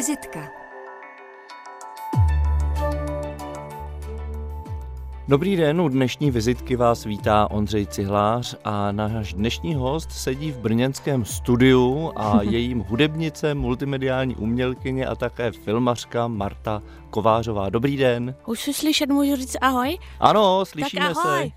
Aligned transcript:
Vizitka. 0.00 0.40
Dobrý 5.28 5.56
den, 5.56 5.80
u 5.80 5.88
dnešní 5.88 6.30
vizitky 6.30 6.76
vás 6.76 7.04
vítá 7.04 7.50
Ondřej 7.50 7.86
Cihlář 7.86 8.56
a 8.64 8.92
náš 8.92 9.34
dnešní 9.34 9.74
host 9.74 10.12
sedí 10.12 10.52
v 10.52 10.58
brněnském 10.58 11.24
studiu 11.24 12.12
a 12.16 12.42
jejím 12.50 12.78
hudebnice, 12.78 13.54
multimediální 13.54 14.36
umělkyně 14.36 15.06
a 15.06 15.14
také 15.14 15.52
filmařka 15.52 16.28
Marta 16.28 16.82
Kovářová. 17.10 17.70
Dobrý 17.70 17.96
den. 17.96 18.34
Už 18.46 18.60
si 18.60 18.74
slyšet, 18.74 19.10
můžu 19.10 19.36
říct 19.36 19.56
ahoj? 19.60 19.98
Ano, 20.20 20.64
slyšíme 20.64 21.08
tak 21.08 21.16
ahoj. 21.16 21.52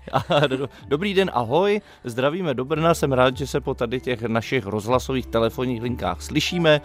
se. 0.50 0.68
Dobrý 0.88 1.14
den, 1.14 1.30
ahoj. 1.34 1.80
Zdravíme 2.04 2.54
do 2.54 2.64
Brna, 2.64 2.94
jsem 2.94 3.12
rád, 3.12 3.36
že 3.36 3.46
se 3.46 3.60
po 3.60 3.74
tady 3.74 4.00
těch 4.00 4.22
našich 4.22 4.66
rozhlasových 4.66 5.26
telefonních 5.26 5.82
linkách 5.82 6.22
slyšíme. 6.22 6.80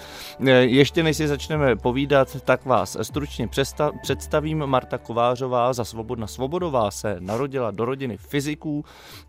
Ještě 0.60 1.04
než 1.04 1.18
si 1.18 1.28
začneme 1.28 1.76
povídat, 1.76 2.42
tak 2.42 2.66
vás 2.66 2.98
stručně 3.02 3.48
představím. 4.02 4.66
Marta 4.66 4.98
Kovářová 4.98 5.74
za 5.74 5.86
Svobodna 5.86 6.28
Svobodová 6.28 6.92
se 6.92 7.16
narodila 7.20 7.72
do 7.72 7.86
rodiny 7.86 8.18
fyziků 8.18 8.86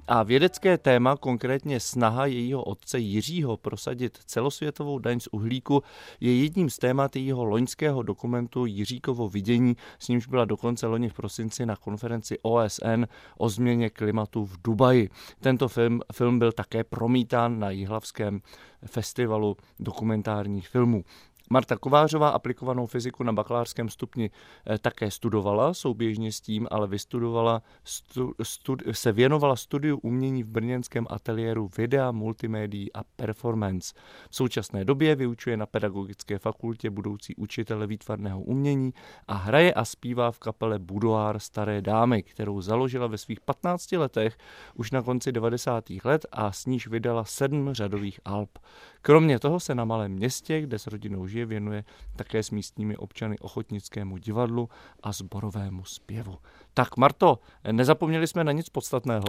a 0.09 0.23
vědecké 0.23 0.79
téma, 0.79 1.17
konkrétně 1.17 1.81
snaha 1.81 2.27
jejího 2.27 2.63
otce 2.63 2.99
Jiřího 2.99 3.57
prosadit 3.57 4.19
celosvětovou 4.27 4.99
daň 4.99 5.21
z 5.21 5.29
uhlíku, 5.33 5.83
je 6.21 6.43
jedním 6.43 6.71
z 6.71 6.79
témat 6.79 7.17
jejího 7.17 7.45
loňského 7.45 8.03
dokumentu 8.03 8.67
Jiříkovo 8.67 9.29
vidění, 9.31 9.77
s 9.99 10.09
nímž 10.09 10.27
byla 10.27 10.45
dokonce 10.45 10.87
loni 10.87 11.09
v 11.09 11.15
prosinci 11.15 11.67
na 11.67 11.77
konferenci 11.77 12.39
OSN 12.43 13.05
o 13.39 13.49
změně 13.49 13.91
klimatu 13.91 14.45
v 14.45 14.63
Dubaji. 14.65 15.11
Tento 15.41 15.69
film, 15.69 16.01
film 16.13 16.39
byl 16.39 16.53
také 16.53 16.85
promítán 16.85 17.59
na 17.59 17.71
Jihlavském 17.71 18.41
festivalu 18.87 19.57
dokumentárních 19.81 20.69
filmů. 20.69 21.05
Marta 21.53 21.77
Kovářová 21.77 22.29
aplikovanou 22.29 22.87
fyziku 22.87 23.23
na 23.23 23.33
bakalářském 23.33 23.89
stupni 23.89 24.31
eh, 24.67 24.79
také 24.79 25.11
studovala, 25.11 25.75
souběžně 25.75 26.33
s 26.33 26.41
tím 26.41 26.69
ale 26.71 26.89
vystudovala, 26.89 27.63
stu, 27.85 28.33
stud, 28.43 28.83
se 28.93 29.13
věnovala 29.13 29.57
studiu 29.57 29.99
umění 29.99 30.43
v 30.43 30.49
brněnském 30.49 31.07
ateliéru 31.11 31.71
videa, 31.77 32.13
multimédií 32.13 32.93
a 32.93 33.01
performance. 33.17 33.95
V 34.31 34.37
současné 34.37 34.85
době 34.85 35.15
vyučuje 35.15 35.57
na 35.57 35.67
pedagogické 35.67 36.39
fakultě 36.39 36.91
budoucí 36.91 37.35
učitele 37.37 37.87
výtvarného 37.87 38.41
umění 38.41 38.95
a 39.29 39.35
hraje 39.35 39.75
a 39.75 39.85
zpívá 39.85 40.31
v 40.31 40.39
kapele 40.39 40.79
Budoár 40.79 41.39
Staré 41.39 41.83
dámy, 41.83 42.23
kterou 42.23 42.61
založila 42.61 43.07
ve 43.07 43.19
svých 43.19 43.41
15 43.41 43.93
letech 43.93 44.39
už 44.75 44.91
na 44.91 45.03
konci 45.03 45.33
90. 45.33 45.85
let 46.05 46.27
a 46.33 46.53
s 46.53 46.67
níž 46.67 46.87
vydala 46.87 47.25
sedm 47.25 47.73
řadových 47.73 48.21
alb. 48.25 48.59
Kromě 49.03 49.39
toho 49.39 49.61
se 49.61 49.75
na 49.75 49.85
malém 49.85 50.13
městě, 50.13 50.61
kde 50.61 50.79
s 50.79 50.87
rodinou 50.87 51.27
žije, 51.27 51.40
věnuje 51.47 51.85
také 52.17 52.43
s 52.43 52.51
místními 52.51 52.97
občany 52.97 53.39
ochotnickému 53.39 54.17
divadlu 54.17 54.69
a 55.03 55.13
zborovému 55.13 55.85
zpěvu. 55.85 56.39
Tak 56.75 56.97
Marto, 56.97 57.39
nezapomněli 57.73 58.27
jsme 58.27 58.45
na 58.45 58.53
nic 58.53 58.69
podstatného? 58.69 59.25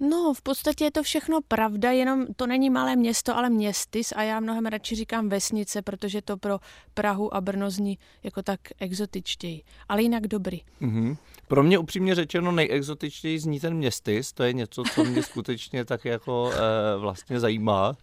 No, 0.00 0.34
v 0.34 0.42
podstatě 0.42 0.84
je 0.84 0.90
to 0.90 1.02
všechno 1.02 1.40
pravda, 1.48 1.90
jenom 1.90 2.26
to 2.36 2.46
není 2.46 2.70
malé 2.70 2.96
město, 2.96 3.36
ale 3.36 3.50
městys 3.50 4.12
a 4.16 4.22
já 4.22 4.40
mnohem 4.40 4.66
radši 4.66 4.94
říkám 4.94 5.28
vesnice, 5.28 5.82
protože 5.82 6.22
to 6.22 6.36
pro 6.36 6.58
Prahu 6.94 7.34
a 7.34 7.40
Brno 7.40 7.70
zní 7.70 7.98
jako 8.22 8.42
tak 8.42 8.60
exotičtěji, 8.80 9.62
ale 9.88 10.02
jinak 10.02 10.26
dobrý. 10.26 10.60
Mm-hmm. 10.82 11.16
Pro 11.48 11.62
mě 11.62 11.78
upřímně 11.78 12.14
řečeno 12.14 12.52
nejexotičtěji 12.52 13.38
zní 13.38 13.60
ten 13.60 13.74
městys, 13.74 14.32
to 14.32 14.42
je 14.42 14.52
něco, 14.52 14.82
co 14.94 15.04
mě 15.04 15.22
skutečně 15.32 15.84
tak 15.84 16.04
jako 16.04 16.50
e, 16.52 16.98
vlastně 16.98 17.40
zajímá. 17.40 17.96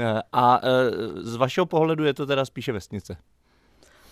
E, 0.00 0.22
a 0.32 0.60
e, 0.62 0.90
z 1.22 1.36
vašeho 1.36 1.66
pohledu 1.66 2.04
je 2.04 2.14
to 2.14 2.26
teda 2.26 2.44
spíše 2.44 2.72
vesnice. 2.72 3.16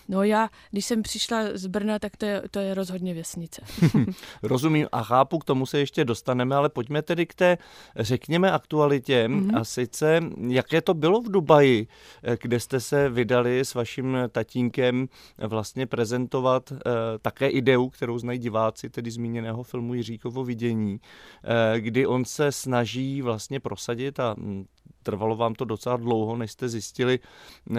No 0.09 0.22
já, 0.22 0.48
když 0.70 0.87
jsem 0.87 1.03
přišla 1.03 1.38
z 1.54 1.66
Brna, 1.66 1.98
tak 1.98 2.16
to 2.16 2.26
je, 2.26 2.42
to 2.50 2.59
je 2.59 2.75
rozhodně 2.75 3.15
vesnice. 3.15 3.62
Rozumím 4.42 4.87
a 4.92 5.03
chápu, 5.03 5.38
k 5.38 5.44
tomu 5.44 5.66
se 5.66 5.78
ještě 5.78 6.04
dostaneme, 6.04 6.56
ale 6.56 6.69
pojďme 6.69 7.03
tedy 7.03 7.26
k 7.26 7.34
té, 7.34 7.59
řekněme, 7.97 8.53
aktualitě. 8.53 9.25
Mm-hmm. 9.28 9.60
A 9.60 9.65
sice, 9.65 10.20
jaké 10.48 10.81
to 10.81 10.94
bylo 10.94 11.20
v 11.20 11.31
Dubaji, 11.31 11.87
kde 12.41 12.60
jste 12.60 12.81
se 12.81 13.09
vydali 13.09 13.60
s 13.60 13.75
vaším 13.75 14.16
tatínkem 14.28 15.09
vlastně 15.38 15.87
prezentovat 15.87 16.72
eh, 16.72 16.78
také 17.22 17.48
ideu, 17.48 17.88
kterou 17.88 18.19
znají 18.19 18.38
diváci, 18.38 18.91
tedy 18.91 19.10
zmíněného 19.10 19.62
filmu 19.62 19.94
Jiříkovo 19.94 20.44
vidění, 20.44 21.00
eh, 21.44 21.81
kdy 21.81 22.06
on 22.06 22.25
se 22.25 22.53
snaží 22.53 23.22
vlastně 23.22 23.60
prosadit 23.60 24.21
a 24.21 24.34
hm, 24.38 24.65
trvalo 25.04 25.37
vám 25.37 25.54
to 25.54 25.65
docela 25.65 25.97
dlouho, 25.97 26.37
než 26.37 26.53
jste 26.53 26.69
zjistili 26.69 27.19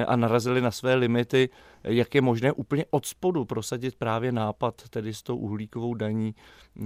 a 0.08 0.16
narazili 0.16 0.62
na 0.62 0.72
své 0.72 0.96
limity, 0.96 1.50
jak 1.84 2.16
je 2.16 2.22
možné 2.22 2.52
úplně 2.52 2.86
od 2.90 3.06
spodu 3.06 3.46
prosadit 3.46 3.96
právě 3.96 4.32
nápad, 4.32 4.82
tedy 4.90 5.14
s 5.14 5.24
tou 5.24 5.38
uhlíkovou 5.38 5.94
daní 5.94 6.36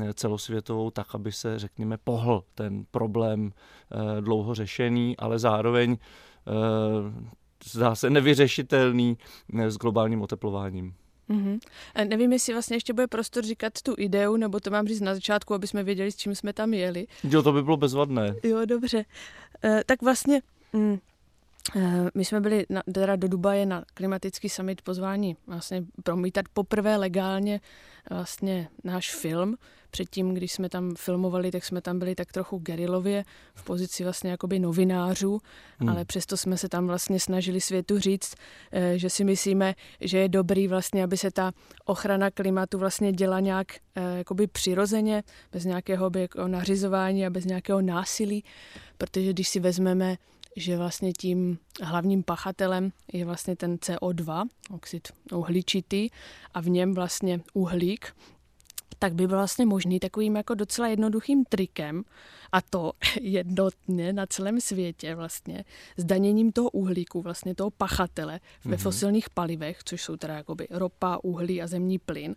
eh, 0.02 0.14
celosvětovou, 0.14 0.92
tak, 0.92 1.16
aby 1.16 1.32
se, 1.32 1.60
řekněme, 1.60 1.98
pohl 1.98 2.44
ten 2.56 2.86
problém 2.92 3.52
eh, 3.52 4.22
dlouho 4.22 4.56
řešený, 4.56 5.18
ale 5.18 5.40
zároveň 5.40 5.98
eh, 5.98 6.52
zdá 7.64 7.96
se 7.96 8.10
nevyřešitelný 8.10 9.18
s 9.54 9.78
globálním 9.78 10.22
oteplováním. 10.22 10.94
Mm-hmm. 11.30 11.60
Nevím, 12.08 12.34
jestli 12.34 12.54
vlastně 12.54 12.76
ještě 12.76 12.94
bude 12.94 13.08
prostor 13.08 13.44
říkat 13.44 13.82
tu 13.82 13.96
ideu, 13.98 14.38
nebo 14.38 14.60
to 14.60 14.70
mám 14.70 14.88
říct 14.88 15.02
na 15.02 15.16
začátku, 15.16 15.54
aby 15.54 15.68
jsme 15.68 15.84
věděli, 15.84 16.12
s 16.12 16.16
čím 16.16 16.36
jsme 16.36 16.54
tam 16.54 16.74
jeli. 16.74 17.08
Jo, 17.24 17.44
to 17.44 17.52
by 17.52 17.64
bylo 17.64 17.78
bezvadné. 17.78 18.36
Jo, 18.44 18.66
dobře. 18.66 19.06
E, 19.64 19.84
tak 19.86 20.02
vlastně 20.02 20.42
mm, 20.74 21.00
my 22.16 22.26
jsme 22.26 22.42
byli 22.42 22.66
na, 22.70 22.84
teda 22.94 23.16
do 23.16 23.28
Dubaje 23.28 23.66
na 23.66 23.84
klimatický 23.94 24.50
summit 24.50 24.82
pozvání 24.82 25.38
vlastně 25.48 25.84
promítat 26.04 26.46
poprvé 26.54 26.98
legálně 26.98 27.62
vlastně 28.10 28.68
náš 28.84 29.16
film. 29.16 29.56
Předtím, 29.92 30.34
když 30.34 30.54
jsme 30.54 30.70
tam 30.70 30.96
filmovali, 30.98 31.52
tak 31.52 31.66
jsme 31.66 31.82
tam 31.82 32.00
byli 32.00 32.16
tak 32.16 32.32
trochu 32.32 32.58
gerilově 32.58 33.24
v 33.56 33.64
pozici 33.64 34.04
vlastně 34.04 34.32
jakoby 34.32 34.60
novinářů, 34.60 35.40
hmm. 35.80 35.90
ale 35.90 36.06
přesto 36.06 36.38
jsme 36.38 36.58
se 36.58 36.70
tam 36.70 36.88
vlastně 36.88 37.20
snažili 37.20 37.62
světu 37.62 38.00
říct, 38.00 38.36
eh, 38.72 38.98
že 38.98 39.10
si 39.10 39.24
myslíme, 39.24 39.76
že 40.02 40.18
je 40.18 40.30
dobrý 40.30 40.68
vlastně, 40.68 41.04
aby 41.04 41.18
se 41.18 41.32
ta 41.32 41.52
ochrana 41.86 42.32
klimatu 42.32 42.78
vlastně 42.78 43.12
děla 43.12 43.40
nějak 43.40 43.68
eh, 43.96 44.18
jakoby 44.18 44.48
přirozeně, 44.48 45.24
bez 45.52 45.66
nějakého 45.66 46.12
jako 46.18 46.48
nařizování 46.48 47.26
a 47.26 47.30
bez 47.30 47.46
nějakého 47.46 47.82
násilí, 47.82 48.44
protože 48.98 49.34
když 49.34 49.50
si 49.50 49.60
vezmeme 49.60 50.18
že 50.60 50.78
vlastně 50.78 51.14
tím 51.14 51.58
hlavním 51.82 52.24
pachatelem 52.24 52.92
je 53.14 53.26
vlastně 53.26 53.56
ten 53.56 53.76
CO2, 53.76 54.48
oxid 54.72 55.08
uhličitý, 55.32 56.10
a 56.54 56.62
v 56.62 56.70
něm 56.70 56.94
vlastně 56.94 57.42
uhlík, 57.54 58.16
tak 59.00 59.14
by 59.14 59.28
byl 59.28 59.38
vlastně 59.38 59.66
možný 59.66 60.00
takovým 60.00 60.36
jako 60.36 60.54
docela 60.54 60.88
jednoduchým 60.88 61.46
trikem 61.46 62.04
a 62.52 62.62
to 62.62 62.92
jednotně 63.22 64.14
na 64.14 64.26
celém 64.26 64.62
světě 64.62 65.16
vlastně 65.16 65.66
zdaněním 65.98 66.52
toho 66.52 66.70
uhlíku, 66.70 67.22
vlastně 67.22 67.56
toho 67.56 67.72
pachatele 67.72 68.40
ve 68.66 68.76
mm-hmm. 68.76 68.82
fosilních 68.82 69.30
palivech, 69.30 69.80
což 69.84 70.04
jsou 70.04 70.18
teda 70.18 70.34
jakoby 70.34 70.68
ropa, 70.70 71.20
uhlí 71.24 71.62
a 71.62 71.68
zemní 71.68 72.00
plyn, 72.00 72.36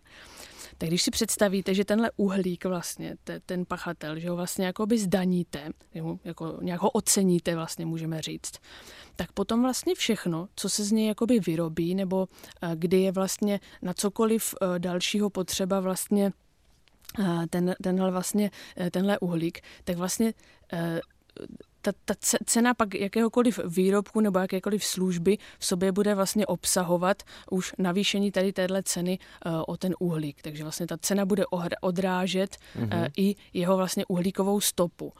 tak 0.83 0.89
když 0.89 1.03
si 1.03 1.11
představíte, 1.11 1.73
že 1.73 1.85
tenhle 1.85 2.11
uhlík 2.17 2.65
vlastně, 2.65 3.15
te, 3.23 3.39
ten 3.39 3.65
pachatel, 3.65 4.19
že 4.19 4.29
ho 4.29 4.35
vlastně 4.35 4.65
jakoby 4.65 4.97
zdaníte, 4.99 5.69
jako 6.23 6.57
nějak 6.61 6.81
ho 6.81 6.89
oceníte 6.89 7.55
vlastně 7.55 7.85
můžeme 7.85 8.21
říct, 8.21 8.51
tak 9.15 9.31
potom 9.31 9.61
vlastně 9.61 9.95
všechno, 9.95 10.47
co 10.55 10.69
se 10.69 10.83
z 10.83 10.91
něj 10.91 11.07
jakoby 11.07 11.39
vyrobí, 11.39 11.95
nebo 11.95 12.27
uh, 12.27 12.69
kdy 12.75 13.01
je 13.01 13.11
vlastně 13.11 13.59
na 13.81 13.93
cokoliv 13.93 14.55
uh, 14.61 14.79
dalšího 14.79 15.29
potřeba 15.29 15.79
vlastně 15.79 16.31
uh, 17.19 17.45
ten, 17.49 17.75
tenhle 17.83 18.11
vlastně, 18.11 18.51
tenhle 18.91 19.19
uhlík, 19.19 19.61
tak 19.83 19.97
vlastně 19.97 20.33
ta, 21.83 21.91
ta 22.05 22.13
cena 22.45 22.73
pak 22.73 22.95
jakéhokoliv 22.95 23.59
výrobku 23.65 24.19
nebo 24.19 24.39
jakékoliv 24.39 24.85
služby 24.85 25.37
v 25.59 25.65
sobě 25.65 25.91
bude 25.91 26.15
vlastně 26.15 26.45
obsahovat 26.45 27.23
už 27.51 27.73
navýšení 27.77 28.31
tady 28.31 28.53
téhle 28.53 28.83
ceny 28.83 29.19
uh, 29.45 29.63
o 29.67 29.77
ten 29.77 29.95
uhlík. 29.99 30.41
Takže 30.41 30.63
vlastně 30.63 30.87
ta 30.87 30.97
cena 30.97 31.25
bude 31.25 31.43
odrážet 31.81 32.57
mm-hmm. 32.79 33.11
i 33.17 33.35
jeho 33.53 33.77
vlastně 33.77 34.05
uhlíkovou 34.07 34.61
stopu. 34.61 35.13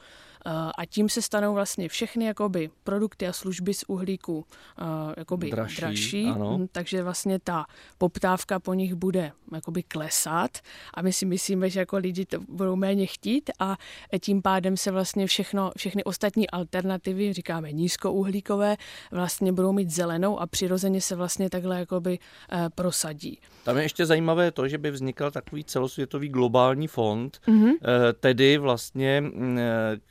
Eh, 0.46 0.72
a 0.78 0.86
tím 0.86 1.10
se 1.10 1.22
stanou 1.22 1.54
vlastně 1.54 1.90
všechny 1.90 2.26
jakoby 2.26 2.70
produkty 2.84 3.28
a 3.28 3.34
služby 3.34 3.74
z 3.74 3.84
uhlíku 3.88 4.46
eh, 4.80 4.84
jakoby 5.18 5.52
dražší, 5.52 5.78
dražší 5.78 6.32
hm, 6.32 6.68
takže 6.72 7.04
vlastně 7.04 7.40
ta 7.40 7.66
poptávka 7.98 8.60
po 8.60 8.74
nich 8.74 8.96
bude 8.96 9.32
jakoby 9.54 9.84
klesat 9.84 10.58
a 10.94 11.02
my 11.02 11.14
si 11.14 11.26
myslíme, 11.26 11.70
že 11.70 11.80
jako 11.80 11.98
lidi 11.98 12.26
to 12.26 12.40
budou 12.50 12.76
méně 12.76 13.06
chtít 13.06 13.50
a 13.60 13.78
tím 14.20 14.42
pádem 14.42 14.78
se 14.78 14.92
vlastně 14.92 15.28
všechno, 15.28 15.72
všechny 15.78 16.04
ostatní 16.04 16.50
alternativy, 16.50 17.34
říkáme 17.34 17.72
nízkouhlíkové, 17.72 18.76
vlastně 19.12 19.52
budou 19.52 19.72
mít 19.72 19.90
zelenou 19.90 20.40
a 20.40 20.48
přirozeně 20.48 21.02
se 21.02 21.16
vlastně 21.16 21.50
takhle 21.50 21.80
jakoby 21.80 22.20
eh, 22.52 22.70
prosadí. 22.76 23.40
Tam 23.64 23.78
je 23.78 23.84
ještě 23.84 24.06
zajímavé 24.06 24.52
to, 24.52 24.68
že 24.68 24.78
by 24.78 24.92
vznikl 24.92 25.32
takový 25.32 25.64
celosvětový 25.64 26.30
globální 26.30 26.88
fond, 26.88 27.40
mm-hmm. 27.48 27.74
tedy 28.20 28.58
vlastně 28.58 29.24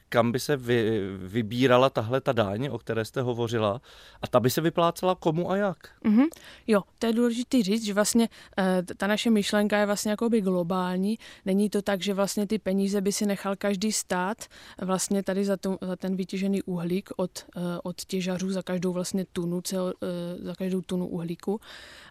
kam 0.08 0.21
kam 0.22 0.32
by 0.32 0.40
se 0.40 0.56
vy, 0.56 1.00
vybírala 1.16 1.90
tahle 1.90 2.20
ta 2.20 2.32
dáň, 2.32 2.68
o 2.72 2.78
které 2.78 3.04
jste 3.04 3.22
hovořila, 3.22 3.80
a 4.22 4.26
ta 4.26 4.40
by 4.40 4.50
se 4.50 4.60
vyplácela 4.60 5.14
komu 5.14 5.50
a 5.50 5.56
jak? 5.56 5.78
Mm-hmm. 6.04 6.26
Jo, 6.66 6.82
to 6.98 7.06
je 7.06 7.12
důležité 7.12 7.62
říct, 7.62 7.84
že 7.84 7.94
vlastně 7.94 8.28
e, 8.58 8.82
ta 8.96 9.06
naše 9.06 9.30
myšlenka 9.30 9.78
je 9.78 9.86
vlastně 9.86 10.10
jakoby 10.10 10.40
globální. 10.40 11.18
Není 11.44 11.70
to 11.70 11.82
tak, 11.82 12.02
že 12.02 12.14
vlastně 12.14 12.46
ty 12.46 12.58
peníze 12.58 13.00
by 13.00 13.12
si 13.12 13.26
nechal 13.26 13.56
každý 13.56 13.92
stát 13.92 14.46
vlastně 14.78 15.22
tady 15.22 15.44
za, 15.44 15.56
tu, 15.56 15.78
za 15.80 15.96
ten 15.96 16.16
vytěžený 16.16 16.62
uhlík 16.62 17.10
od, 17.16 17.38
e, 17.56 17.60
od 17.82 18.04
těžařů 18.04 18.50
za 18.50 18.62
každou 18.62 18.92
vlastně 18.92 19.26
tunu, 19.32 19.60
cel, 19.60 19.92
e, 20.02 20.44
za 20.44 20.54
každou 20.54 20.80
tunu 20.80 21.06
uhlíku, 21.06 21.60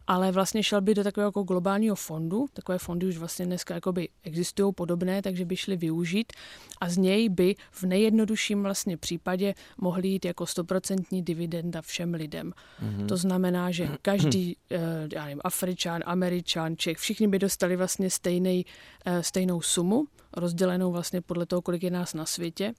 ale 0.07 0.31
vlastně 0.31 0.63
šel 0.63 0.81
by 0.81 0.94
do 0.94 1.03
takového 1.03 1.27
jako 1.27 1.44
globálního 1.44 1.95
fondu. 1.95 2.48
Takové 2.53 2.77
fondy 2.77 3.06
už 3.06 3.18
vlastně 3.18 3.45
dneska 3.45 3.74
jakoby 3.74 4.09
existují 4.24 4.74
podobné, 4.74 5.21
takže 5.21 5.45
by 5.45 5.56
šly 5.56 5.77
využít 5.77 6.33
a 6.81 6.89
z 6.89 6.98
něj 6.98 7.30
by 7.30 7.56
v 7.71 7.83
nejjednodušším 7.83 8.63
vlastně 8.63 8.98
případě 8.98 9.53
mohly 9.77 10.07
jít 10.07 10.25
jako 10.25 10.45
stoprocentní 10.45 11.21
dividenda 11.21 11.81
všem 11.81 12.13
lidem. 12.13 12.53
Mm-hmm. 12.83 13.06
To 13.06 13.18
znamená, 13.18 13.71
že 13.71 13.89
každý, 14.01 14.57
eh, 14.71 14.80
já 15.13 15.25
nevím, 15.25 15.42
Afričan, 15.44 16.01
Američan, 16.06 16.77
Čech, 16.77 16.98
všichni 16.98 17.27
by 17.27 17.39
dostali 17.39 17.75
vlastně 17.75 18.09
stejnej, 18.09 18.65
eh, 19.06 19.24
stejnou 19.24 19.62
sumu, 19.62 20.06
rozdělenou 20.38 20.92
vlastně 20.92 21.21
podle 21.21 21.45
toho, 21.45 21.62
kolik 21.62 21.83
je 21.83 21.92
nás 21.92 22.13
na 22.13 22.25
světě, 22.25 22.74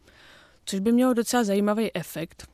což 0.64 0.80
by 0.80 0.92
mělo 0.92 1.14
docela 1.14 1.44
zajímavý 1.44 1.96
efekt, 1.96 2.46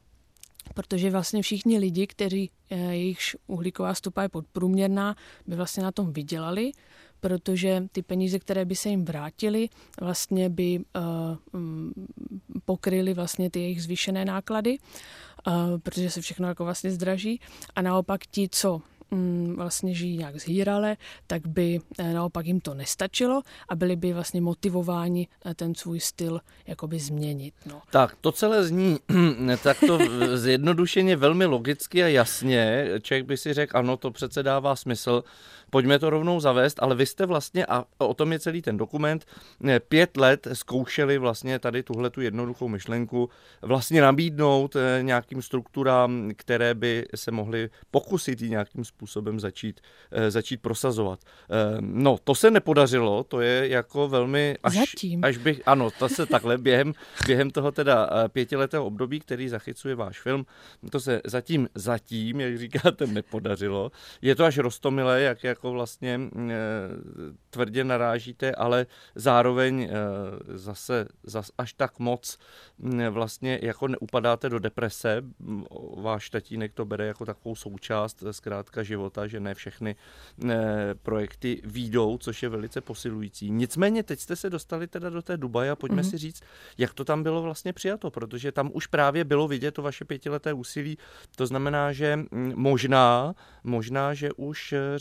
protože 0.74 1.10
vlastně 1.10 1.42
všichni 1.42 1.78
lidi, 1.78 2.06
kteří 2.06 2.50
eh, 2.70 2.76
jejichž 2.76 3.36
uhlíková 3.46 3.94
stopa 3.94 4.22
je 4.22 4.28
podprůměrná, 4.28 5.16
by 5.46 5.56
vlastně 5.56 5.82
na 5.82 5.92
tom 5.92 6.12
vydělali, 6.12 6.72
protože 7.20 7.84
ty 7.92 8.02
peníze, 8.02 8.38
které 8.38 8.64
by 8.64 8.76
se 8.76 8.88
jim 8.88 9.04
vrátily, 9.04 9.68
vlastně 10.00 10.48
by 10.48 10.78
uh, 10.78 11.62
pokryly 12.64 13.14
vlastně 13.14 13.50
ty 13.50 13.60
jejich 13.60 13.82
zvýšené 13.82 14.24
náklady, 14.24 14.78
uh, 15.46 15.54
protože 15.78 16.10
se 16.10 16.20
všechno 16.20 16.48
jako 16.48 16.64
vlastně 16.64 16.90
zdraží. 16.90 17.40
A 17.76 17.82
naopak 17.82 18.26
ti, 18.26 18.48
co 18.52 18.82
Mm, 18.97 18.97
vlastně 19.55 19.94
žijí 19.94 20.19
nějak 20.19 20.40
zhýrale, 20.40 20.96
tak 21.26 21.46
by 21.46 21.81
eh, 21.99 22.12
naopak 22.12 22.46
jim 22.46 22.60
to 22.60 22.75
nestačilo 22.75 23.43
a 23.69 23.76
byli 23.76 23.96
by 23.96 24.12
vlastně 24.12 24.40
motivováni 24.40 25.28
eh, 25.44 25.55
ten 25.55 25.75
svůj 25.75 26.00
styl 26.00 26.40
jakoby 26.66 26.99
změnit. 26.99 27.55
No. 27.66 27.82
Tak, 27.90 28.16
to 28.20 28.32
celé 28.32 28.64
zní 28.64 28.99
takto 29.62 29.99
zjednodušeně 30.34 31.16
velmi 31.16 31.44
logicky 31.44 32.05
a 32.05 32.08
jasně. 32.08 32.88
Člověk 33.02 33.26
by 33.26 33.37
si 33.37 33.55
řekl, 33.55 33.78
ano, 33.78 33.96
to 33.96 34.10
přece 34.10 34.43
dává 34.43 34.76
smysl, 34.76 35.25
pojďme 35.70 35.98
to 35.98 36.10
rovnou 36.10 36.40
zavést, 36.40 36.82
ale 36.82 36.94
vy 36.94 37.06
jste 37.06 37.26
vlastně, 37.26 37.66
a 37.66 37.84
o 37.98 38.14
tom 38.14 38.32
je 38.32 38.38
celý 38.38 38.62
ten 38.62 38.76
dokument, 38.76 39.26
eh, 39.68 39.80
pět 39.80 40.16
let 40.16 40.46
zkoušeli 40.52 41.18
vlastně 41.18 41.58
tady 41.58 41.82
tuhle 41.82 42.10
tu 42.10 42.20
jednoduchou 42.20 42.68
myšlenku 42.68 43.30
vlastně 43.62 44.02
nabídnout 44.02 44.76
nějakým 45.02 45.42
strukturám, 45.42 46.30
které 46.36 46.74
by 46.74 47.06
se 47.14 47.30
mohly 47.30 47.70
pokusit 47.90 48.42
i 48.42 48.50
nějakým 48.50 48.84
způsobem 48.84 49.40
začít, 49.40 49.80
eh, 50.12 50.30
začít 50.30 50.62
prosazovat. 50.62 51.20
Eh, 51.24 51.76
no, 51.80 52.18
to 52.24 52.34
se 52.34 52.50
nepodařilo, 52.50 53.24
to 53.24 53.40
je 53.40 53.68
jako 53.68 54.08
velmi... 54.08 54.56
Až, 54.62 54.74
Zatím. 54.74 55.24
Až 55.24 55.36
bych, 55.36 55.62
ano, 55.66 55.90
to 55.98 56.08
se 56.08 56.26
takhle 56.26 56.58
během, 56.58 56.94
během 57.26 57.50
toho 57.50 57.72
teda 57.72 58.10
eh, 58.10 58.28
pětiletého 58.28 58.86
období, 58.86 59.20
který 59.20 59.48
zachycuje 59.48 59.94
váš 59.94 60.20
film, 60.20 60.46
to 60.90 61.00
se 61.00 61.20
zatím, 61.24 61.68
zatím, 61.74 62.40
jak 62.40 62.58
říkáte, 62.58 63.06
nepodařilo. 63.06 63.90
Je 64.22 64.34
to 64.34 64.44
až 64.44 64.58
roztomilé, 64.58 65.22
jak 65.22 65.44
jako 65.58 65.72
vlastně 65.72 66.20
tvrdě 67.50 67.84
narážíte, 67.84 68.52
ale 68.52 68.87
zároveň 69.14 69.90
zase, 70.55 71.08
zase 71.22 71.52
až 71.58 71.72
tak 71.72 71.99
moc 71.99 72.38
vlastně 73.10 73.58
jako 73.62 73.88
neupadáte 73.88 74.49
do 74.49 74.58
deprese. 74.58 75.22
Váš 75.96 76.31
tatínek 76.31 76.72
to 76.72 76.84
bere 76.84 77.06
jako 77.06 77.25
takovou 77.25 77.55
součást 77.55 78.25
zkrátka 78.31 78.82
života, 78.82 79.26
že 79.26 79.40
ne 79.40 79.55
všechny 79.55 79.96
projekty 81.02 81.62
výjdou, 81.64 82.19
což 82.19 82.43
je 82.43 82.49
velice 82.49 82.81
posilující. 82.81 83.50
Nicméně 83.50 84.02
teď 84.02 84.20
jste 84.20 84.37
se 84.37 84.50
dostali 84.50 84.87
teda 84.87 85.11
do 85.11 85.22
té 85.22 85.37
Dubaje 85.37 85.70
a 85.70 85.76
pojďme 85.76 86.02
mm-hmm. 86.02 86.11
si 86.11 86.19
říct, 86.19 86.43
jak 86.78 86.94
to 86.94 87.04
tam 87.04 87.22
bylo 87.22 87.43
vlastně 87.43 87.72
přijato, 87.72 88.11
protože 88.11 88.52
tam 88.52 88.70
už 88.75 88.87
právě 88.87 89.25
bylo 89.25 89.49
vidět 89.49 89.75
to 89.75 89.82
vaše 89.82 90.04
pětileté 90.04 90.52
úsilí. 90.52 90.99
To 91.37 91.46
znamená, 91.46 91.93
že 91.93 92.19
možná, 92.54 93.34
možná, 93.64 94.14
že 94.14 94.32
už 94.32 94.72
eh, 94.72 94.99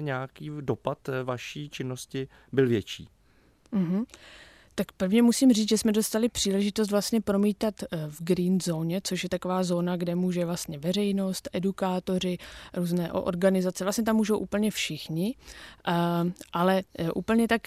nějaký 0.00 0.50
dopad 0.60 1.08
eh, 1.08 1.22
vaší 1.22 1.68
činnosti 1.68 2.28
byl 2.52 2.68
větší. 2.68 3.08
Mm-hmm. 3.72 4.04
Tak 4.74 4.92
prvně 4.92 5.22
musím 5.22 5.52
říct, 5.52 5.68
že 5.68 5.78
jsme 5.78 5.92
dostali 5.92 6.28
příležitost 6.28 6.90
vlastně 6.90 7.20
promítat 7.20 7.74
eh, 7.82 7.86
v 8.08 8.22
green 8.22 8.60
zóně, 8.60 9.00
což 9.04 9.22
je 9.22 9.28
taková 9.28 9.62
zóna, 9.62 9.96
kde 9.96 10.14
může 10.14 10.44
vlastně 10.44 10.78
veřejnost, 10.78 11.48
edukátoři, 11.52 12.38
různé 12.74 13.12
organizace, 13.12 13.84
vlastně 13.84 14.04
tam 14.04 14.16
můžou 14.16 14.38
úplně 14.38 14.70
všichni, 14.70 15.34
eh, 15.88 15.92
ale 16.52 16.82
úplně 17.14 17.48
tak 17.48 17.62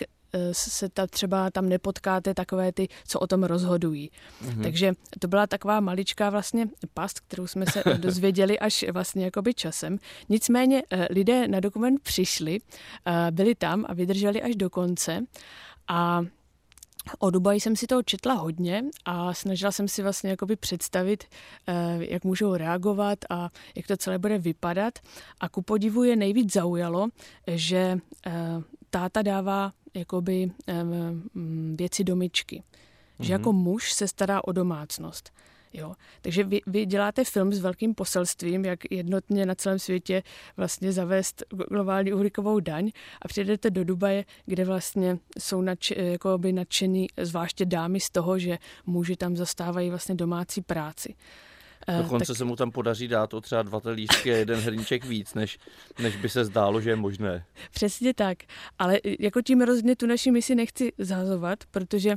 se 0.52 0.90
ta, 0.90 1.08
třeba 1.08 1.52
tam 1.52 1.70
nepotkáte 1.70 2.34
takové 2.34 2.72
ty, 2.72 2.88
co 3.08 3.20
o 3.20 3.28
tom 3.28 3.44
rozhodují. 3.44 4.12
Mm-hmm. 4.46 4.64
Takže 4.64 4.94
to 5.20 5.28
byla 5.28 5.48
taková 5.48 5.80
maličká 5.80 6.30
vlastně 6.30 6.68
past, 6.94 7.20
kterou 7.20 7.48
jsme 7.48 7.66
se 7.66 7.84
dozvěděli 7.98 8.60
až 8.60 8.86
vlastně 8.92 9.26
jakoby 9.26 9.54
časem. 9.54 9.98
Nicméně 10.30 10.84
lidé 11.10 11.48
na 11.48 11.60
dokument 11.60 12.00
přišli, 12.04 12.60
byli 13.32 13.56
tam 13.56 13.86
a 13.90 13.94
vydrželi 13.94 14.42
až 14.42 14.56
do 14.56 14.70
konce 14.70 15.22
a 15.88 16.22
O 17.20 17.30
Dubaji 17.30 17.60
jsem 17.60 17.76
si 17.76 17.88
toho 17.88 18.04
četla 18.04 18.34
hodně 18.34 18.84
a 19.06 19.34
snažila 19.34 19.72
jsem 19.72 19.88
si 19.88 20.04
vlastně 20.04 20.30
jakoby 20.30 20.56
představit, 20.56 21.24
eh, 21.68 21.98
jak 22.00 22.24
můžou 22.24 22.56
reagovat 22.56 23.20
a 23.30 23.50
jak 23.76 23.88
to 23.88 23.98
celé 23.98 24.18
bude 24.18 24.38
vypadat. 24.38 25.00
A 25.40 25.50
ku 25.50 25.62
podivu 25.62 26.04
je 26.04 26.16
nejvíc 26.16 26.54
zaujalo, 26.54 27.08
že 27.48 27.98
eh, 28.28 28.32
táta 28.94 29.22
dává 29.22 29.72
jakoby 29.94 30.52
eh, 30.68 30.84
věci 31.76 32.04
do 32.04 32.16
myčky. 32.16 32.64
Že 33.20 33.26
mm-hmm. 33.26 33.32
jako 33.32 33.54
muž 33.54 33.94
se 33.94 34.08
stará 34.08 34.44
o 34.44 34.52
domácnost. 34.52 35.32
Jo. 35.74 35.94
Takže 36.22 36.44
vy, 36.44 36.62
vy 36.68 36.86
děláte 36.86 37.24
film 37.24 37.54
s 37.54 37.60
velkým 37.60 37.96
poselstvím, 37.96 38.66
jak 38.66 38.80
jednotně 38.92 39.46
na 39.46 39.56
celém 39.56 39.80
světě 39.80 40.24
vlastně 40.58 40.92
zavést 40.92 41.44
globální 41.70 42.14
uhlíkovou 42.14 42.60
daň 42.60 42.92
a 43.22 43.28
přijedete 43.28 43.70
do 43.70 43.84
Dubaje, 43.84 44.26
kde 44.46 44.66
vlastně 44.66 45.18
jsou 45.40 45.64
jako 45.96 46.38
by 46.38 46.54
nadšení 46.54 47.08
zvláště 47.22 47.66
dámy 47.66 48.00
z 48.00 48.10
toho, 48.10 48.40
že 48.40 48.58
muži 48.86 49.16
tam 49.16 49.36
zastávají 49.36 49.90
vlastně 49.90 50.16
domácí 50.16 50.62
práci. 50.62 51.16
Eh, 51.88 51.98
Dokonce 51.98 52.28
tak... 52.28 52.38
se 52.38 52.46
mu 52.46 52.56
tam 52.56 52.72
podaří 52.72 53.08
dát 53.08 53.34
o 53.34 53.42
třeba 53.42 53.64
dva 53.64 53.80
talířky 53.80 54.34
a 54.34 54.38
jeden 54.38 54.60
hrníček 54.60 55.06
víc, 55.06 55.34
než, 55.34 55.60
než 56.00 56.16
by 56.16 56.30
se 56.30 56.46
zdálo, 56.46 56.82
že 56.82 56.90
je 56.90 56.96
možné. 56.96 57.46
Přesně 57.72 58.14
tak. 58.14 58.38
Ale 58.80 59.00
jako 59.20 59.42
tím 59.42 59.62
rozhodně 59.62 59.96
tu 59.96 60.06
naši 60.06 60.32
misi 60.32 60.56
nechci 60.56 60.92
zahazovat, 60.98 61.60
protože 61.72 62.16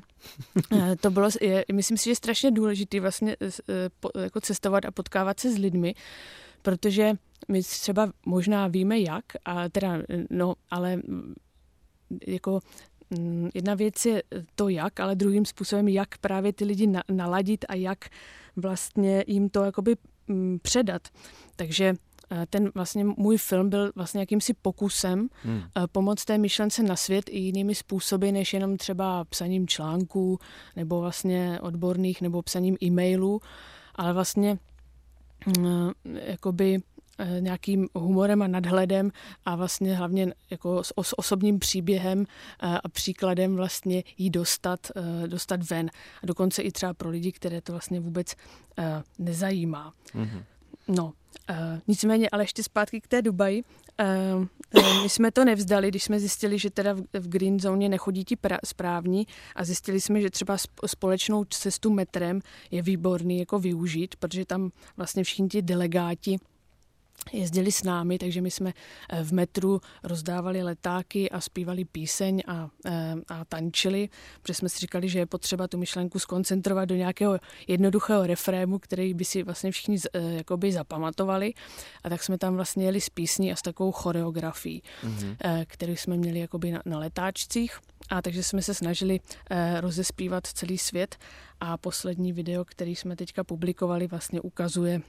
eh, 0.73 0.97
to 1.01 1.11
bylo, 1.11 1.29
je, 1.41 1.65
myslím 1.73 1.97
si, 1.99 2.05
že 2.05 2.11
je 2.11 2.17
strašně 2.17 2.51
důležité 2.51 3.01
vlastně 3.01 3.37
eh, 3.43 4.23
jako 4.23 4.41
cestovat 4.41 4.85
a 4.85 4.91
potkávat 4.91 5.41
se 5.41 5.53
s 5.53 5.59
lidmi, 5.59 5.95
protože 6.63 7.13
my 7.49 7.63
třeba 7.63 8.13
možná 8.27 8.69
víme 8.69 8.99
jak, 8.99 9.25
a 9.45 9.69
teda, 9.69 9.99
no, 10.31 10.55
ale 10.71 10.97
mm, 10.97 11.35
jako 12.27 12.61
jedna 13.55 13.75
věc 13.75 14.07
je 14.07 14.23
to 14.55 14.69
jak, 14.69 15.01
ale 15.01 15.15
druhým 15.15 15.45
způsobem, 15.45 15.89
jak 15.89 16.19
právě 16.19 16.53
ty 16.53 16.65
lidi 16.65 16.93
naladit 17.11 17.65
a 17.69 17.75
jak 17.75 18.09
vlastně 18.57 19.25
jim 19.27 19.49
to 19.49 19.65
jakoby 19.65 19.97
mm, 20.29 20.59
předat. 20.63 21.09
Takže 21.57 21.95
eh, 22.31 22.47
ten 22.51 22.71
vlastně 22.75 23.05
můj 23.05 23.39
film 23.39 23.71
byl 23.71 23.93
vlastně 23.95 24.21
jakýmsi 24.21 24.55
pokusem 24.55 25.29
hmm. 25.43 25.63
Eh, 25.77 25.87
pomoct 25.93 26.25
té 26.25 26.39
myšlence 26.39 26.83
na 26.83 26.97
svět 26.97 27.25
i 27.29 27.39
jinými 27.39 27.75
způsoby, 27.75 28.31
než 28.31 28.53
jenom 28.53 28.77
třeba 28.77 29.25
psaním 29.25 29.69
článků 29.69 30.39
nebo 30.77 31.01
vlastně 31.01 31.59
odborných 31.61 32.23
nebo 32.23 32.43
psaním 32.43 32.77
e-mailů, 32.83 33.41
ale 33.95 34.13
vlastně 34.13 34.59
mm, 35.59 35.91
jakoby 36.15 36.79
Eh, 36.79 36.96
nějakým 37.41 37.89
humorem 37.95 38.43
a 38.43 38.47
nadhledem 38.47 39.11
a 39.45 39.57
vlastně 39.57 39.95
hlavně 39.95 40.33
jako 40.51 40.85
s 40.85 41.19
osobním 41.19 41.59
příběhem 41.59 42.25
eh, 42.63 42.79
a 42.85 42.89
příkladem 42.89 43.57
vlastně 43.57 44.03
jí 44.19 44.31
dostat, 44.31 44.81
eh, 44.97 45.29
dostat 45.29 45.71
ven. 45.71 45.91
A 46.23 46.27
dokonce 46.27 46.63
i 46.63 46.73
třeba 46.73 46.95
pro 46.95 47.11
lidi, 47.11 47.33
které 47.33 47.61
to 47.61 47.73
vlastně 47.73 48.01
vůbec 48.01 48.35
nezajímá. 49.19 49.93
Mm-hmm. 50.15 50.43
No, 50.89 51.13
nicméně, 51.89 52.29
ale 52.31 52.43
ještě 52.43 52.63
zpátky 52.63 53.01
k 53.01 53.09
té 53.09 53.23
Dubaji. 53.23 53.65
My 55.03 55.09
jsme 55.09 55.31
to 55.31 55.45
nevzdali, 55.45 55.89
když 55.89 56.05
jsme 56.05 56.21
zjistili, 56.21 56.59
že 56.59 56.71
teda 56.71 56.95
v 56.95 57.29
Green 57.29 57.61
Zone 57.61 57.89
nechodí 57.89 58.25
ti 58.25 58.37
pra- 58.37 58.59
správní 58.65 59.27
a 59.55 59.65
zjistili 59.65 60.01
jsme, 60.01 60.21
že 60.21 60.31
třeba 60.31 60.57
společnou 60.87 61.45
cestu 61.45 61.93
metrem 61.93 62.41
je 62.71 62.83
výborný 62.83 63.39
jako 63.39 63.59
využít, 63.59 64.17
protože 64.17 64.45
tam 64.45 64.71
vlastně 64.97 65.25
všichni 65.25 65.49
ti 65.49 65.63
delegáti 65.63 66.39
jezdili 67.33 67.73
s 67.73 67.83
námi, 67.83 68.19
takže 68.19 68.41
my 68.41 68.51
jsme 68.51 68.73
eh, 69.11 69.25
v 69.25 69.33
metru 69.33 69.81
rozdávali 70.03 70.63
letáky 70.63 71.31
a 71.31 71.41
zpívali 71.41 71.85
píseň 71.85 72.43
a, 72.47 72.69
eh, 72.87 73.15
a 73.29 73.45
tančili, 73.45 74.09
protože 74.43 74.55
jsme 74.55 74.69
si 74.69 74.79
říkali, 74.79 75.09
že 75.09 75.19
je 75.19 75.27
potřeba 75.27 75.69
tu 75.69 75.79
myšlenku 75.79 76.19
skoncentrovat 76.19 76.89
do 76.89 76.95
nějakého 76.95 77.39
jednoduchého 77.69 78.27
refrému, 78.27 78.79
který 78.79 79.15
by 79.15 79.25
si 79.25 79.43
vlastně 79.43 79.71
všichni 79.71 79.99
eh, 80.13 80.21
jakoby 80.21 80.73
zapamatovali. 80.73 81.55
A 82.05 82.09
tak 82.09 82.23
jsme 82.23 82.39
tam 82.39 82.55
vlastně 82.55 82.85
jeli 82.85 83.01
s 83.01 83.09
písní 83.09 83.53
a 83.53 83.57
s 83.57 83.63
takovou 83.63 83.93
choreografií, 83.93 84.83
mm-hmm. 85.05 85.37
kterou 85.67 85.97
jsme 85.97 86.17
měli 86.17 86.39
jakoby 86.39 86.71
na, 86.71 86.83
na 86.85 86.99
letáčcích. 86.99 87.79
A 88.11 88.23
takže 88.23 88.43
jsme 88.43 88.63
se 88.63 88.75
snažili 88.75 89.21
rozespívat 89.81 90.47
celý 90.47 90.79
svět 90.79 91.17
a 91.61 91.77
poslední 91.77 92.33
video, 92.33 92.65
který 92.65 92.97
jsme 92.97 93.17
teďka 93.17 93.45
publikovali, 93.45 94.07
vlastně 94.07 94.41
ukazuje, 94.41 95.01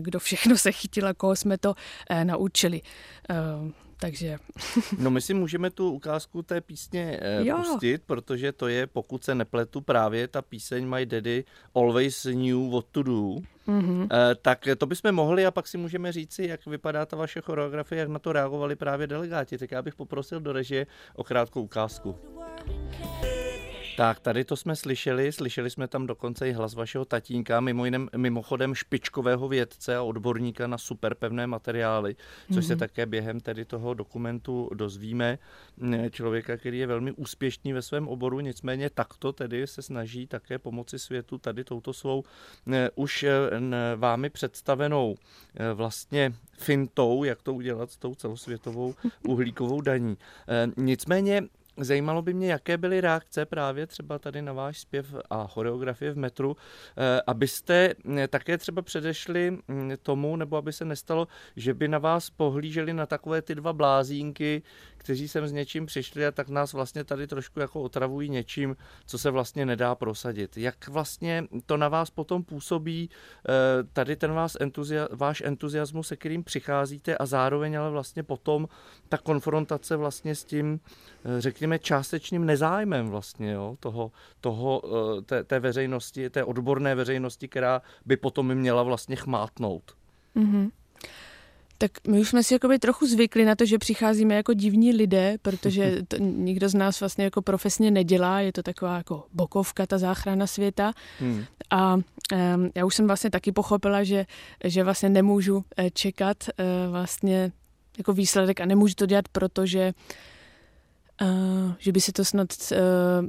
kdo 0.00 0.18
všechno 0.18 0.58
se 0.58 0.72
chytil 0.72 1.08
a 1.08 1.14
koho 1.14 1.36
jsme 1.36 1.58
to 1.58 1.74
eh, 2.10 2.24
naučili. 2.24 2.80
Eh, 3.30 3.34
takže... 4.00 4.36
no 4.98 5.10
my 5.10 5.20
si 5.20 5.34
můžeme 5.34 5.70
tu 5.70 5.90
ukázku 5.90 6.42
té 6.42 6.60
písně 6.60 7.18
eh, 7.20 7.44
jo. 7.44 7.56
pustit, 7.56 8.02
protože 8.06 8.52
to 8.52 8.68
je, 8.68 8.86
pokud 8.86 9.24
se 9.24 9.34
nepletu, 9.34 9.80
právě 9.80 10.28
ta 10.28 10.42
píseň 10.42 10.86
My 10.88 11.06
Daddy 11.06 11.44
Always 11.74 12.22
Knew 12.22 12.70
What 12.70 12.84
To 12.92 13.02
Do. 13.02 13.12
Mm-hmm. 13.12 14.08
Eh, 14.12 14.34
tak 14.42 14.68
to 14.78 14.86
bychom 14.86 15.12
mohli 15.12 15.46
a 15.46 15.50
pak 15.50 15.68
si 15.68 15.78
můžeme 15.78 16.12
říci, 16.12 16.46
jak 16.46 16.66
vypadá 16.66 17.06
ta 17.06 17.16
vaše 17.16 17.40
choreografie, 17.40 18.00
jak 18.00 18.08
na 18.08 18.18
to 18.18 18.32
reagovali 18.32 18.76
právě 18.76 19.06
delegáti. 19.06 19.58
Tak 19.58 19.70
já 19.70 19.82
bych 19.82 19.94
poprosil 19.94 20.40
do 20.40 20.52
režie 20.52 20.86
o 21.14 21.24
krátkou 21.24 21.62
ukázku. 21.62 22.18
Tak, 23.96 24.20
tady 24.20 24.44
to 24.44 24.56
jsme 24.56 24.76
slyšeli, 24.76 25.32
slyšeli 25.32 25.70
jsme 25.70 25.88
tam 25.88 26.06
dokonce 26.06 26.48
i 26.48 26.52
hlas 26.52 26.74
vašeho 26.74 27.04
tatínka, 27.04 27.60
mimo 27.60 27.84
jiném, 27.84 28.08
mimochodem 28.16 28.74
špičkového 28.74 29.48
vědce 29.48 29.96
a 29.96 30.02
odborníka 30.02 30.66
na 30.66 30.78
superpevné 30.78 31.46
materiály, 31.46 32.16
což 32.54 32.56
mm-hmm. 32.56 32.66
se 32.66 32.72
mhm. 32.72 32.78
také 32.78 33.06
během 33.06 33.40
tedy 33.40 33.64
toho 33.64 33.94
dokumentu 33.94 34.70
dozvíme. 34.74 35.38
Člověka, 36.10 36.56
který 36.56 36.78
je 36.78 36.86
velmi 36.86 37.12
úspěšný 37.12 37.72
ve 37.72 37.82
svém 37.82 38.08
oboru, 38.08 38.40
nicméně 38.40 38.90
takto 38.90 39.32
tedy 39.32 39.66
se 39.66 39.82
snaží 39.82 40.26
také 40.26 40.58
pomoci 40.58 40.98
světu 40.98 41.38
tady 41.38 41.64
touto 41.64 41.92
svou 41.92 42.24
už 42.94 43.26
vámi 43.96 44.30
představenou 44.30 45.14
vlastně 45.74 46.34
fintou, 46.58 47.24
jak 47.24 47.42
to 47.42 47.54
udělat 47.54 47.90
s 47.90 47.96
tou 47.96 48.14
celosvětovou 48.14 48.94
uhlíkovou 49.28 49.80
daní. 49.80 50.16
Nicméně 50.76 51.42
Zajímalo 51.76 52.22
by 52.22 52.34
mě, 52.34 52.50
jaké 52.50 52.78
byly 52.78 53.00
reakce 53.00 53.46
právě 53.46 53.86
třeba 53.86 54.18
tady 54.18 54.42
na 54.42 54.52
váš 54.52 54.78
zpěv 54.80 55.14
a 55.30 55.46
choreografie 55.46 56.12
v 56.12 56.16
metru, 56.16 56.56
eh, 56.96 57.20
abyste 57.26 57.94
eh, 58.16 58.28
také 58.28 58.58
třeba 58.58 58.82
předešli 58.82 59.50
mm, 59.50 59.92
tomu, 60.02 60.36
nebo 60.36 60.56
aby 60.56 60.72
se 60.72 60.84
nestalo, 60.84 61.28
že 61.56 61.74
by 61.74 61.88
na 61.88 61.98
vás 61.98 62.30
pohlíželi 62.30 62.92
na 62.92 63.06
takové 63.06 63.42
ty 63.42 63.54
dva 63.54 63.72
blázínky, 63.72 64.62
kteří 65.04 65.28
sem 65.28 65.48
s 65.48 65.52
něčím 65.52 65.86
přišli 65.86 66.26
a 66.26 66.30
tak 66.30 66.48
nás 66.48 66.72
vlastně 66.72 67.04
tady 67.04 67.26
trošku 67.26 67.60
jako 67.60 67.82
otravují 67.82 68.28
něčím, 68.28 68.76
co 69.06 69.18
se 69.18 69.30
vlastně 69.30 69.66
nedá 69.66 69.94
prosadit. 69.94 70.56
Jak 70.56 70.88
vlastně 70.88 71.44
to 71.66 71.76
na 71.76 71.88
vás 71.88 72.10
potom 72.10 72.44
působí 72.44 73.10
eh, 73.10 73.52
tady 73.92 74.16
ten 74.16 74.32
vás 74.32 74.56
entuzia, 74.60 75.08
váš 75.12 75.42
entuziasmus, 75.46 76.08
se 76.08 76.16
kterým 76.16 76.44
přicházíte 76.44 77.16
a 77.16 77.26
zároveň 77.26 77.78
ale 77.78 77.90
vlastně 77.90 78.22
potom 78.22 78.68
ta 79.08 79.18
konfrontace 79.18 79.96
vlastně 79.96 80.34
s 80.34 80.44
tím, 80.44 80.80
eh, 81.24 81.40
řekněme, 81.40 81.78
částečným 81.78 82.46
nezájmem 82.46 83.08
vlastně 83.08 83.52
jo, 83.52 83.76
toho, 83.80 84.12
toho 84.40 84.82
eh, 84.84 85.22
té, 85.22 85.44
té 85.44 85.60
veřejnosti, 85.60 86.30
té 86.30 86.44
odborné 86.44 86.94
veřejnosti, 86.94 87.48
která 87.48 87.82
by 88.06 88.16
potom 88.16 88.54
měla 88.54 88.82
vlastně 88.82 89.16
chmátnout. 89.16 89.96
Mm-hmm 90.36 90.70
tak 91.78 91.90
my 92.08 92.20
už 92.20 92.28
jsme 92.28 92.42
si 92.42 92.54
jakoby 92.54 92.78
trochu 92.78 93.06
zvykli 93.06 93.44
na 93.44 93.54
to, 93.54 93.66
že 93.66 93.78
přicházíme 93.78 94.34
jako 94.34 94.52
divní 94.52 94.92
lidé, 94.92 95.36
protože 95.42 96.02
to 96.08 96.16
nikdo 96.16 96.68
z 96.68 96.74
nás 96.74 97.00
vlastně 97.00 97.24
jako 97.24 97.42
profesně 97.42 97.90
nedělá, 97.90 98.40
je 98.40 98.52
to 98.52 98.62
taková 98.62 98.96
jako 98.96 99.24
bokovka, 99.32 99.86
ta 99.86 99.98
záchrana 99.98 100.46
světa. 100.46 100.92
Hmm. 101.20 101.44
A 101.70 101.94
um, 101.94 102.02
já 102.74 102.84
už 102.84 102.94
jsem 102.94 103.06
vlastně 103.06 103.30
taky 103.30 103.52
pochopila, 103.52 104.04
že, 104.04 104.26
že 104.64 104.84
vlastně 104.84 105.08
nemůžu 105.08 105.64
eh, 105.76 105.90
čekat 105.90 106.36
uh, 106.48 106.92
vlastně 106.92 107.52
jako 107.98 108.12
výsledek 108.12 108.60
a 108.60 108.66
nemůžu 108.66 108.94
to 108.94 109.06
dělat, 109.06 109.28
protože 109.28 109.92
uh, 111.22 111.72
že 111.78 111.92
by 111.92 112.00
se 112.00 112.12
to 112.12 112.24
snad 112.24 112.48
uh, 112.72 113.28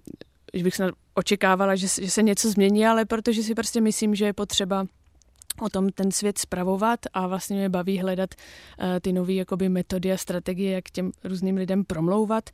že 0.54 0.64
bych 0.64 0.76
snad 0.76 0.94
očekávala, 1.14 1.76
že, 1.76 1.88
že 2.02 2.12
se 2.12 2.24
něco 2.24 2.52
změní, 2.52 2.88
ale 2.88 3.06
protože 3.06 3.44
si 3.44 3.56
prostě 3.56 3.82
myslím, 3.82 4.16
že 4.16 4.26
je 4.26 4.34
potřeba 4.34 4.86
o 5.62 5.70
tom 5.70 5.90
ten 5.90 6.12
svět 6.12 6.38
spravovat 6.38 7.00
a 7.14 7.28
vlastně 7.28 7.58
mě 7.58 7.70
baví 7.70 8.00
hledat 8.00 8.30
uh, 8.34 8.86
ty 9.02 9.14
nové 9.14 9.34
jakoby 9.34 9.70
metody 9.70 10.14
a 10.14 10.18
strategie, 10.18 10.72
jak 10.72 10.90
těm 10.90 11.12
různým 11.24 11.56
lidem 11.56 11.84
promlouvat. 11.84 12.50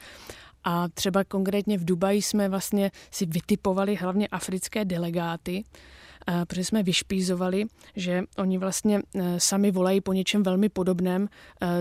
A 0.63 0.89
třeba 0.89 1.23
konkrétně 1.23 1.77
v 1.77 1.85
Dubaji 1.85 2.21
jsme 2.21 2.49
vlastně 2.49 2.91
si 3.11 3.25
vytipovali 3.25 3.95
hlavně 3.95 4.27
africké 4.27 4.85
delegáty, 4.85 5.63
uh, 5.63 6.45
protože 6.45 6.63
jsme 6.63 6.83
vyšpízovali, 6.83 7.65
že 7.95 8.23
oni 8.37 8.57
vlastně 8.57 8.99
uh, 8.99 9.21
sami 9.37 9.71
volají 9.71 10.01
po 10.01 10.13
něčem 10.13 10.43
velmi 10.43 10.69
podobném, 10.69 11.27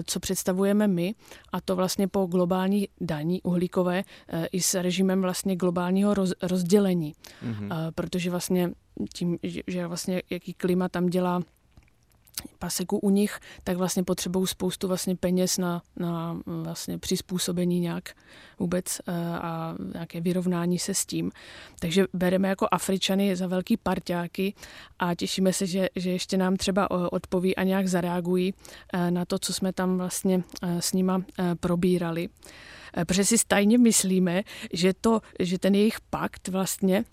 co 0.04 0.20
představujeme 0.20 0.88
my, 0.88 1.14
a 1.52 1.60
to 1.60 1.76
vlastně 1.76 2.08
po 2.08 2.26
globální 2.26 2.88
daní 3.00 3.42
uhlíkové 3.42 4.02
i 4.52 4.60
s 4.60 4.74
režimem 4.74 5.22
vlastně 5.22 5.56
globálního 5.56 6.14
roz, 6.14 6.32
rozdělení. 6.42 7.14
Mm-hmm. 7.44 7.92
Protože 7.94 8.30
vlastně 8.30 8.70
tím, 9.14 9.38
že 9.66 9.86
vlastně 9.86 10.22
jaký 10.30 10.54
klima 10.54 10.88
tam 10.88 11.06
dělá 11.06 11.42
paseku 12.58 12.98
u 12.98 13.10
nich, 13.10 13.38
tak 13.64 13.76
vlastně 13.76 14.04
potřebují 14.04 14.46
spoustu 14.46 14.88
vlastně 14.88 15.16
peněz 15.16 15.58
na, 15.58 15.82
na 15.96 16.40
vlastně 16.46 16.98
přizpůsobení 16.98 17.80
nějak 17.80 18.14
vůbec 18.58 19.00
eh, 19.06 19.12
a 19.38 19.76
nějaké 19.94 20.20
vyrovnání 20.20 20.78
se 20.78 20.94
s 20.94 21.06
tím. 21.06 21.30
Takže 21.80 22.04
bereme 22.12 22.48
jako 22.48 22.68
Afričany 22.70 23.36
za 23.36 23.46
velký 23.46 23.76
parťáky 23.76 24.54
a 24.98 25.14
těšíme 25.14 25.52
se, 25.52 25.66
že, 25.66 25.88
že 25.96 26.10
ještě 26.10 26.36
nám 26.36 26.56
třeba 26.56 26.88
eh, 26.90 26.94
odpoví 26.94 27.56
a 27.56 27.62
nějak 27.62 27.88
zareagují 27.88 28.54
eh, 28.92 29.10
na 29.10 29.24
to, 29.24 29.38
co 29.38 29.52
jsme 29.52 29.72
tam 29.72 29.98
vlastně 29.98 30.42
s 30.62 30.92
nima 30.92 31.22
probírali. 31.60 32.28
Protože 33.06 33.24
si 33.24 33.38
stajně 33.38 33.78
myslíme, 33.78 34.42
že, 34.72 34.92
to, 35.00 35.20
že 35.40 35.58
ten 35.58 35.74
jejich 35.74 36.00
pakt 36.10 36.48
vlastně 36.48 37.04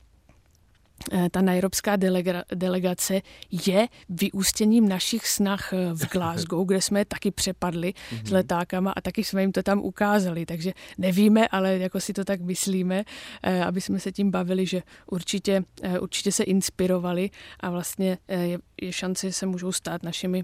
ta 1.31 1.41
najrobská 1.41 1.95
delega, 1.95 2.43
delegace 2.55 3.21
je 3.51 3.87
vyústěním 4.09 4.89
našich 4.89 5.27
snah 5.27 5.73
eh, 5.73 5.93
v 5.93 6.09
Glasgow, 6.11 6.67
kde 6.67 6.81
jsme 6.81 6.99
je 6.99 7.05
taky 7.05 7.31
přepadli 7.31 7.93
s 8.09 8.23
mhm. 8.23 8.33
letákama 8.33 8.91
a 8.91 9.01
taky 9.01 9.23
jsme 9.23 9.41
jim 9.41 9.51
to 9.51 9.63
tam 9.63 9.79
ukázali. 9.79 10.45
Takže 10.45 10.73
nevíme, 10.97 11.47
ale 11.47 11.77
jako 11.77 11.99
si 11.99 12.13
to 12.13 12.23
tak 12.23 12.41
myslíme, 12.41 13.03
eh, 13.43 13.63
aby 13.63 13.81
jsme 13.81 13.99
se 13.99 14.11
tím 14.11 14.31
bavili, 14.31 14.65
že 14.65 14.81
určitě, 15.11 15.63
určitě 15.99 16.31
se 16.31 16.43
inspirovali 16.43 17.29
a 17.59 17.69
vlastně 17.69 18.17
je, 18.27 18.59
je 18.81 18.93
šance, 18.93 19.27
že 19.27 19.33
se 19.33 19.45
můžou 19.45 19.71
stát 19.71 20.03
našimi 20.03 20.43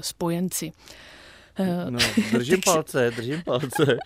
spojenci. 0.00 0.72
Eh, 1.58 1.90
no, 1.90 1.98
držím 2.32 2.60
palce, 2.64 3.12
držím 3.16 3.42
palce. 3.44 3.98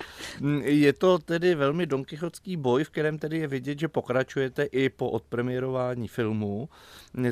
Je 0.64 0.92
to 0.92 1.18
tedy 1.18 1.54
velmi 1.54 1.86
donkychotský 1.86 2.56
boj, 2.56 2.84
v 2.84 2.90
kterém 2.90 3.18
tedy 3.18 3.38
je 3.38 3.46
vidět, 3.46 3.80
že 3.80 3.88
pokračujete 3.88 4.64
i 4.64 4.88
po 4.88 5.10
odpremiérování 5.10 6.08
filmu, 6.08 6.68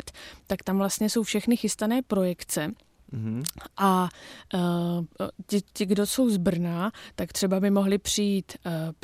tak 0.47 0.63
tam 0.63 0.79
vlastně 0.79 1.11
jsou 1.11 1.23
všechny 1.23 1.57
chystané 1.57 2.03
projekce 2.03 2.71
Mm-hmm. 3.13 3.43
A 3.77 4.09
uh, 4.55 5.05
ti, 5.47 5.61
ti, 5.73 5.87
kdo 5.87 6.07
jsou 6.07 6.31
z 6.31 6.37
Brna, 6.37 6.93
tak 7.15 7.33
třeba 7.33 7.61
by 7.61 7.71
mohli 7.71 7.99
přijít 7.99 8.53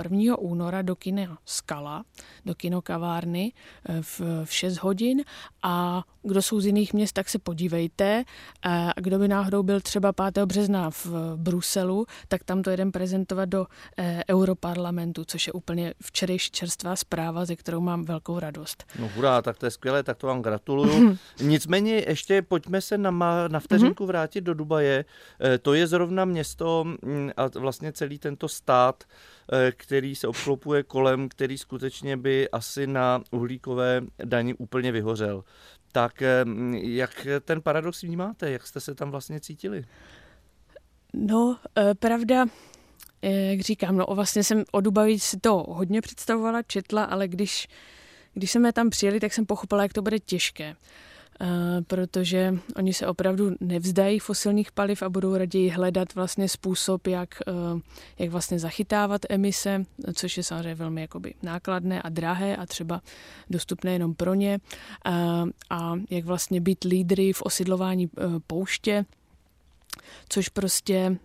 uh, 0.08 0.12
1. 0.18 0.38
února 0.38 0.82
do 0.82 0.96
kina 0.96 1.38
Skala, 1.44 2.04
do 2.44 2.54
kinokavárny 2.54 3.52
uh, 3.88 3.96
v, 4.00 4.20
v 4.44 4.52
6 4.52 4.76
hodin 4.76 5.24
a 5.62 6.04
kdo 6.22 6.42
jsou 6.42 6.60
z 6.60 6.66
jiných 6.66 6.94
měst, 6.94 7.12
tak 7.12 7.28
se 7.28 7.38
podívejte. 7.38 8.24
Uh, 8.66 8.72
a 8.72 9.00
kdo 9.00 9.18
by 9.18 9.28
náhodou 9.28 9.62
byl 9.62 9.80
třeba 9.80 10.12
5. 10.12 10.38
března 10.46 10.90
v 10.90 11.06
Bruselu, 11.36 12.06
tak 12.28 12.44
tam 12.44 12.62
to 12.62 12.70
jeden 12.70 12.92
prezentovat 12.92 13.44
do 13.44 13.60
uh, 13.60 14.04
Europarlamentu, 14.30 15.24
což 15.24 15.46
je 15.46 15.52
úplně 15.52 15.94
včerejší 16.02 16.50
čerstvá 16.50 16.96
zpráva, 16.96 17.44
ze 17.44 17.56
kterou 17.56 17.80
mám 17.80 18.04
velkou 18.04 18.38
radost. 18.38 18.84
No 18.98 19.10
hurá, 19.14 19.42
tak 19.42 19.58
to 19.58 19.66
je 19.66 19.70
skvělé, 19.70 20.02
tak 20.02 20.16
to 20.16 20.26
vám 20.26 20.42
gratuluju. 20.42 21.18
Nicméně 21.42 22.04
ještě 22.08 22.42
pojďme 22.42 22.80
se 22.80 22.98
na, 22.98 23.10
na 23.48 23.60
vteřinku 23.60 23.89
chvilku 23.90 24.06
vrátit 24.06 24.40
do 24.40 24.54
Dubaje. 24.54 25.04
Eh, 25.40 25.58
to 25.58 25.74
je 25.74 25.86
zrovna 25.86 26.24
město 26.24 26.84
mm, 26.84 27.30
a 27.36 27.46
vlastně 27.58 27.92
celý 27.92 28.18
tento 28.18 28.48
stát, 28.48 29.04
eh, 29.52 29.72
který 29.76 30.14
se 30.14 30.28
obklopuje 30.28 30.82
kolem, 30.82 31.28
který 31.28 31.58
skutečně 31.58 32.16
by 32.16 32.50
asi 32.50 32.86
na 32.86 33.22
uhlíkové 33.30 34.02
dani 34.24 34.54
úplně 34.54 34.92
vyhořel. 34.92 35.44
Tak 35.92 36.22
eh, 36.22 36.44
jak 36.74 37.26
ten 37.44 37.62
paradox 37.62 38.02
vnímáte? 38.02 38.50
Jak 38.50 38.66
jste 38.66 38.80
se 38.80 38.94
tam 38.94 39.10
vlastně 39.10 39.40
cítili? 39.40 39.84
No, 41.14 41.58
pravda, 41.98 42.46
jak 43.22 43.60
říkám, 43.60 43.96
no 43.96 44.06
vlastně 44.10 44.44
jsem 44.44 44.64
o 44.72 44.80
Dubaji 44.80 45.18
si 45.18 45.40
to 45.40 45.64
hodně 45.68 46.00
představovala, 46.00 46.62
četla, 46.62 47.04
ale 47.04 47.28
když, 47.28 47.68
když 48.34 48.50
jsme 48.50 48.72
tam 48.72 48.90
přijeli, 48.90 49.20
tak 49.20 49.32
jsem 49.32 49.46
pochopila, 49.46 49.82
jak 49.82 49.92
to 49.92 50.02
bude 50.02 50.18
těžké. 50.18 50.76
Uh, 51.40 51.46
protože 51.86 52.54
oni 52.76 52.94
se 52.94 53.06
opravdu 53.06 53.50
nevzdají 53.60 54.18
fosilních 54.18 54.72
paliv 54.72 55.02
a 55.02 55.08
budou 55.08 55.36
raději 55.36 55.68
hledat 55.68 56.14
vlastně 56.14 56.48
způsob, 56.48 57.06
jak, 57.06 57.28
uh, 57.46 57.80
jak 58.18 58.30
vlastně 58.30 58.58
zachytávat 58.58 59.20
emise, 59.28 59.84
což 60.14 60.36
je 60.36 60.42
samozřejmě 60.42 60.74
velmi 60.74 61.00
jakoby 61.00 61.34
nákladné 61.42 62.02
a 62.02 62.08
drahé 62.08 62.56
a 62.56 62.66
třeba 62.66 63.00
dostupné 63.50 63.92
jenom 63.92 64.14
pro 64.14 64.34
ně. 64.34 64.58
Uh, 65.06 65.48
a 65.70 65.92
jak 66.10 66.24
vlastně 66.24 66.60
být 66.60 66.84
lídry 66.84 67.32
v 67.32 67.42
osidlování 67.42 68.10
pouště, 68.46 69.04
což 70.28 70.48
prostě 70.48 71.16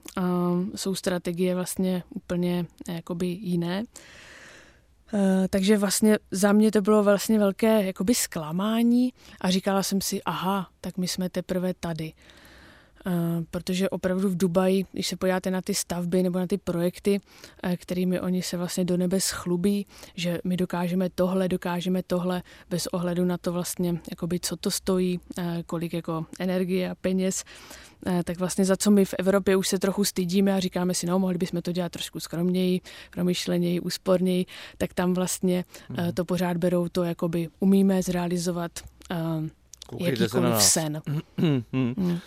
jsou 0.75 0.95
strategie 0.95 1.55
vlastně 1.55 2.03
úplně 2.10 2.65
jakoby 2.88 3.27
jiné. 3.27 3.84
Uh, 5.14 5.20
takže 5.50 5.78
vlastně 5.78 6.18
za 6.32 6.52
mě 6.52 6.72
to 6.72 6.82
bylo 6.82 7.04
vlastně 7.04 7.40
velké 7.40 7.86
jakoby 7.86 8.16
zklamání 8.16 9.14
a 9.42 9.52
říkala 9.52 9.84
jsem 9.84 10.02
si, 10.02 10.24
aha, 10.24 10.70
tak 10.82 10.98
my 10.98 11.08
jsme 11.08 11.30
teprve 11.30 11.74
tady. 11.74 12.14
Uh, 13.08 13.14
protože 13.52 13.90
opravdu 13.90 14.30
v 14.30 14.38
Dubaji, 14.38 14.86
když 14.92 15.08
se 15.08 15.16
podíváte 15.16 15.52
na 15.52 15.62
ty 15.62 15.74
stavby 15.74 16.24
nebo 16.24 16.40
na 16.40 16.48
ty 16.48 16.58
projekty, 16.58 17.22
uh, 17.64 17.74
kterými 17.76 18.20
oni 18.20 18.42
se 18.42 18.58
vlastně 18.58 18.86
do 18.86 18.98
nebe 18.98 19.22
schlubí, 19.22 19.88
že 20.16 20.40
my 20.44 20.58
dokážeme 20.58 21.10
tohle, 21.10 21.48
dokážeme 21.48 22.04
tohle, 22.04 22.44
bez 22.70 22.88
ohledu 22.88 23.26
na 23.26 23.38
to 23.38 23.52
vlastně, 23.52 24.00
jakoby, 24.10 24.40
co 24.40 24.56
to 24.56 24.72
stojí, 24.72 25.20
kolik 25.66 25.94
jako 25.94 26.26
energie 26.40 26.90
a 26.90 26.96
peněz, 26.96 27.44
tak 28.24 28.40
vlastně 28.40 28.66
za 28.66 28.78
co 28.78 28.92
my 28.92 29.06
v 29.06 29.14
Evropě 29.20 29.56
už 29.56 29.68
se 29.68 29.80
trochu 29.80 30.04
stydíme 30.04 30.54
a 30.54 30.60
říkáme 30.60 30.94
si, 30.94 31.06
no, 31.06 31.20
mohli 31.20 31.38
bychom 31.38 31.62
to 31.62 31.72
dělat 31.72 31.92
trošku 31.92 32.20
skromněji, 32.20 32.82
promyšleněji, 33.12 33.80
úsporněji, 33.80 34.46
tak 34.78 34.94
tam 34.94 35.14
vlastně 35.14 35.66
mm. 35.90 35.96
to 36.14 36.26
pořád 36.26 36.58
berou 36.58 36.88
to, 36.88 37.04
jakoby 37.04 37.50
umíme 37.60 38.04
zrealizovat 38.04 38.72
Koukejte 39.88 40.24
jakýkoliv 40.24 40.62
sen. 40.62 41.02
mm. 41.72 42.20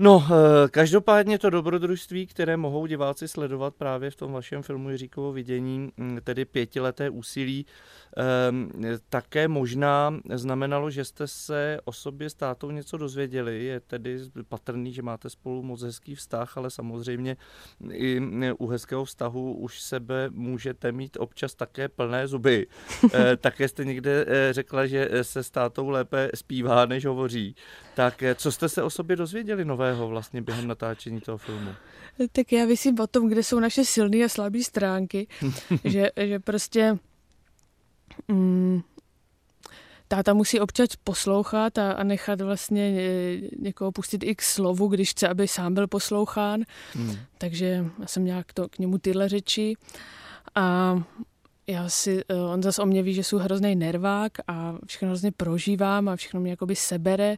No, 0.00 0.24
eh, 0.30 0.68
každopádně 0.68 1.38
to 1.38 1.50
dobrodružství, 1.50 2.26
které 2.26 2.56
mohou 2.56 2.86
diváci 2.86 3.28
sledovat 3.28 3.74
právě 3.74 4.10
v 4.10 4.16
tom 4.16 4.32
vašem 4.32 4.62
filmu 4.62 4.90
Jiříkovo 4.90 5.32
vidění, 5.32 5.90
hm, 5.98 6.18
tedy 6.24 6.44
pětileté 6.44 7.10
úsilí, 7.10 7.66
ehm, 8.16 8.70
také 9.08 9.48
možná 9.48 10.14
znamenalo, 10.34 10.90
že 10.90 11.04
jste 11.04 11.26
se 11.26 11.78
o 11.84 11.92
sobě 11.92 12.30
s 12.30 12.34
tátou 12.34 12.70
něco 12.70 12.96
dozvěděli. 12.96 13.64
Je 13.64 13.80
tedy 13.80 14.18
patrný, 14.48 14.92
že 14.92 15.02
máte 15.02 15.30
spolu 15.30 15.62
moc 15.62 15.82
hezký 15.82 16.14
vztah, 16.14 16.56
ale 16.56 16.70
samozřejmě 16.70 17.36
i 17.92 18.20
u 18.58 18.66
hezkého 18.66 19.04
vztahu 19.04 19.54
už 19.54 19.80
sebe 19.80 20.28
můžete 20.30 20.92
mít 20.92 21.16
občas 21.20 21.54
také 21.54 21.88
plné 21.88 22.26
zuby. 22.26 22.66
Eh, 23.14 23.36
také 23.36 23.68
jste 23.68 23.84
někde 23.84 24.24
eh, 24.28 24.52
řekla, 24.52 24.86
že 24.86 25.08
se 25.22 25.42
s 25.42 25.50
tátou 25.50 25.88
lépe 25.88 26.30
zpívá, 26.34 26.86
než 26.86 27.06
hovoří. 27.06 27.54
Tak 27.98 28.22
co 28.34 28.52
jste 28.52 28.68
se 28.68 28.82
o 28.82 28.90
sobě 28.90 29.16
dozvěděli 29.16 29.64
nového 29.64 30.08
vlastně 30.08 30.42
během 30.42 30.68
natáčení 30.68 31.20
toho 31.20 31.38
filmu? 31.38 31.70
Tak 32.32 32.52
já 32.52 32.66
vysím 32.66 33.00
o 33.00 33.06
tom, 33.06 33.28
kde 33.28 33.42
jsou 33.42 33.60
naše 33.60 33.84
silné 33.84 34.24
a 34.24 34.28
slabé 34.28 34.62
stránky, 34.62 35.26
že, 35.84 36.10
že 36.26 36.38
prostě 36.38 36.98
mm, 38.28 38.80
táta 40.08 40.34
musí 40.34 40.60
občas 40.60 40.88
poslouchat 41.04 41.78
a, 41.78 41.92
a 41.92 42.04
nechat 42.04 42.40
vlastně 42.40 42.92
ně, 42.92 43.40
někoho 43.58 43.92
pustit 43.92 44.22
i 44.24 44.34
k 44.34 44.42
slovu, 44.42 44.88
když 44.88 45.10
chce, 45.10 45.28
aby 45.28 45.48
sám 45.48 45.74
byl 45.74 45.86
poslouchán. 45.86 46.60
Hmm. 46.92 47.16
Takže 47.38 47.84
já 48.00 48.06
jsem 48.06 48.24
nějak 48.24 48.52
to 48.52 48.68
k 48.68 48.78
němu 48.78 48.98
tyhle 48.98 49.28
řeči. 49.28 49.74
A 50.54 50.96
já 51.68 51.88
si, 51.88 52.22
eh, 52.28 52.34
on 52.34 52.62
zase 52.62 52.82
o 52.82 52.86
mě 52.86 53.02
ví, 53.02 53.14
že 53.14 53.24
jsou 53.24 53.38
hrozný 53.38 53.76
nervák 53.76 54.32
a 54.46 54.74
všechno 54.86 55.08
hrozně 55.08 55.32
prožívám 55.32 56.08
a 56.08 56.16
všechno 56.16 56.40
mě 56.40 56.50
jakoby 56.50 56.76
sebere. 56.76 57.36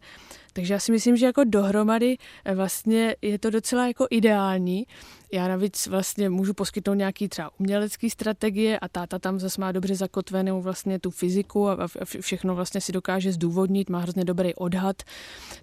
Takže 0.53 0.75
já 0.75 0.81
si 0.81 0.93
myslím, 0.93 1.17
že 1.17 1.27
jako 1.27 1.45
dohromady 1.45 2.17
eh, 2.45 2.55
vlastně 2.55 3.17
je 3.23 3.39
to 3.39 3.51
docela 3.51 3.87
jako 3.87 4.07
ideální. 4.11 4.87
Já 5.33 5.49
navíc 5.49 5.87
vlastně 5.87 6.31
můžu 6.31 6.55
poskytnout 6.55 6.95
nějaký 6.95 7.29
třeba 7.29 7.51
umělecký 7.59 8.11
strategie 8.11 8.79
a 8.79 8.89
táta 8.89 9.19
tam 9.19 9.39
zase 9.39 9.61
má 9.61 9.73
dobře 9.73 9.95
zakotvenou 9.95 10.63
vlastně 10.63 10.99
tu 10.99 11.11
fyziku 11.11 11.69
a 11.69 11.89
všechno 12.21 12.55
vlastně 12.55 12.81
si 12.81 12.93
dokáže 12.93 13.33
zdůvodnit, 13.33 13.91
má 13.91 13.99
hrozně 13.99 14.25
dobrý 14.25 14.55
odhad. 14.55 15.03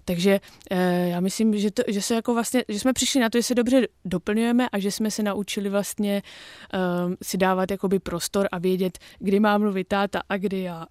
Takže 0.04 0.40
eh, 0.70 1.08
já 1.08 1.20
myslím, 1.20 1.58
že, 1.58 1.70
to, 1.70 1.82
že 1.88 2.02
se 2.02 2.14
jako 2.14 2.34
vlastně, 2.34 2.64
že 2.68 2.80
jsme 2.80 2.92
přišli 2.92 3.20
na 3.20 3.30
to, 3.30 3.38
že 3.38 3.42
se 3.42 3.54
dobře 3.54 3.88
doplňujeme 4.04 4.68
a 4.68 4.78
že 4.78 4.90
jsme 4.90 5.10
se 5.10 5.22
naučili 5.22 5.68
vlastně 5.68 6.22
eh, 6.74 6.78
si 7.22 7.36
dávat 7.36 7.70
jakoby 7.70 7.98
prostor 7.98 8.48
a 8.52 8.58
vědět, 8.58 8.98
kdy 9.18 9.40
má 9.40 9.58
mluvit 9.58 9.88
táta 9.88 10.22
a 10.28 10.36
kdy 10.36 10.62
já. 10.62 10.86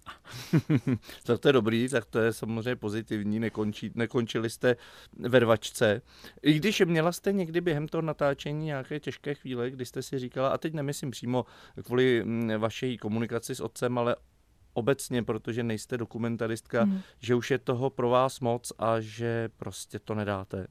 tak 1.24 1.40
to 1.40 1.48
je 1.48 1.52
dobrý, 1.52 1.88
tak 1.88 2.04
to 2.04 2.18
je 2.18 2.32
samozřejmě 2.32 2.76
pozitivní, 2.76 3.40
nekončí, 3.40 3.90
nekončili 3.94 4.50
jste 4.50 4.76
ve 5.18 5.38
rvačce. 5.38 6.02
I 6.42 6.52
když 6.52 6.82
měla 6.84 7.12
jste 7.12 7.32
někdy 7.32 7.60
během 7.60 7.88
toho 7.88 8.02
natáčení 8.02 8.67
nějaké 8.68 9.00
těžké 9.00 9.34
chvíle, 9.34 9.70
kdy 9.70 9.86
jste 9.86 10.02
si 10.02 10.18
říkala, 10.18 10.48
a 10.48 10.58
teď 10.58 10.74
nemyslím 10.74 11.10
přímo 11.10 11.44
kvůli 11.84 12.22
mm, 12.24 12.50
vaší 12.58 12.98
komunikaci 12.98 13.54
s 13.54 13.60
otcem, 13.60 13.98
ale 13.98 14.16
obecně, 14.72 15.22
protože 15.22 15.62
nejste 15.62 15.96
dokumentaristka, 15.96 16.84
mm. 16.84 17.00
že 17.20 17.34
už 17.34 17.50
je 17.50 17.58
toho 17.58 17.90
pro 17.90 18.08
vás 18.08 18.40
moc 18.40 18.72
a 18.78 19.00
že 19.00 19.48
prostě 19.56 19.98
to 19.98 20.14
nedáte? 20.14 20.66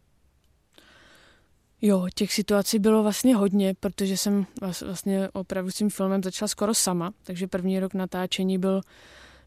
Jo, 1.81 2.07
těch 2.15 2.33
situací 2.33 2.79
bylo 2.79 3.03
vlastně 3.03 3.35
hodně, 3.35 3.75
protože 3.79 4.17
jsem 4.17 4.45
vlastně 4.85 5.29
opravdu 5.33 5.71
s 5.71 5.75
tím 5.75 5.89
filmem 5.89 6.23
začala 6.23 6.47
skoro 6.47 6.73
sama, 6.73 7.13
takže 7.23 7.47
první 7.47 7.79
rok 7.79 7.93
natáčení 7.93 8.57
byl 8.57 8.81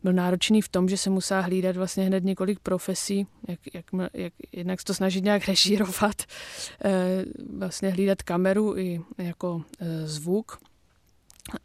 byl 0.02 0.12
náročný 0.12 0.62
v 0.62 0.68
tom, 0.68 0.88
že 0.88 0.96
se 0.96 1.10
musela 1.10 1.40
hlídat 1.40 1.76
vlastně 1.76 2.04
hned 2.04 2.24
několik 2.24 2.58
profesí, 2.58 3.26
jak, 3.48 3.60
jak, 3.74 3.84
jak 4.14 4.32
jednak 4.52 4.84
to 4.84 4.94
snažit 4.94 5.24
nějak 5.24 5.44
režírovat, 5.48 6.22
eh, 6.84 7.24
vlastně 7.56 7.90
hlídat 7.90 8.22
kameru 8.22 8.78
i 8.78 9.00
jako 9.18 9.62
eh, 9.80 10.06
zvuk. 10.06 10.58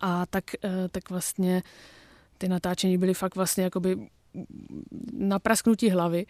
A 0.02 0.26
tak, 0.26 0.44
eh, 0.64 0.70
tak 0.92 1.10
vlastně 1.10 1.64
ty 2.38 2.50
natáčení 2.50 2.98
byly 2.98 3.14
fakt 3.14 3.36
vlastně 3.36 3.64
jakoby 3.64 3.98
na 5.14 5.40
prasknutí 5.40 5.90
hlavy 5.90 6.26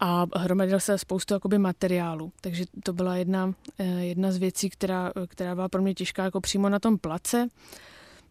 a 0.00 0.26
hromadil 0.36 0.80
se 0.80 0.98
spoustu 0.98 1.34
jakoby 1.34 1.58
materiálu. 1.58 2.32
Takže 2.40 2.64
to 2.84 2.92
byla 2.92 3.16
jedna, 3.16 3.54
jedna 3.98 4.32
z 4.32 4.36
věcí, 4.36 4.70
která, 4.70 5.12
která 5.28 5.54
byla 5.54 5.68
pro 5.68 5.82
mě 5.82 5.94
těžká 5.94 6.24
jako 6.24 6.40
přímo 6.40 6.68
na 6.68 6.78
tom 6.78 6.98
place. 6.98 7.48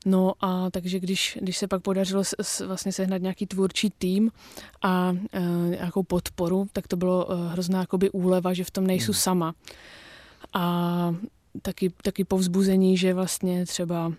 No 0.06 0.34
a 0.42 0.70
takže 0.70 1.00
když, 1.00 1.38
když 1.42 1.58
se 1.58 1.68
pak 1.68 1.82
podařilo 1.82 2.24
s, 2.24 2.36
s, 2.42 2.66
vlastně 2.66 2.92
sehnat 2.92 3.22
nějaký 3.22 3.48
tvůrčí 3.48 3.90
tým 3.98 4.32
a 4.82 5.16
e, 5.34 5.40
nějakou 5.70 6.04
podporu, 6.04 6.68
tak 6.74 6.88
to 6.88 6.98
bylo 6.98 7.32
e, 7.32 7.50
hrozná 7.50 7.80
jakoby 7.80 8.10
úleva, 8.10 8.54
že 8.54 8.64
v 8.64 8.72
tom 8.72 8.88
nejsou 8.88 9.12
hmm. 9.12 9.20
sama. 9.20 9.56
A 10.54 11.16
taky, 11.62 11.94
taky 12.04 12.24
povzbuzení, 12.24 12.98
že 12.98 13.14
vlastně 13.14 13.66
třeba 13.66 14.14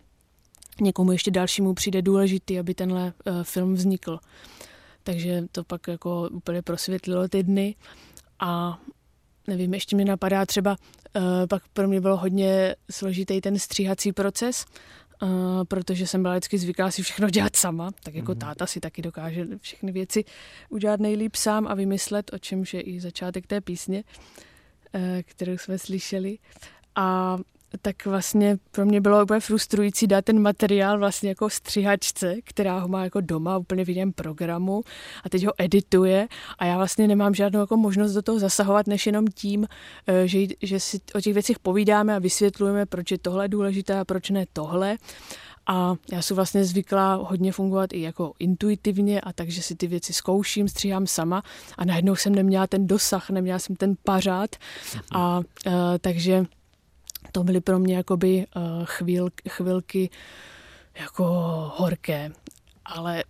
někomu 0.81 1.13
ještě 1.13 1.31
dalšímu 1.31 1.75
přijde 1.75 2.03
důležitý, 2.03 2.59
aby 2.59 2.75
tenhle 2.75 3.07
e, 3.07 3.45
film 3.45 3.75
vznikl. 3.75 4.19
Takže 5.03 5.45
to 5.53 5.65
pak 5.65 5.89
jako 5.89 6.29
úplně 6.33 6.63
prosvětlilo 6.63 7.29
ty 7.29 7.43
dny 7.43 7.75
a 8.41 8.79
nevím, 9.47 9.75
ještě 9.75 9.97
mi 9.97 10.05
napadá 10.05 10.47
třeba, 10.47 10.77
uh, 11.17 11.23
pak 11.49 11.63
pro 11.73 11.89
mě 11.89 12.01
bylo 12.01 12.17
hodně 12.17 12.77
složitý 12.91 13.41
ten 13.41 13.59
stříhací 13.59 14.13
proces, 14.13 14.65
Uh, 15.23 15.29
protože 15.65 16.07
jsem 16.07 16.23
byla 16.23 16.35
vždycky 16.35 16.59
zvyklá 16.59 16.91
si 16.91 17.03
všechno 17.03 17.31
dělat 17.31 17.57
sama, 17.57 17.91
tak 18.03 18.15
jako 18.15 18.33
mm-hmm. 18.33 18.39
táta 18.39 18.67
si 18.67 18.81
taky 18.81 19.03
dokáže 19.03 19.47
všechny 19.61 19.93
věci 19.93 20.25
udělat 20.69 21.01
nejlíp 21.01 21.37
sám 21.37 21.67
a 21.69 21.75
vymyslet, 21.75 22.31
o 22.35 22.39
čemž 22.39 22.75
je 22.75 22.81
i 22.81 23.01
začátek 23.01 23.47
té 23.47 23.61
písně, 23.61 24.05
uh, 24.95 25.01
kterou 25.25 25.59
jsme 25.59 25.79
slyšeli. 25.79 26.39
A 26.95 27.39
tak 27.83 28.07
vlastně 28.07 28.59
pro 28.71 28.87
mě 28.87 29.01
bylo 29.01 29.23
úplně 29.23 29.41
frustrující 29.41 30.07
dát 30.07 30.25
ten 30.25 30.43
materiál 30.43 30.99
vlastně 30.99 31.29
jako 31.29 31.51
střihačce, 31.51 32.37
která 32.45 32.79
ho 32.79 32.89
má 32.89 33.05
jako 33.05 33.21
doma 33.21 33.59
úplně 33.59 33.85
v 33.85 33.89
jiném 33.89 34.13
programu 34.13 34.83
a 35.25 35.29
teď 35.29 35.47
ho 35.47 35.53
edituje. 35.59 36.29
A 36.59 36.65
já 36.65 36.77
vlastně 36.77 37.09
nemám 37.09 37.35
žádnou 37.35 37.61
jako 37.61 37.77
možnost 37.77 38.13
do 38.13 38.23
toho 38.23 38.39
zasahovat, 38.39 38.87
než 38.87 39.07
jenom 39.07 39.27
tím, 39.27 39.67
eh, 40.07 40.29
že, 40.29 40.39
že 40.63 40.81
si 40.81 41.01
o 41.15 41.21
těch 41.21 41.35
věcech 41.35 41.59
povídáme 41.59 42.17
a 42.17 42.19
vysvětlujeme, 42.19 42.87
proč 42.87 43.11
je 43.11 43.19
tohle 43.19 43.49
důležité 43.49 43.99
a 43.99 44.05
proč 44.05 44.31
ne 44.31 44.45
tohle. 44.53 44.97
A 45.67 45.95
já 46.13 46.23
jsem 46.23 46.35
vlastně 46.35 46.65
zvyklá 46.65 47.15
hodně 47.15 47.53
fungovat 47.53 47.93
i 47.93 48.01
jako 48.01 48.33
intuitivně 48.39 49.21
a 49.21 49.33
takže 49.33 49.63
si 49.63 49.75
ty 49.75 49.87
věci 49.87 50.13
zkouším, 50.13 50.69
stříhám 50.69 51.07
sama 51.07 51.43
a 51.79 51.85
najednou 51.85 52.17
jsem 52.17 52.35
neměla 52.35 52.67
ten 52.67 52.87
dosah, 52.87 53.31
neměla 53.31 53.59
jsem 53.59 53.77
ten 53.77 53.95
pařád. 54.05 54.57
A, 55.13 55.19
a 55.19 55.41
eh, 55.67 55.99
takže 55.99 56.47
to 57.33 57.45
byly 57.45 57.61
pro 57.61 57.79
mě 57.79 57.97
jakoby 57.97 58.47
uh, 58.57 58.63
chvíl, 58.85 59.29
chvilky 59.49 60.11
jako 61.01 61.25
horké, 61.77 62.33
ale 62.85 63.25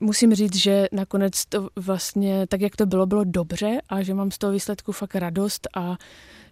musím 0.00 0.34
říct, 0.34 0.56
že 0.56 0.86
nakonec 0.92 1.46
to 1.46 1.68
vlastně, 1.76 2.46
tak 2.46 2.60
jak 2.60 2.76
to 2.76 2.86
bylo, 2.86 3.06
bylo 3.06 3.24
dobře 3.24 3.80
a 3.88 4.02
že 4.02 4.14
mám 4.14 4.30
z 4.30 4.38
toho 4.38 4.52
výsledku 4.52 4.92
fakt 4.92 5.14
radost 5.14 5.68
a 5.76 5.96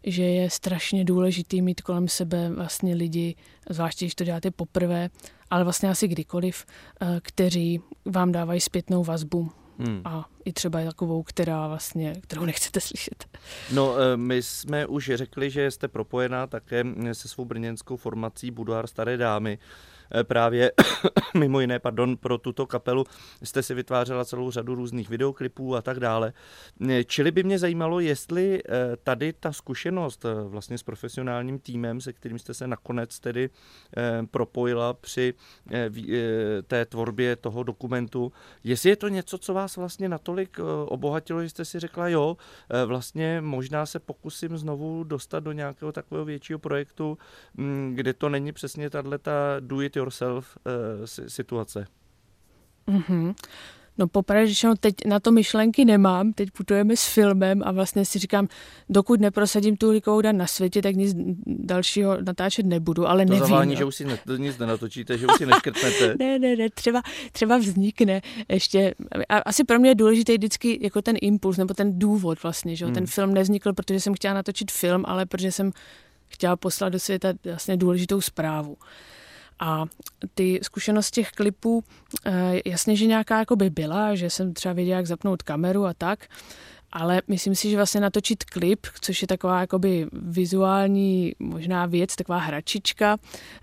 že 0.05 0.23
je 0.23 0.51
strašně 0.51 1.05
důležitý 1.05 1.63
mít 1.63 1.81
kolem 1.81 2.09
sebe 2.09 2.51
vlastně 2.51 2.95
lidi, 2.95 3.35
zvláště 3.71 4.05
když 4.05 4.15
to 4.15 4.25
děláte 4.25 4.51
poprvé, 4.51 5.11
ale 5.51 5.65
vlastně 5.65 5.89
asi 5.89 6.09
kdykoliv, 6.09 6.65
eh, 7.01 7.21
kteří 7.23 7.81
vám 8.05 8.33
dávají 8.33 8.61
zpětnou 8.61 9.05
vazbu. 9.05 9.51
Hmm. 9.79 10.01
A 10.05 10.29
i 10.49 10.53
třeba 10.53 10.85
takovou, 10.85 11.23
která 11.23 11.69
vlastně, 11.69 12.15
kterou 12.21 12.45
nechcete 12.45 12.81
slyšet. 12.81 13.25
No, 13.73 13.95
eh, 13.99 14.17
my 14.17 14.43
jsme 14.43 14.87
už 14.87 15.11
řekli, 15.15 15.51
že 15.51 15.71
jste 15.71 15.89
propojená 15.89 16.47
také 16.47 16.85
se 17.13 17.29
svou 17.29 17.45
brněnskou 17.45 17.97
formací 17.97 18.51
Budoár 18.51 18.87
Staré 18.87 19.17
dámy. 19.17 19.59
Eh, 20.15 20.25
právě 20.25 20.73
mimo 21.37 21.61
jiné, 21.61 21.79
pardon, 21.79 22.17
pro 22.17 22.39
tuto 22.39 22.67
kapelu 22.67 23.05
jste 23.43 23.63
si 23.63 23.75
vytvářela 23.75 24.25
celou 24.25 24.51
řadu 24.51 24.75
různých 24.75 25.09
videoklipů 25.09 25.77
a 25.77 25.83
tak 25.83 26.01
dále. 26.01 26.33
Eh, 26.89 27.05
čili 27.05 27.31
by 27.31 27.43
mě 27.43 27.59
zajímalo, 27.59 28.01
jestli 28.01 28.63
eh, 28.69 28.97
tady 29.05 29.33
ta 29.33 29.53
zkušenost 29.53 30.25
vlastně 30.49 30.79
s 30.79 30.83
profesionálním 30.83 31.59
týmem, 31.59 32.01
se 32.01 32.13
kterým 32.13 32.39
jste 32.39 32.55
se 32.55 32.67
nakonec 32.67 33.21
tedy 33.21 33.51
propojila 34.31 34.95
při 34.95 35.35
té 36.67 36.85
tvorbě 36.85 37.37
toho 37.37 37.63
dokumentu, 37.63 38.33
jestli 38.65 38.91
je 38.91 38.97
to 38.97 39.09
něco, 39.09 39.39
co 39.39 39.55
vás 39.55 39.77
vlastně 39.77 40.09
natolik 40.09 40.38
obohatilo, 40.87 41.43
že 41.43 41.49
jste 41.49 41.65
si 41.65 41.79
řekla, 41.79 42.09
jo, 42.09 42.37
vlastně 42.87 43.41
možná 43.41 43.87
se 43.87 43.99
pokusím 43.99 44.59
znovu 44.59 45.05
dostat 45.05 45.41
do 45.41 45.53
nějakého 45.53 45.93
takového 45.93 46.25
většího 46.25 46.59
projektu, 46.59 47.19
mm, 47.55 47.93
kde 47.95 48.13
to 48.13 48.29
není 48.29 48.53
přesně 48.53 48.91
tahle 48.91 49.19
ta 49.19 49.57
do 49.61 49.81
it 49.81 49.97
yourself 49.97 50.59
uh, 50.67 51.05
situace. 51.29 51.87
Mm-hmm. 52.89 53.35
No 53.99 54.09
popravdě 54.09 54.49
řečeno, 54.49 54.75
teď 54.77 54.95
na 55.07 55.21
to 55.21 55.33
myšlenky 55.33 55.85
nemám, 55.85 56.33
teď 56.33 56.51
putujeme 56.51 56.97
s 56.97 57.09
filmem 57.09 57.63
a 57.65 57.73
vlastně 57.73 58.05
si 58.05 58.19
říkám, 58.19 58.49
dokud 58.89 59.21
neprosadím 59.21 59.77
tu 59.77 59.87
uhlíkovou 59.87 60.21
dan 60.21 60.37
na 60.37 60.47
světě, 60.47 60.83
tak 60.83 60.97
nic 60.97 61.17
dalšího 61.47 62.17
natáčet 62.23 62.67
nebudu, 62.67 63.09
ale 63.09 63.25
to 63.27 63.31
nevím. 63.31 63.43
To 63.43 63.49
zavání, 63.49 63.77
že 63.77 63.85
už 63.85 63.95
si 63.95 64.05
ne, 64.05 64.19
nic 64.37 64.59
nenatočíte, 64.59 65.19
že 65.19 65.27
už 65.27 65.37
si 65.37 65.47
neškrtnete. 65.47 66.15
ne, 66.19 66.39
ne, 66.39 66.57
ne, 66.57 66.71
třeba, 66.71 67.03
třeba 67.33 67.59
vznikne 67.59 68.23
ještě, 68.49 68.95
a 69.29 69.39
asi 69.39 69.65
pro 69.65 69.79
mě 69.79 69.91
je 69.91 69.95
důležitý 69.95 70.33
vždycky 70.33 70.79
jako 70.83 71.03
ten 71.03 71.17
impuls, 71.21 71.57
nebo 71.57 71.75
ten 71.75 71.99
důvod 71.99 72.43
vlastně, 72.43 72.77
že 72.77 72.85
hmm. 72.85 72.95
ten 72.95 73.07
film 73.07 73.35
nevznikl, 73.35 73.73
protože 73.73 74.01
jsem 74.01 74.15
chtěla 74.15 74.35
natočit 74.35 74.71
film, 74.71 75.05
ale 75.07 75.27
protože 75.27 75.53
jsem 75.53 75.73
chtěla 76.29 76.57
poslat 76.57 76.89
do 76.89 76.99
světa 76.99 77.29
vlastně 77.45 77.77
důležitou 77.77 78.21
zprávu. 78.21 78.77
A 79.61 79.85
ty 80.35 80.61
zkušenosti 80.63 81.19
těch 81.19 81.31
klipů, 81.31 81.85
eh, 82.27 82.61
jasně, 82.65 82.97
že 82.97 83.07
nějaká 83.07 83.39
jako 83.39 83.57
by 83.57 83.71
byla, 83.71 84.15
že 84.15 84.31
jsem 84.31 84.55
třeba 84.55 84.73
věděla, 84.73 84.97
jak 84.97 85.07
zapnout 85.07 85.43
kameru 85.43 85.87
a 85.87 85.95
tak, 85.95 86.27
ale 86.93 87.23
myslím 87.29 87.55
si, 87.55 87.71
že 87.71 87.77
vlastně 87.77 88.01
natočit 88.01 88.45
klip, 88.45 88.87
což 89.01 89.23
je 89.23 89.29
taková 89.29 89.61
jakoby 89.61 90.07
vizuální 90.13 91.33
možná 91.39 91.87
věc, 91.87 92.17
taková 92.17 92.39
hračička, 92.39 93.17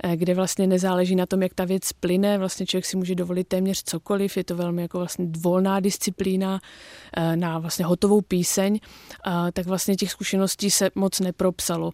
eh, 0.04 0.16
kde 0.16 0.34
vlastně 0.34 0.68
nezáleží 0.68 1.16
na 1.16 1.26
tom, 1.26 1.42
jak 1.42 1.54
ta 1.54 1.66
věc 1.66 1.94
plyne, 1.94 2.38
vlastně 2.38 2.66
člověk 2.66 2.86
si 2.86 2.98
může 2.98 3.16
dovolit 3.16 3.48
téměř 3.48 3.84
cokoliv, 3.84 4.38
je 4.38 4.44
to 4.44 4.56
velmi 4.56 4.82
jako 4.82 4.98
vlastně 4.98 5.28
volná 5.40 5.80
disciplína 5.80 6.60
eh, 7.18 7.36
na 7.36 7.60
vlastně 7.60 7.86
hotovou 7.86 8.22
píseň, 8.22 8.80
tak 9.54 9.66
vlastně 9.66 9.96
těch 9.96 10.12
zkušeností 10.12 10.72
se 10.72 10.90
moc 10.96 11.20
nepropsalo 11.20 11.92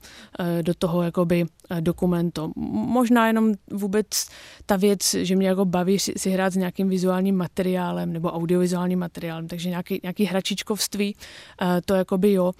do 0.61 0.73
toho 0.73 1.03
jakoby 1.03 1.45
dokumentu. 1.79 2.53
Možná 2.71 3.27
jenom 3.27 3.53
vůbec 3.71 4.27
ta 4.65 4.75
věc, 4.75 5.13
že 5.13 5.35
mě 5.35 5.47
jako 5.47 5.65
baví 5.65 5.99
si 5.99 6.29
hrát 6.29 6.53
s 6.53 6.55
nějakým 6.55 6.89
vizuálním 6.89 7.37
materiálem 7.37 8.13
nebo 8.13 8.31
audiovizuálním 8.31 8.99
materiálem, 8.99 9.47
takže 9.47 9.69
nějaký, 9.69 9.99
nějaký 10.03 10.23
hračičkovství, 10.23 11.15
eh, 11.61 11.81
to 11.85 11.95
jako 11.95 12.17
by 12.17 12.33
jo, 12.33 12.51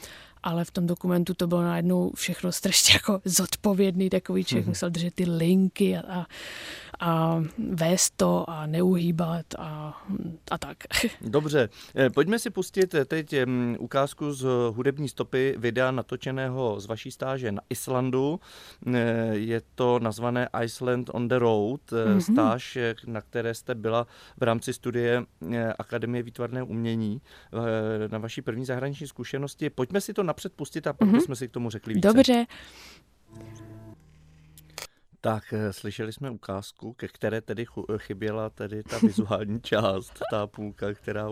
ale 0.44 0.66
v 0.66 0.72
tom 0.72 0.88
dokumentu 0.88 1.34
to 1.34 1.48
bylo 1.48 1.62
najednou 1.62 2.12
všechno 2.16 2.52
strašně 2.62 2.94
jako 2.94 3.22
zodpovědný, 3.26 4.10
takový 4.10 4.44
člověk 4.44 4.66
mm-hmm. 4.66 4.70
musel 4.70 4.90
držet 4.90 5.14
ty 5.14 5.26
linky 5.26 5.98
a, 5.98 6.02
a, 6.02 6.26
a 7.02 7.44
vést 7.58 8.14
to 8.18 8.50
a 8.50 8.66
neuhýbat 8.66 9.46
a, 9.58 10.02
a 10.52 10.58
tak. 10.58 10.78
Dobře, 11.22 11.70
eh, 11.96 12.10
pojďme 12.10 12.40
si 12.40 12.50
pustit 12.50 12.96
teď 13.06 13.46
mm, 13.46 13.76
ukázku 13.80 14.34
z 14.34 14.48
hudební 14.76 15.10
stopy 15.10 15.56
videa 15.58 15.92
natočeného 15.92 16.80
z 16.80 16.86
vaší 16.86 17.12
stáže 17.12 17.52
na 17.52 17.62
Islandu. 17.70 18.40
Eh, 18.88 19.30
je 19.32 19.62
to 19.76 20.00
nazvané 20.00 20.50
Iceland 20.64 21.10
on 21.14 21.28
the 21.28 21.36
Road, 21.36 21.82
mm-hmm. 21.92 22.18
stáž, 22.18 22.78
na 23.06 23.22
které 23.22 23.54
jste 23.54 23.76
byla 23.76 24.08
v 24.38 24.44
rámci 24.44 24.74
studie 24.74 25.24
Akademie 25.80 26.24
výtvarného 26.24 26.66
umění 26.66 27.22
na 28.12 28.18
vaší 28.18 28.42
první 28.42 28.66
zahraniční 28.66 29.08
zkušenosti. 29.08 29.70
Pojďme 29.70 30.02
si 30.02 30.14
to 30.14 30.24
napřed 30.24 30.54
pustit 30.54 30.88
a 30.88 30.94
pak 30.94 31.08
mm-hmm. 31.08 31.12
bychom 31.12 31.36
si 31.36 31.48
k 31.48 31.52
tomu 31.52 31.70
řekli 31.70 31.94
více. 31.94 32.08
Dobře. 32.08 32.46
Tak, 35.24 35.54
eh, 35.54 35.74
slyšeli 35.74 36.14
jsme 36.14 36.30
ukázku, 36.30 36.94
ke 36.94 37.08
které 37.08 37.42
tedy 37.42 37.66
chyběla 37.98 38.50
tedy 38.50 38.84
ta 38.84 38.98
vizuální 39.04 39.62
část, 39.62 40.20
ta 40.32 40.48
půlka, 40.48 40.94
která 40.94 41.28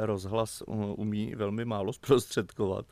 rozhlas 0.00 0.62
umí 0.96 1.34
velmi 1.34 1.64
málo 1.64 1.92
zprostředkovat. 1.92 2.86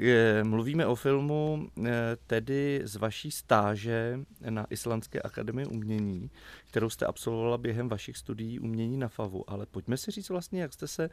Eh, 0.00 0.44
mluvíme 0.44 0.86
o 0.86 0.94
filmu 0.94 1.68
eh, 1.86 2.16
tedy 2.26 2.80
z 2.84 2.96
vaší 2.96 3.30
stáže 3.30 4.20
na 4.50 4.66
Islandské 4.70 5.22
akademii 5.22 5.66
umění, 5.66 6.30
kterou 6.68 6.90
jste 6.90 7.06
absolvovala 7.06 7.58
během 7.58 7.88
vašich 7.88 8.16
studií 8.16 8.60
umění 8.60 8.96
na 8.96 9.08
FAVu. 9.08 9.50
Ale 9.50 9.66
pojďme 9.66 9.96
si 9.96 10.10
říct 10.10 10.28
vlastně, 10.28 10.62
jak 10.62 10.72
jste 10.72 10.88
se 10.88 11.10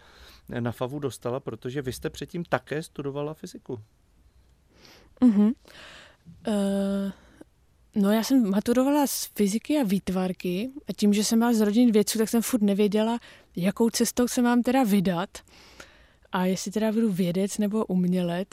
na 0.60 0.72
FAVu 0.72 1.00
dostala, 1.00 1.40
protože 1.40 1.82
vy 1.82 1.94
jste 1.94 2.10
předtím 2.10 2.46
také 2.46 2.84
studovala 2.84 3.34
fyziku. 3.34 3.80
Uh-huh. 5.22 5.54
Uh... 6.48 7.12
No 7.96 8.12
já 8.12 8.24
jsem 8.24 8.50
maturovala 8.50 9.08
z 9.08 9.26
fyziky 9.26 9.78
a 9.78 9.84
výtvarky 9.84 10.70
a 10.88 10.94
tím, 10.94 11.14
že 11.14 11.24
jsem 11.24 11.40
byla 11.40 11.54
z 11.54 11.62
rodin 11.62 11.92
vědců, 11.92 12.18
tak 12.18 12.30
jsem 12.30 12.42
furt 12.42 12.62
nevěděla, 12.62 13.20
jakou 13.56 13.90
cestou 13.90 14.28
se 14.28 14.42
mám 14.42 14.64
teda 14.64 14.84
vydat 14.84 15.30
a 16.32 16.46
jestli 16.46 16.72
teda 16.72 16.92
budu 16.92 17.12
vědec 17.12 17.58
nebo 17.58 17.86
umělec. 17.86 18.48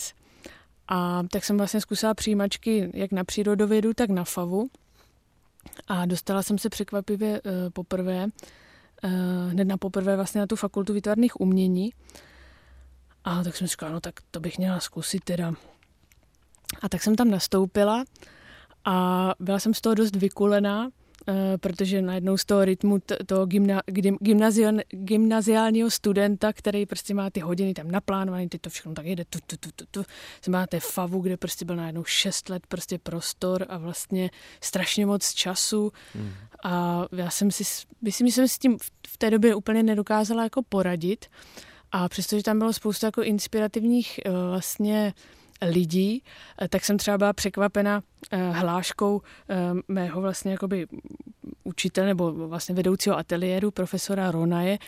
A 0.88 1.22
tak 1.30 1.44
jsem 1.44 1.58
vlastně 1.58 1.80
zkusila 1.80 2.14
přijímačky 2.14 2.90
jak 2.94 3.12
na 3.12 3.24
přírodovědu, 3.24 3.94
tak 3.94 4.10
na 4.10 4.24
FAVu. 4.24 4.70
A 5.88 6.06
dostala 6.06 6.42
jsem 6.42 6.58
se 6.58 6.68
překvapivě 6.68 7.40
uh, 7.42 7.52
poprvé, 7.72 8.24
uh, 8.24 9.10
hned 9.50 9.64
na 9.64 9.76
poprvé 9.76 10.16
vlastně 10.16 10.40
na 10.40 10.46
tu 10.46 10.56
fakultu 10.56 10.92
výtvarných 10.92 11.40
umění. 11.40 11.92
A 13.24 13.44
tak 13.44 13.56
jsem 13.56 13.66
říkala, 13.66 13.92
no 13.92 14.00
tak 14.00 14.14
to 14.30 14.40
bych 14.40 14.58
měla 14.58 14.80
zkusit 14.80 15.24
teda. 15.24 15.52
A 16.82 16.88
tak 16.88 17.02
jsem 17.02 17.16
tam 17.16 17.30
nastoupila 17.30 18.04
a 18.86 19.34
byla 19.40 19.58
jsem 19.58 19.74
z 19.74 19.80
toho 19.80 19.94
dost 19.94 20.16
vykulená, 20.16 20.90
Eh, 21.28 21.58
protože 21.58 22.02
najednou 22.02 22.36
z 22.36 22.44
toho 22.44 22.64
rytmu 22.64 22.98
toho 23.26 23.46
gymna, 23.46 23.82
gymnazion, 24.20 24.80
gymnaziálního 24.88 25.90
studenta, 25.90 26.52
který 26.52 26.86
prostě 26.86 27.14
má 27.14 27.30
ty 27.30 27.40
hodiny 27.40 27.74
tam 27.74 27.90
naplánovaný, 27.90 28.48
ty 28.48 28.58
to 28.58 28.70
všechno 28.70 28.94
tak 28.94 29.06
jede, 29.06 29.24
tu, 29.24 29.38
tu, 29.46 29.56
tu, 29.56 29.70
tu, 29.76 29.84
tu. 29.90 30.04
Jsem 30.42 30.52
máte 30.52 30.80
favu, 30.80 31.20
kde 31.20 31.36
prostě 31.36 31.64
byl 31.64 31.76
najednou 31.76 32.04
6 32.04 32.48
let 32.48 32.66
prostě 32.66 32.98
prostor 32.98 33.66
a 33.68 33.78
vlastně 33.78 34.30
strašně 34.60 35.06
moc 35.06 35.34
času 35.34 35.92
hmm. 36.14 36.32
a 36.64 37.04
já 37.16 37.30
jsem 37.30 37.50
si, 37.50 37.64
myslím, 38.02 38.28
že 38.28 38.32
jsem 38.32 38.48
s 38.48 38.58
tím 38.58 38.78
v 39.08 39.16
té 39.16 39.30
době 39.30 39.54
úplně 39.54 39.82
nedokázala 39.82 40.42
jako 40.42 40.62
poradit 40.68 41.26
a 41.92 42.08
přestože 42.08 42.42
tam 42.42 42.58
bylo 42.58 42.72
spousta 42.72 43.06
jako 43.06 43.22
inspirativních 43.22 44.20
eh, 44.24 44.30
vlastně 44.30 45.14
lidí, 45.62 46.22
eh, 46.62 46.68
tak 46.68 46.84
jsem 46.84 46.98
třeba 46.98 47.18
byla 47.18 47.32
překvapena 47.32 48.02
eh, 48.30 48.50
hláškou 48.50 49.22
eh, 49.50 49.56
mého 49.88 50.20
vlastně 50.20 50.52
jakoby 50.52 50.86
učitele 51.64 52.06
nebo 52.06 52.32
vlastně 52.32 52.74
vedoucího 52.74 53.18
ateliéru, 53.18 53.70
profesora 53.70 54.30
Ronaje, 54.30 54.78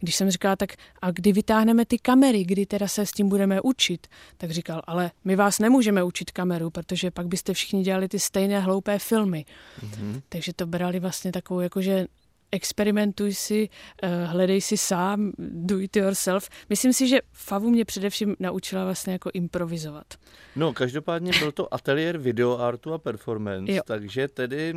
když 0.00 0.16
jsem 0.16 0.30
říkala, 0.30 0.56
tak 0.56 0.72
a 1.02 1.10
kdy 1.10 1.32
vytáhneme 1.32 1.86
ty 1.86 1.98
kamery, 1.98 2.44
kdy 2.44 2.66
teda 2.66 2.88
se 2.88 3.06
s 3.06 3.12
tím 3.12 3.28
budeme 3.28 3.60
učit, 3.60 4.06
tak 4.36 4.50
říkal, 4.50 4.82
ale 4.84 5.10
my 5.24 5.36
vás 5.36 5.58
nemůžeme 5.58 6.02
učit 6.02 6.30
kameru, 6.30 6.70
protože 6.70 7.10
pak 7.10 7.26
byste 7.26 7.54
všichni 7.54 7.82
dělali 7.82 8.08
ty 8.08 8.18
stejné 8.18 8.60
hloupé 8.60 8.98
filmy. 8.98 9.44
Mm-hmm. 9.80 10.22
Takže 10.28 10.52
to 10.52 10.66
brali 10.66 11.00
vlastně 11.00 11.32
takovou 11.32 11.60
jakože 11.60 12.06
experimentuj 12.54 13.34
si, 13.34 13.68
eh, 14.02 14.24
hledej 14.24 14.60
si 14.60 14.76
sám, 14.76 15.32
do 15.38 15.80
it 15.80 15.96
yourself. 15.96 16.48
Myslím 16.68 16.92
si, 16.92 17.08
že 17.08 17.20
Favu 17.32 17.70
mě 17.70 17.84
především 17.84 18.36
naučila 18.38 18.84
vlastně 18.84 19.12
jako 19.12 19.30
improvizovat. 19.34 20.06
No, 20.56 20.72
každopádně 20.72 21.32
byl 21.38 21.52
to 21.52 21.74
ateliér 21.74 22.18
videoartu 22.18 22.92
a 22.92 22.98
performance, 22.98 23.72
jo. 23.72 23.82
takže 23.86 24.28
tedy 24.28 24.74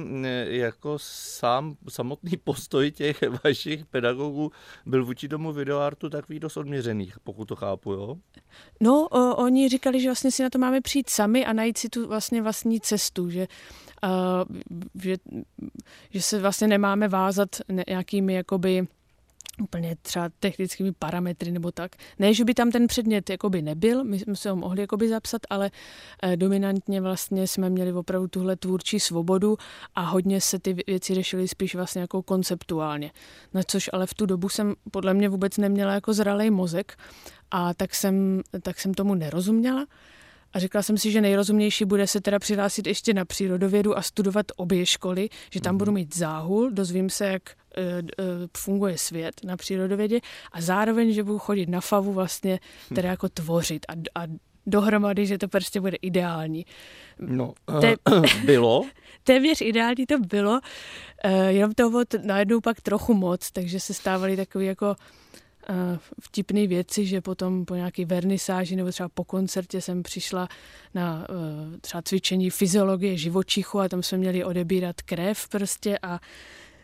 jako 0.47 0.97
sám 1.01 1.75
samotný 1.89 2.37
postoj 2.43 2.91
těch 2.91 3.17
vašich 3.43 3.85
pedagogů 3.85 4.51
byl 4.85 5.05
vůči 5.05 5.27
tomu 5.27 5.53
videoartu 5.53 6.09
takový 6.09 6.39
dost 6.39 6.57
odměřený, 6.57 7.11
pokud 7.23 7.45
to 7.45 7.55
chápu, 7.55 7.91
jo? 7.91 8.15
No, 8.81 9.07
o, 9.07 9.35
oni 9.35 9.69
říkali, 9.69 10.01
že 10.01 10.09
vlastně 10.09 10.31
si 10.31 10.43
na 10.43 10.49
to 10.49 10.57
máme 10.57 10.81
přijít 10.81 11.09
sami 11.09 11.45
a 11.45 11.53
najít 11.53 11.77
si 11.77 11.89
tu 11.89 12.07
vlastně 12.07 12.41
vlastní 12.41 12.81
cestu, 12.81 13.29
že 13.29 13.47
že, 15.01 15.15
že 16.10 16.21
se 16.21 16.39
vlastně 16.39 16.67
nemáme 16.67 17.07
vázat 17.07 17.49
nějakými 17.88 18.33
jakoby 18.33 18.88
úplně 19.62 19.95
třeba 20.01 20.29
technickými 20.39 20.91
parametry 20.91 21.51
nebo 21.51 21.71
tak. 21.71 21.91
Ne, 22.19 22.33
že 22.33 22.45
by 22.45 22.53
tam 22.53 22.71
ten 22.71 22.88
předmět 22.88 23.29
jakoby 23.29 23.62
nebyl, 23.62 24.03
my 24.03 24.19
jsme 24.19 24.36
se 24.36 24.49
ho 24.49 24.55
mohli 24.55 24.81
jakoby 24.81 25.10
zapsat, 25.10 25.41
ale 25.49 25.71
eh, 26.23 26.38
dominantně 26.38 27.01
vlastně 27.01 27.47
jsme 27.47 27.69
měli 27.69 27.93
opravdu 27.93 28.27
tuhle 28.27 28.55
tvůrčí 28.55 28.99
svobodu 28.99 29.57
a 29.95 30.01
hodně 30.01 30.41
se 30.41 30.60
ty 30.60 30.75
věci 30.88 31.15
řešily 31.15 31.47
spíš 31.47 31.75
vlastně 31.75 32.01
jako 32.01 32.23
konceptuálně. 32.23 33.12
Na 33.53 33.63
což 33.63 33.89
ale 33.93 34.07
v 34.07 34.13
tu 34.13 34.25
dobu 34.25 34.49
jsem 34.49 34.73
podle 34.91 35.13
mě 35.13 35.29
vůbec 35.29 35.57
neměla 35.57 35.93
jako 35.93 36.13
zralej 36.13 36.49
mozek 36.49 36.97
a 37.51 37.73
tak 37.73 37.95
jsem, 37.95 38.41
tak 38.62 38.79
jsem 38.79 38.93
tomu 38.93 39.15
nerozuměla. 39.15 39.86
A 40.53 40.60
řekla 40.60 40.83
jsem 40.83 40.97
si, 40.97 41.12
že 41.12 41.21
nejrozumnější 41.21 41.86
bude 41.86 42.07
se 42.07 42.21
teda 42.21 42.39
přihlásit 42.39 42.88
ještě 42.88 43.13
na 43.13 43.25
přírodovědu 43.25 43.97
a 43.97 44.01
studovat 44.01 44.45
obě 44.55 44.86
školy, 44.86 45.29
že 45.51 45.62
tam 45.62 45.75
mm-hmm. 45.75 45.77
budu 45.77 45.91
mít 45.91 46.15
záhul, 46.15 46.71
dozvím 46.71 47.10
se, 47.10 47.27
jak 47.27 47.43
e, 47.49 47.81
e, 47.81 48.03
funguje 48.57 48.97
svět 48.97 49.36
na 49.43 49.57
přírodovědě 49.57 50.19
a 50.51 50.62
zároveň, 50.62 51.13
že 51.13 51.23
budu 51.23 51.39
chodit 51.39 51.69
na 51.69 51.81
favu 51.81 52.13
vlastně 52.13 52.60
teda 52.95 53.10
jako 53.10 53.29
tvořit 53.29 53.86
a, 53.89 54.21
a 54.21 54.27
dohromady, 54.67 55.25
že 55.25 55.38
to 55.38 55.47
prostě 55.47 55.81
bude 55.81 55.97
ideální. 56.01 56.65
No, 57.19 57.53
Te- 57.81 57.95
bylo? 58.45 58.86
téměř 59.23 59.62
ideální 59.62 60.05
to 60.05 60.19
bylo, 60.19 60.60
jenom 61.47 61.73
toho 61.73 62.03
najednou 62.23 62.62
pak 62.62 62.81
trochu 62.81 63.13
moc, 63.13 63.51
takže 63.51 63.79
se 63.79 63.93
stávaly 63.93 64.36
takový 64.36 64.65
jako 64.65 64.95
vtipné 66.21 66.67
věci, 66.67 67.06
že 67.06 67.21
potom 67.21 67.65
po 67.65 67.75
nějaké 67.75 68.06
vernisáži 68.06 68.75
nebo 68.75 68.91
třeba 68.91 69.10
po 69.10 69.23
koncertě 69.23 69.82
jsem 69.82 70.03
přišla 70.03 70.47
na 70.93 71.27
e, 71.30 71.80
třeba 71.80 72.01
cvičení 72.01 72.49
fyziologie 72.49 73.17
živočichu 73.17 73.80
a 73.80 73.89
tam 73.89 74.03
jsme 74.03 74.17
měli 74.17 74.43
odebírat 74.43 75.01
krev 75.01 75.47
prostě 75.47 75.97
a 76.01 76.19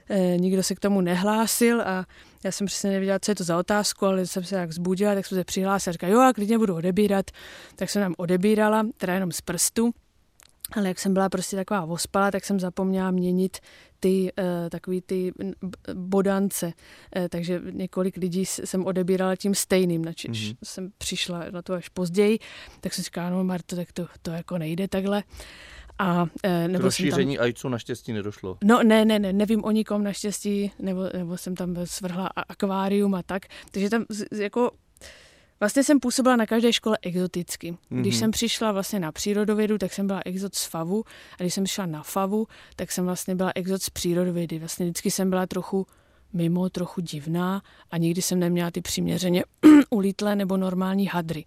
e, 0.10 0.38
nikdo 0.38 0.63
se 0.63 0.76
k 0.76 0.80
tomu 0.80 1.02
nehlásil 1.02 1.82
a 1.82 2.06
já 2.43 2.52
jsem 2.52 2.67
přesně 2.67 2.89
nevěděla, 2.89 3.19
co 3.19 3.32
je 3.32 3.36
to 3.36 3.43
za 3.43 3.58
otázku, 3.58 4.06
ale 4.06 4.28
jsem 4.28 4.43
se 4.43 4.56
tak 4.56 4.72
zbudila, 4.72 5.15
tak 5.15 5.26
jsem 5.26 5.38
se 5.38 5.43
přihlásila 5.43 5.91
a 5.91 5.93
říkala, 5.93 6.13
jo, 6.13 6.19
a 6.19 6.34
klidně 6.34 6.58
budu 6.58 6.76
odebírat. 6.76 7.32
Tak 7.76 7.89
jsem 7.89 8.02
tam 8.02 8.13
odebírala, 8.17 8.86
teda 8.98 9.13
jenom 9.13 9.32
z 9.32 9.41
prstu. 9.41 9.91
Ale 10.71 10.88
jak 10.88 10.99
jsem 10.99 11.13
byla 11.13 11.30
prostě 11.30 11.56
taková 11.56 11.84
ospala, 11.84 12.32
tak 12.32 12.45
jsem 12.45 12.60
zapomněla 12.60 13.12
měnit 13.12 13.58
ty 13.99 14.32
uh, 14.38 14.69
takový 14.69 15.02
ty 15.02 15.34
bodance, 15.93 16.65
uh, 16.65 17.28
takže 17.30 17.62
několik 17.71 18.17
lidí 18.17 18.45
jsem 18.45 18.86
odebírala 18.86 19.36
tím 19.36 19.56
stejným, 19.56 20.06
načež 20.06 20.32
mm-hmm. 20.32 20.58
jsem 20.63 20.91
přišla 20.97 21.45
na 21.52 21.62
to 21.62 21.73
až 21.73 21.89
později, 21.89 22.39
tak 22.82 22.93
jsem 22.93 23.04
říkala, 23.04 23.30
no 23.30 23.43
Marto, 23.43 23.76
tak 23.76 23.91
to, 23.91 24.08
to 24.21 24.32
jako 24.32 24.58
nejde 24.58 24.88
takhle. 24.88 25.23
A, 25.99 26.26
e, 26.43 26.67
nebo 26.67 26.80
K 26.80 26.84
rozšíření 26.84 27.38
tam... 27.38 27.43
ajcu 27.43 27.69
naštěstí 27.69 28.13
nedošlo. 28.13 28.58
No 28.63 28.84
ne, 28.84 29.06
ne, 29.06 29.19
ne, 29.19 29.34
nevím 29.34 29.63
o 29.63 29.71
nikom 29.71 30.04
naštěstí, 30.04 30.71
nebo, 30.80 31.02
nebo 31.17 31.38
jsem 31.38 31.56
tam 31.56 31.76
svrhla 31.84 32.30
akvárium 32.49 33.15
a 33.15 33.23
tak. 33.23 33.45
Takže 33.71 33.89
tam 33.89 34.06
jako 34.39 34.71
Vlastně 35.60 35.84
jsem 35.84 36.00
působila 36.00 36.36
na 36.36 36.46
každé 36.46 36.74
škole 36.74 36.98
exoticky. 37.02 37.78
Když 37.89 38.16
mm-hmm. 38.16 38.20
jsem 38.20 38.32
přišla 38.32 38.72
vlastně 38.72 39.00
na 39.00 39.12
přírodovědu, 39.12 39.78
tak 39.78 39.94
jsem 39.94 40.08
byla 40.08 40.22
exot 40.26 40.56
z 40.56 40.66
FAVu 40.66 41.04
a 41.39 41.44
když 41.44 41.54
jsem 41.54 41.68
šla 41.68 41.86
na 41.86 42.04
FAVu, 42.04 42.48
tak 42.76 42.92
jsem 42.92 43.06
vlastně 43.06 43.36
byla 43.36 43.52
exot 43.56 43.82
z 43.82 43.89
přírodovědy. 43.89 44.60
Vlastně 44.60 44.86
vždycky 44.86 45.12
jsem 45.12 45.30
byla 45.30 45.48
trochu 45.48 45.88
mimo, 46.34 46.70
trochu 46.70 47.02
divná 47.02 47.62
a 47.92 47.98
nikdy 47.98 48.22
jsem 48.22 48.39
neměla 48.39 48.72
ty 48.72 48.82
přiměřeně 48.82 49.44
ulítlé 49.89 50.36
nebo 50.36 50.58
normální 50.58 51.08
hadry. 51.08 51.46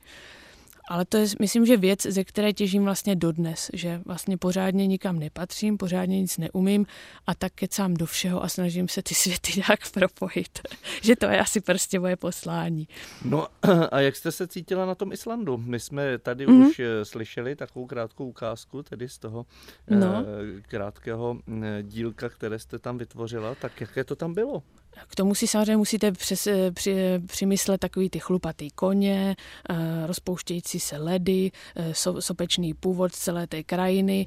Ale 0.89 1.05
to 1.05 1.17
je, 1.17 1.27
myslím, 1.41 1.67
že 1.67 1.77
věc, 1.77 2.03
ze 2.03 2.25
které 2.25 2.53
těžím 2.53 2.85
vlastně 2.85 3.17
dodnes, 3.17 3.71
že 3.73 4.01
vlastně 4.07 4.37
pořádně 4.37 4.87
nikam 4.87 5.19
nepatřím, 5.19 5.77
pořádně 5.77 6.21
nic 6.21 6.39
neumím 6.39 6.87
a 7.27 7.35
tak 7.35 7.53
kecám 7.53 7.95
do 7.95 8.07
všeho 8.07 8.45
a 8.45 8.49
snažím 8.49 8.89
se 8.89 9.03
ty 9.03 9.15
světy 9.15 9.53
nějak 9.69 9.91
propojit. 9.93 10.59
že 11.03 11.17
to 11.17 11.27
je 11.27 11.41
asi 11.41 11.61
prostě 11.61 12.01
moje 12.01 12.17
poslání. 12.17 12.89
No 13.25 13.47
a 13.93 14.01
jak 14.01 14.17
jste 14.17 14.33
se 14.33 14.47
cítila 14.47 14.87
na 14.87 14.95
tom 14.95 15.13
Islandu? 15.13 15.57
My 15.57 15.81
jsme 15.81 16.19
tady 16.19 16.47
mm-hmm. 16.47 16.69
už 16.69 16.79
eh, 16.79 17.05
slyšeli 17.05 17.57
takovou 17.57 17.87
krátkou 17.87 18.29
ukázku, 18.29 18.83
tedy 18.83 19.09
z 19.09 19.19
toho 19.19 19.47
no. 19.91 20.25
eh, 20.27 20.61
krátkého 20.61 21.39
eh, 21.63 21.83
dílka, 21.83 22.29
které 22.29 22.59
jste 22.59 22.79
tam 22.79 22.99
vytvořila, 22.99 23.55
tak 23.55 23.81
jaké 23.81 24.05
to 24.05 24.17
tam 24.17 24.35
bylo? 24.35 24.63
K 25.09 25.15
tomu 25.15 25.35
si 25.35 25.47
samozřejmě 25.47 25.77
musíte 25.77 26.13
přes, 26.13 26.47
eh, 26.47 26.71
při, 26.71 26.97
přimyslet 27.27 27.81
takový 27.81 28.11
ty 28.11 28.19
chlupatý 28.19 28.71
koně, 28.71 29.37
eh, 29.71 30.07
rozpouštějící 30.07 30.81
se 30.81 30.97
ledy, 30.97 31.51
eh, 31.77 31.95
so, 31.95 32.23
sopečný 32.23 32.75
původ 32.75 33.13
celé 33.13 33.47
té 33.47 33.63
krajiny, 33.63 34.27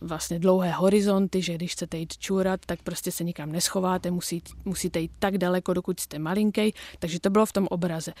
vlastně 0.00 0.38
dlouhé 0.38 0.70
horizonty, 0.70 1.42
že 1.42 1.54
když 1.54 1.72
chcete 1.72 1.98
jít 1.98 2.18
čůrat, 2.18 2.60
tak 2.66 2.82
prostě 2.82 3.12
se 3.12 3.24
nikam 3.24 3.52
neschováte, 3.52 4.10
musí, 4.10 4.42
musíte 4.64 5.00
jít 5.00 5.10
tak 5.18 5.38
daleko, 5.38 5.74
dokud 5.74 6.00
jste 6.00 6.18
malinký, 6.18 6.74
takže 6.98 7.20
to 7.20 7.30
bylo 7.30 7.46
v 7.46 7.52
tom 7.52 7.66
obraze. 7.70 8.12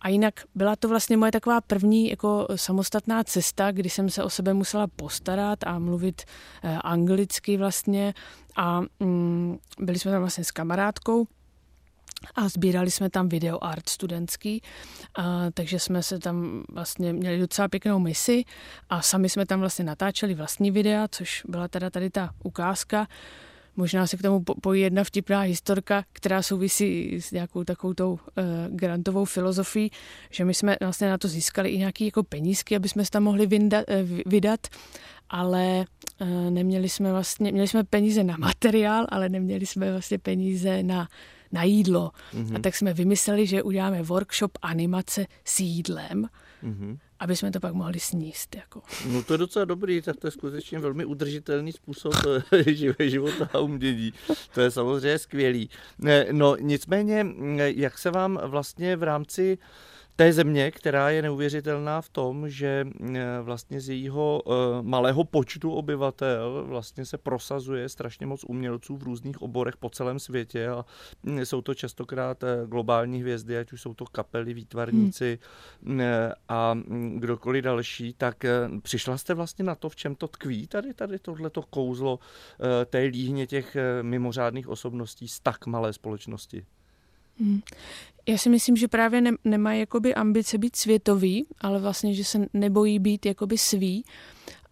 A 0.00 0.08
jinak 0.08 0.34
byla 0.54 0.76
to 0.76 0.88
vlastně 0.88 1.16
moje 1.16 1.32
taková 1.32 1.60
první 1.60 2.10
jako 2.10 2.46
samostatná 2.56 3.24
cesta, 3.24 3.72
kdy 3.72 3.90
jsem 3.90 4.10
se 4.10 4.24
o 4.24 4.30
sebe 4.30 4.54
musela 4.54 4.86
postarat 4.86 5.58
a 5.66 5.78
mluvit 5.78 6.22
eh, 6.62 6.78
anglicky 6.84 7.56
vlastně 7.56 8.14
a 8.56 8.80
mm, 9.00 9.58
byli 9.78 9.98
jsme 9.98 10.10
tam 10.10 10.20
vlastně 10.20 10.44
s 10.44 10.50
kamarádkou 10.50 11.26
a 12.34 12.48
sbírali 12.48 12.90
jsme 12.90 13.10
tam 13.10 13.28
video 13.28 13.64
art 13.64 13.88
studentský, 13.88 14.62
a, 15.14 15.50
takže 15.54 15.78
jsme 15.78 16.02
se 16.02 16.18
tam 16.18 16.64
vlastně 16.68 17.12
měli 17.12 17.38
docela 17.38 17.68
pěknou 17.68 17.98
misi 17.98 18.44
a 18.90 19.02
sami 19.02 19.28
jsme 19.28 19.46
tam 19.46 19.60
vlastně 19.60 19.84
natáčeli 19.84 20.34
vlastní 20.34 20.70
videa, 20.70 21.08
což 21.08 21.42
byla 21.48 21.68
teda 21.68 21.90
tady 21.90 22.10
ta 22.10 22.30
ukázka. 22.44 23.06
Možná 23.76 24.06
se 24.06 24.16
k 24.16 24.22
tomu 24.22 24.40
pojí 24.40 24.82
jedna 24.82 25.04
vtipná 25.04 25.40
historka, 25.40 26.04
která 26.12 26.42
souvisí 26.42 27.20
s 27.20 27.30
nějakou 27.30 27.64
takovou 27.64 27.94
tou 27.94 28.12
uh, 28.12 28.18
grantovou 28.68 29.24
filozofií, 29.24 29.90
že 30.30 30.44
my 30.44 30.54
jsme 30.54 30.76
vlastně 30.80 31.08
na 31.08 31.18
to 31.18 31.28
získali 31.28 31.68
i 31.68 31.78
nějaké 31.78 32.04
jako 32.04 32.22
penízky, 32.22 32.76
aby 32.76 32.88
jsme 32.88 33.04
se 33.04 33.10
tam 33.10 33.22
mohli 33.22 33.46
vyndat, 33.46 33.84
uh, 33.88 34.18
vydat, 34.26 34.60
ale 35.30 35.84
uh, 36.20 36.50
neměli 36.50 36.88
jsme 36.88 37.12
vlastně, 37.12 37.52
měli 37.52 37.68
jsme 37.68 37.84
peníze 37.84 38.24
na 38.24 38.36
materiál, 38.36 39.06
ale 39.08 39.28
neměli 39.28 39.66
jsme 39.66 39.90
vlastně 39.90 40.18
peníze 40.18 40.82
na 40.82 41.08
na 41.52 41.62
jídlo. 41.62 42.10
Mm-hmm. 42.34 42.56
A 42.56 42.58
tak 42.58 42.76
jsme 42.76 42.94
vymysleli, 42.94 43.46
že 43.46 43.62
uděláme 43.62 44.02
workshop 44.02 44.58
animace 44.62 45.26
s 45.44 45.60
jídlem. 45.60 46.28
Mm-hmm 46.64 46.98
aby 47.20 47.36
jsme 47.36 47.50
to 47.50 47.60
pak 47.60 47.74
mohli 47.74 48.00
sníst. 48.00 48.56
Jako. 48.56 48.82
No 49.06 49.22
to 49.22 49.34
je 49.34 49.38
docela 49.38 49.64
dobrý, 49.64 50.02
tak 50.02 50.16
to 50.16 50.26
je 50.26 50.30
skutečně 50.30 50.78
velmi 50.78 51.04
udržitelný 51.04 51.72
způsob 51.72 52.14
eh, 52.52 53.08
života 53.08 53.48
a 53.52 53.58
umění. 53.58 54.12
To 54.54 54.60
je 54.60 54.70
samozřejmě 54.70 55.18
skvělý. 55.18 55.70
No 56.32 56.56
nicméně, 56.56 57.26
jak 57.56 57.98
se 57.98 58.10
vám 58.10 58.40
vlastně 58.44 58.96
v 58.96 59.02
rámci 59.02 59.58
té 60.16 60.32
země, 60.32 60.70
která 60.70 61.10
je 61.10 61.22
neuvěřitelná 61.22 62.00
v 62.00 62.08
tom, 62.08 62.48
že 62.48 62.86
eh, 63.14 63.40
vlastně 63.42 63.80
z 63.80 63.88
jejího 63.88 64.42
eh, 64.46 64.52
malého 64.82 65.24
počtu 65.24 65.72
obyvatel 65.72 66.64
vlastně 66.66 67.06
se 67.06 67.18
prosazuje 67.18 67.88
strašně 67.88 68.26
moc 68.26 68.44
umělců 68.44 68.96
v 68.96 69.02
různých 69.02 69.42
oborech 69.42 69.76
po 69.76 69.90
celém 69.90 70.18
světě 70.18 70.68
a 70.68 70.84
hm, 71.24 71.40
jsou 71.40 71.60
to 71.60 71.74
častokrát 71.74 72.42
eh, 72.42 72.66
globální 72.66 73.20
hvězdy, 73.20 73.58
ať 73.58 73.72
už 73.72 73.82
jsou 73.82 73.94
to 73.94 74.04
kapely, 74.04 74.54
výtvarníci 74.54 75.38
hmm. 75.82 76.00
a 76.48 76.74
hm, 76.74 77.16
kdokoliv 77.20 77.64
další, 77.64 78.14
tak 78.14 78.44
přišla 78.82 79.18
jste 79.18 79.34
vlastně 79.34 79.64
na 79.64 79.74
to, 79.74 79.88
v 79.88 79.96
čem 79.96 80.14
to 80.14 80.28
tkví 80.28 80.66
tady, 80.66 80.94
tady 80.94 81.18
tohleto 81.18 81.62
kouzlo 81.62 82.18
té 82.86 82.98
líhně 82.98 83.46
těch 83.46 83.76
mimořádných 84.02 84.68
osobností 84.68 85.28
z 85.28 85.40
tak 85.40 85.66
malé 85.66 85.92
společnosti? 85.92 86.66
Hmm. 87.40 87.60
Já 88.28 88.38
si 88.38 88.48
myslím, 88.48 88.76
že 88.76 88.88
právě 88.88 89.20
ne, 89.20 89.30
nemají 89.44 89.80
jakoby 89.80 90.14
ambice 90.14 90.58
být 90.58 90.76
světový, 90.76 91.46
ale 91.60 91.80
vlastně, 91.80 92.14
že 92.14 92.24
se 92.24 92.46
nebojí 92.54 92.98
být 92.98 93.26
jakoby 93.26 93.58
svý 93.58 94.04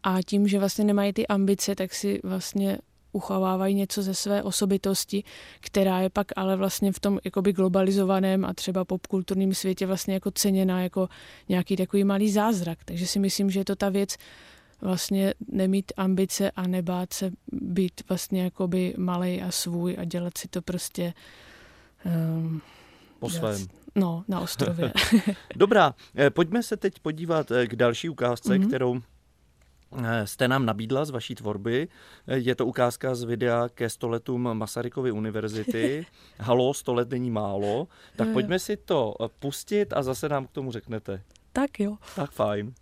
a 0.03 0.23
tím, 0.23 0.49
že 0.49 0.59
vlastně 0.59 0.85
nemají 0.85 1.13
ty 1.13 1.27
ambice, 1.27 1.75
tak 1.75 1.95
si 1.95 2.21
vlastně 2.25 2.79
uchovávají 3.13 3.75
něco 3.75 4.03
ze 4.03 4.15
své 4.15 4.43
osobitosti, 4.43 5.25
která 5.61 6.01
je 6.01 6.11
pak 6.11 6.27
ale 6.37 6.57
vlastně 6.57 6.93
v 6.93 7.01
tom 7.01 7.19
jakoby 7.25 7.53
globalizovaném 7.53 8.45
a 8.45 8.55
třeba 8.55 8.85
popkulturním 8.85 9.55
světě 9.55 9.87
vlastně 9.87 10.15
jako 10.15 10.31
ceněná 10.31 10.83
jako 10.83 11.09
nějaký 11.49 11.77
takový 11.77 12.05
malý 12.05 12.31
zázrak. 12.31 12.79
Takže 12.85 13.07
si 13.07 13.19
myslím, 13.19 13.51
že 13.51 13.61
je 13.61 13.65
to 13.65 13.77
ta 13.77 13.89
věc 13.89 14.17
vlastně 14.81 15.35
nemít 15.49 15.93
ambice 15.97 16.51
a 16.51 16.67
nebát 16.67 17.13
se 17.13 17.31
být 17.53 18.09
vlastně 18.09 18.43
jakoby 18.43 18.95
malej 18.99 19.43
a 19.43 19.51
svůj 19.51 19.97
a 19.99 20.05
dělat 20.05 20.39
si 20.39 20.49
to 20.49 20.63
prostě 20.63 21.15
um, 22.05 22.63
po 23.19 23.31
svém. 23.31 23.67
No, 23.95 24.25
na 24.29 24.41
ostrově. 24.41 24.93
Dobrá, 25.57 25.95
eh, 26.17 26.31
pojďme 26.31 26.63
se 26.63 26.77
teď 26.77 26.99
podívat 26.99 27.51
eh, 27.51 27.67
k 27.67 27.77
další 27.77 28.09
ukázce, 28.09 28.55
mm-hmm. 28.55 28.69
kterou 28.69 29.01
eh, 30.05 30.27
jste 30.27 30.49
nám 30.49 30.67
nabídla 30.67 31.05
z 31.05 31.11
vaší 31.11 31.35
tvorby. 31.35 31.89
Je 32.27 32.55
to 32.55 32.67
ukázka 32.67 33.15
z 33.15 33.23
videa 33.23 33.69
ke 33.69 33.91
stoletům 33.91 34.55
Masarykovy 34.55 35.13
univerzity. 35.13 36.07
Halo, 36.41 36.75
sto 36.75 36.95
let 36.95 37.11
není 37.11 37.31
málo. 37.31 37.89
Tak 38.17 38.29
pojďme 38.29 38.59
si 38.59 38.77
to 38.77 39.15
pustit 39.39 39.93
a 39.93 40.03
zase 40.03 40.29
nám 40.29 40.47
k 40.47 40.51
tomu 40.51 40.73
řeknete. 40.73 41.23
Tak 41.53 41.81
jo. 41.81 41.97
Tak 42.17 42.31
fajn. 42.31 42.75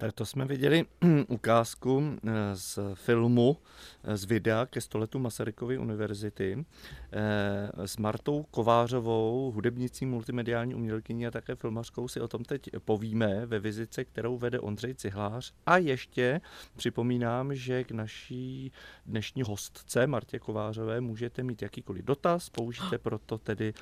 Tak 0.00 0.12
to 0.12 0.26
jsme 0.26 0.44
viděli 0.44 0.84
ukázku 1.28 2.02
eh, 2.02 2.30
z 2.56 2.78
filmu, 2.94 3.56
eh, 4.04 4.16
z 4.16 4.24
videa 4.24 4.66
ke 4.66 4.80
stoletu 4.80 5.18
Masarykovy 5.18 5.78
univerzity 5.78 6.64
eh, 7.12 7.88
s 7.88 7.96
Martou 7.96 8.42
Kovářovou, 8.50 9.52
hudebnicí, 9.54 10.06
multimediální 10.06 10.74
umělkyní 10.74 11.26
a 11.26 11.30
také 11.30 11.56
filmařkou 11.56 12.08
si 12.08 12.20
o 12.20 12.28
tom 12.28 12.44
teď 12.44 12.70
povíme 12.84 13.46
ve 13.46 13.58
vizice, 13.58 14.04
kterou 14.04 14.38
vede 14.38 14.60
Ondřej 14.60 14.94
Cihlář. 14.94 15.52
A 15.66 15.76
ještě 15.76 16.40
připomínám, 16.76 17.54
že 17.54 17.84
k 17.84 17.90
naší 17.90 18.72
dnešní 19.06 19.42
hostce 19.42 20.06
Martě 20.06 20.38
Kovářové 20.38 21.00
můžete 21.00 21.42
mít 21.42 21.62
jakýkoliv 21.62 22.04
dotaz, 22.04 22.48
použijte 22.48 22.98
proto 23.02 23.38
tedy 23.38 23.74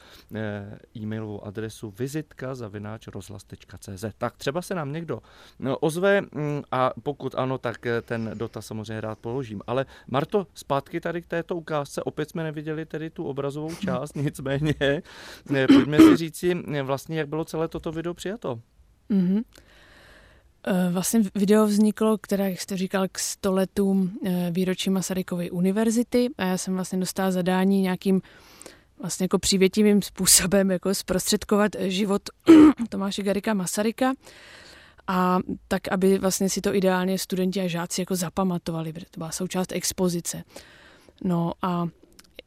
e-mailovou 0.96 1.44
adresu 1.44 1.90
vizitka 1.98 2.54
zavináč 2.54 3.06
rozhlas.cz. 3.06 4.04
Tak 4.18 4.36
třeba 4.36 4.62
se 4.62 4.74
nám 4.74 4.92
někdo 4.92 5.22
ozve 5.80 6.07
ozve 6.08 6.20
mm, 6.20 6.62
a 6.72 6.92
pokud 7.02 7.34
ano, 7.34 7.58
tak 7.58 7.86
eh, 7.86 8.02
ten 8.02 8.30
dotaz 8.34 8.66
samozřejmě 8.66 9.00
rád 9.00 9.18
položím. 9.18 9.60
Ale 9.66 9.86
Marto, 10.08 10.46
zpátky 10.54 11.00
tady 11.00 11.22
k 11.22 11.26
této 11.26 11.56
ukázce, 11.56 12.02
opět 12.02 12.30
jsme 12.30 12.42
neviděli 12.42 12.86
tedy 12.86 13.10
tu 13.10 13.24
obrazovou 13.24 13.74
část, 13.74 14.16
nicméně 14.16 14.74
eh, 14.80 15.66
pojďme 15.66 15.98
si 15.98 16.16
říci 16.16 16.56
eh, 16.74 16.82
vlastně, 16.82 17.18
jak 17.18 17.28
bylo 17.28 17.44
celé 17.44 17.68
toto 17.68 17.92
video 17.92 18.14
přijato. 18.14 18.60
Mm-hmm. 19.10 19.42
Vlastně 20.90 21.20
video 21.34 21.66
vzniklo, 21.66 22.18
které, 22.18 22.50
jak 22.50 22.60
jste 22.60 22.76
říkal, 22.76 23.06
k 23.12 23.18
stoletům 23.18 24.18
výročí 24.50 24.90
Masarykovy 24.90 25.50
univerzity 25.50 26.28
a 26.38 26.44
já 26.44 26.56
jsem 26.56 26.74
vlastně 26.74 26.98
dostala 26.98 27.30
zadání 27.30 27.82
nějakým 27.82 28.20
vlastně 28.98 29.24
jako 29.24 29.38
přívětivým 29.38 30.02
způsobem 30.02 30.70
jako 30.70 30.94
zprostředkovat 30.94 31.72
život 31.80 32.22
Tomáše 32.88 33.22
Garika 33.22 33.54
Masaryka 33.54 34.12
a 35.08 35.38
tak, 35.68 35.88
aby 35.88 36.18
vlastně 36.18 36.48
si 36.48 36.60
to 36.60 36.74
ideálně 36.74 37.18
studenti 37.18 37.60
a 37.60 37.68
žáci 37.68 38.00
jako 38.00 38.16
zapamatovali, 38.16 38.92
protože 38.92 39.06
to 39.10 39.20
byla 39.20 39.32
součást 39.32 39.72
expozice. 39.72 40.44
No 41.24 41.52
a 41.62 41.88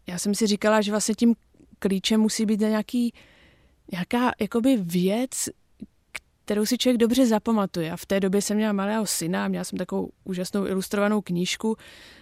já 0.08 0.20
jsem 0.20 0.36
si 0.36 0.48
říkala, 0.48 0.82
že 0.82 0.92
vlastně 0.92 1.16
tím 1.16 1.36
klíčem 1.80 2.22
musí 2.22 2.46
být 2.46 2.60
nějaký, 2.60 3.14
nějaká 3.92 4.32
jakoby 4.40 4.78
věc, 4.78 5.50
kterou 6.46 6.66
si 6.66 6.78
člověk 6.78 6.98
dobře 6.98 7.26
zapamatuje. 7.26 7.92
A 7.92 7.98
v 7.98 8.06
té 8.06 8.20
době 8.20 8.42
jsem 8.42 8.58
měla 8.58 8.74
malého 8.74 9.06
syna, 9.06 9.48
měla 9.48 9.64
jsem 9.64 9.78
takovou 9.78 10.10
úžasnou 10.24 10.68
ilustrovanou 10.68 11.22
knížku, 11.22 11.78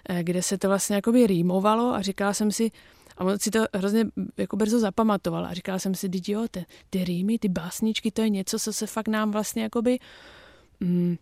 eh, 0.10 0.23
kde 0.23 0.41
se 0.41 0.58
to 0.58 0.67
vlastně 0.67 0.95
jakoby 0.95 1.28
rýmovalo 1.28 1.93
a 1.93 2.02
říkala 2.02 2.34
jsem 2.34 2.52
si, 2.52 2.71
a 3.19 3.23
on 3.23 3.39
si 3.39 3.51
to 3.51 3.60
hrozně 3.75 4.05
jako 4.38 4.58
brzo 4.58 4.79
zapamatoval 4.79 5.45
a 5.45 5.53
říkala 5.53 5.79
jsem 5.79 5.95
si, 5.95 6.10
jo, 6.27 6.47
ty, 6.51 6.65
ty 6.89 7.03
rýmy, 7.03 7.39
ty 7.39 7.49
básničky, 7.49 8.12
to 8.12 8.21
je 8.21 8.29
něco, 8.29 8.60
co 8.60 8.73
se 8.73 8.88
fakt 8.88 9.08
nám 9.08 9.32
vlastně 9.32 9.63
jakoby 9.63 9.99
mm, 10.79 11.17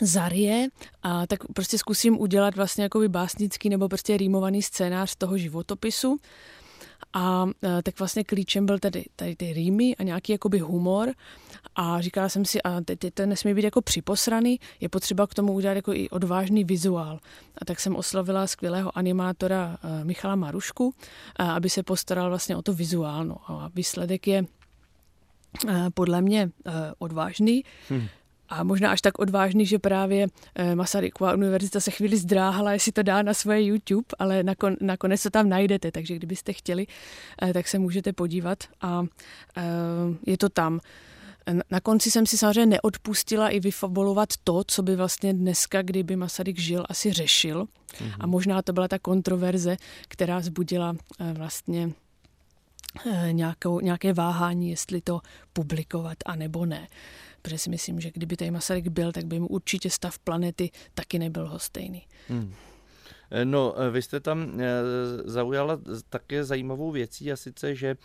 zarie 0.00 0.68
a 1.02 1.26
tak 1.26 1.40
prostě 1.54 1.78
zkusím 1.78 2.20
udělat 2.20 2.56
vlastně 2.56 2.82
jakoby 2.82 3.08
básnický 3.08 3.68
nebo 3.68 3.88
prostě 3.88 4.16
rýmovaný 4.16 4.62
scénář 4.62 5.16
toho 5.16 5.38
životopisu. 5.38 6.18
A 7.12 7.46
e, 7.64 7.82
tak 7.82 7.98
vlastně 7.98 8.24
klíčem 8.24 8.66
byl 8.66 8.78
tady, 8.78 9.04
tady 9.16 9.36
ty 9.36 9.52
rýmy 9.52 9.96
a 9.96 10.02
nějaký 10.02 10.32
jakoby 10.32 10.58
humor 10.58 11.12
a 11.74 12.00
říkala 12.00 12.28
jsem 12.28 12.44
si, 12.44 12.62
a 12.62 12.80
teď 12.80 12.98
to 13.14 13.26
nesmí 13.26 13.54
být 13.54 13.64
jako 13.64 13.82
připosraný, 13.82 14.60
je 14.80 14.88
potřeba 14.88 15.26
k 15.26 15.34
tomu 15.34 15.52
udělat 15.52 15.74
jako 15.74 15.92
i 15.92 16.10
odvážný 16.10 16.64
vizuál. 16.64 17.20
A 17.58 17.64
tak 17.64 17.80
jsem 17.80 17.96
oslovila 17.96 18.46
skvělého 18.46 18.98
animátora 18.98 19.78
e, 19.82 20.04
Michala 20.04 20.36
Marušku, 20.36 20.94
aby 21.38 21.70
se 21.70 21.82
postaral 21.82 22.28
vlastně 22.28 22.56
o 22.56 22.62
to 22.62 22.72
vizuálno. 22.72 23.36
A 23.46 23.70
výsledek 23.74 24.26
je 24.26 24.44
e, 25.68 25.90
podle 25.94 26.20
mě 26.20 26.50
odvážný. 26.98 27.64
Hmm 27.88 28.08
a 28.52 28.64
možná 28.64 28.90
až 28.90 29.00
tak 29.00 29.18
odvážný, 29.18 29.66
že 29.66 29.78
právě 29.78 30.26
eh, 30.54 30.74
Masaryková 30.74 31.34
univerzita 31.34 31.80
se 31.80 31.90
chvíli 31.90 32.16
zdráhala, 32.16 32.72
jestli 32.72 32.92
to 32.92 33.02
dá 33.02 33.22
na 33.22 33.34
svoje 33.34 33.66
YouTube, 33.66 34.06
ale 34.18 34.42
nakon, 34.42 34.76
nakonec 34.80 35.22
to 35.22 35.30
tam 35.30 35.48
najdete, 35.48 35.92
takže 35.92 36.16
kdybyste 36.16 36.52
chtěli, 36.52 36.86
eh, 37.42 37.52
tak 37.52 37.68
se 37.68 37.78
můžete 37.78 38.12
podívat 38.12 38.58
a 38.80 39.04
eh, 39.56 39.62
je 40.26 40.38
to 40.38 40.48
tam. 40.48 40.80
Na 41.70 41.80
konci 41.80 42.10
jsem 42.10 42.26
si 42.26 42.38
samozřejmě 42.38 42.66
neodpustila 42.66 43.48
i 43.48 43.60
vyfabulovat 43.60 44.28
to, 44.44 44.62
co 44.66 44.82
by 44.82 44.96
vlastně 44.96 45.34
dneska, 45.34 45.82
kdyby 45.82 46.16
Masaryk 46.16 46.58
žil, 46.58 46.84
asi 46.88 47.12
řešil. 47.12 47.64
Mm-hmm. 47.64 48.16
A 48.20 48.26
možná 48.26 48.62
to 48.62 48.72
byla 48.72 48.88
ta 48.88 48.98
kontroverze, 48.98 49.76
která 50.08 50.40
zbudila 50.40 50.96
vlastně 51.32 51.92
nějakou, 53.32 53.80
nějaké 53.80 54.12
váhání, 54.12 54.70
jestli 54.70 55.00
to 55.00 55.20
publikovat 55.52 56.16
a 56.26 56.36
nebo 56.36 56.66
ne 56.66 56.88
protože 57.42 57.58
si 57.58 57.70
myslím, 57.70 58.00
že 58.00 58.10
kdyby 58.10 58.36
tady 58.36 58.50
Masaryk 58.50 58.88
byl, 58.88 59.12
tak 59.12 59.26
by 59.26 59.40
mu 59.40 59.46
určitě 59.46 59.90
stav 59.90 60.18
planety 60.18 60.70
taky 60.94 61.18
nebyl 61.18 61.48
hostejný. 61.48 62.06
Hmm. 62.28 62.54
Eh, 63.32 63.44
no, 63.44 63.74
eh, 63.80 63.90
vy 63.90 64.02
jste 64.02 64.20
tam 64.20 64.60
eh, 64.60 64.66
zaujala 65.24 65.80
také 66.08 66.44
zajímavou 66.44 66.90
věcí 66.90 67.32
a 67.32 67.36
sice, 67.36 67.74
že, 67.74 67.96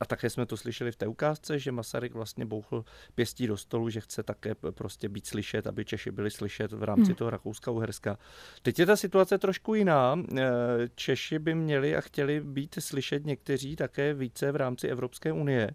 a 0.00 0.04
také 0.04 0.30
jsme 0.30 0.46
to 0.46 0.56
slyšeli 0.56 0.92
v 0.92 0.96
té 0.96 1.06
ukázce, 1.06 1.58
že 1.58 1.72
Masaryk 1.72 2.14
vlastně 2.14 2.46
bouchl 2.46 2.84
pěstí 3.14 3.46
do 3.46 3.56
stolu, 3.56 3.90
že 3.90 4.00
chce 4.00 4.22
také 4.22 4.54
prostě 4.54 5.08
být 5.08 5.26
slyšet, 5.26 5.66
aby 5.66 5.84
Češi 5.84 6.10
byli 6.10 6.30
slyšet 6.30 6.72
v 6.72 6.82
rámci 6.82 7.06
hmm. 7.06 7.14
toho 7.14 7.30
Rakouska-Uherska. 7.30 8.16
Teď 8.62 8.78
je 8.78 8.86
ta 8.86 8.96
situace 8.96 9.38
trošku 9.38 9.74
jiná. 9.74 10.16
Češi 10.94 11.38
by 11.38 11.54
měli 11.54 11.96
a 11.96 12.00
chtěli 12.00 12.40
být 12.40 12.76
slyšet 12.78 13.26
někteří 13.26 13.76
také 13.76 14.14
více 14.14 14.52
v 14.52 14.56
rámci 14.56 14.88
Evropské 14.88 15.32
unie. 15.32 15.70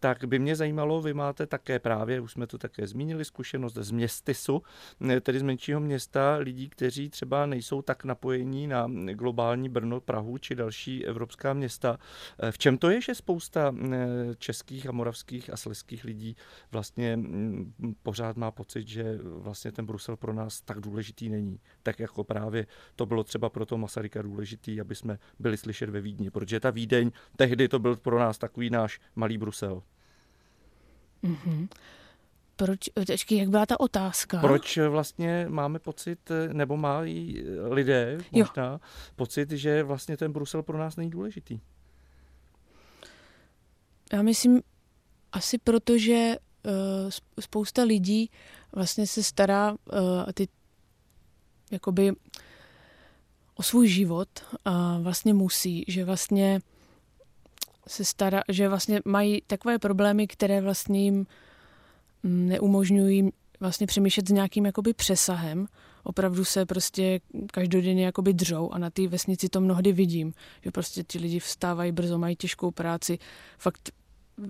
Tak 0.00 0.24
by 0.24 0.38
mě 0.38 0.56
zajímalo, 0.56 1.02
vy 1.02 1.14
máte 1.14 1.46
také 1.46 1.78
právě, 1.78 2.20
už 2.20 2.32
jsme 2.32 2.46
to 2.46 2.58
také 2.58 2.86
zmínili, 2.86 3.24
zkušenost 3.24 3.74
z 3.74 3.90
městysu, 3.90 4.62
tedy 5.20 5.38
z 5.38 5.42
menšího 5.42 5.80
města, 5.80 6.36
lidí, 6.36 6.68
kteří 6.68 7.10
třeba 7.10 7.46
nejsou 7.46 7.71
nejsou 7.72 7.82
tak 7.82 8.04
napojení 8.04 8.66
na 8.66 8.86
globální 9.12 9.68
Brno, 9.68 10.00
Prahu 10.00 10.38
či 10.38 10.54
další 10.54 11.06
evropská 11.06 11.52
města. 11.52 11.98
V 12.50 12.58
čem 12.58 12.78
to 12.78 12.90
je, 12.90 13.00
že 13.00 13.14
spousta 13.14 13.74
českých 14.38 14.88
a 14.88 14.92
moravských 14.92 15.52
a 15.52 15.56
sleských 15.56 16.04
lidí 16.04 16.36
vlastně 16.72 17.18
pořád 18.02 18.36
má 18.36 18.50
pocit, 18.50 18.88
že 18.88 19.18
vlastně 19.22 19.72
ten 19.72 19.86
Brusel 19.86 20.16
pro 20.16 20.32
nás 20.32 20.60
tak 20.60 20.80
důležitý 20.80 21.28
není. 21.28 21.60
Tak 21.82 22.00
jako 22.00 22.24
právě 22.24 22.66
to 22.96 23.06
bylo 23.06 23.24
třeba 23.24 23.48
pro 23.48 23.66
to 23.66 23.78
Masaryka 23.78 24.22
důležitý, 24.22 24.80
aby 24.80 24.94
jsme 24.94 25.18
byli 25.38 25.56
slyšet 25.56 25.90
ve 25.90 26.00
Vídni, 26.00 26.30
protože 26.30 26.60
ta 26.60 26.70
Vídeň 26.70 27.10
tehdy 27.36 27.68
to 27.68 27.78
byl 27.78 27.96
pro 27.96 28.18
nás 28.18 28.38
takový 28.38 28.70
náš 28.70 29.00
malý 29.16 29.38
Brusel. 29.38 29.82
Mm-hmm 31.24 31.68
proč, 32.64 32.80
teďky, 33.06 33.36
jak 33.36 33.48
byla 33.48 33.66
ta 33.66 33.80
otázka? 33.80 34.40
Proč 34.40 34.78
vlastně 34.78 35.46
máme 35.48 35.78
pocit, 35.78 36.30
nebo 36.52 36.76
mají 36.76 37.44
lidé 37.68 38.18
možná 38.32 38.72
jo. 38.72 38.78
pocit, 39.16 39.50
že 39.50 39.82
vlastně 39.82 40.16
ten 40.16 40.32
Brusel 40.32 40.62
pro 40.62 40.78
nás 40.78 40.96
není 40.96 41.10
důležitý? 41.10 41.60
Já 44.12 44.22
myslím, 44.22 44.62
asi 45.32 45.58
proto, 45.58 45.98
že 45.98 46.36
uh, 46.36 47.10
spousta 47.40 47.82
lidí 47.82 48.30
vlastně 48.72 49.06
se 49.06 49.22
stará 49.22 49.72
uh, 49.72 49.76
ty, 50.34 50.48
jakoby 51.70 52.12
o 53.54 53.62
svůj 53.62 53.88
život 53.88 54.28
a 54.64 54.98
vlastně 54.98 55.34
musí, 55.34 55.84
že 55.88 56.04
vlastně 56.04 56.60
se 57.88 58.04
stará, 58.04 58.42
že 58.48 58.68
vlastně 58.68 59.00
mají 59.04 59.42
takové 59.46 59.78
problémy, 59.78 60.26
které 60.26 60.60
vlastně 60.60 61.04
jim 61.04 61.26
neumožňují 62.22 63.30
vlastně 63.62 63.86
přemýšlet 63.86 64.28
s 64.28 64.32
nějakým 64.32 64.66
jakoby 64.66 64.94
přesahem. 64.94 65.66
Opravdu 66.04 66.44
se 66.44 66.66
prostě 66.66 67.20
každodenně 67.52 68.04
jakoby 68.04 68.32
dřou 68.32 68.70
a 68.70 68.78
na 68.78 68.90
té 68.90 69.08
vesnici 69.08 69.48
to 69.48 69.60
mnohdy 69.60 69.92
vidím, 69.92 70.34
že 70.62 70.70
prostě 70.70 71.02
ti 71.02 71.18
lidi 71.18 71.38
vstávají 71.38 71.92
brzo, 71.92 72.18
mají 72.18 72.36
těžkou 72.36 72.70
práci. 72.70 73.18
Fakt 73.58 73.90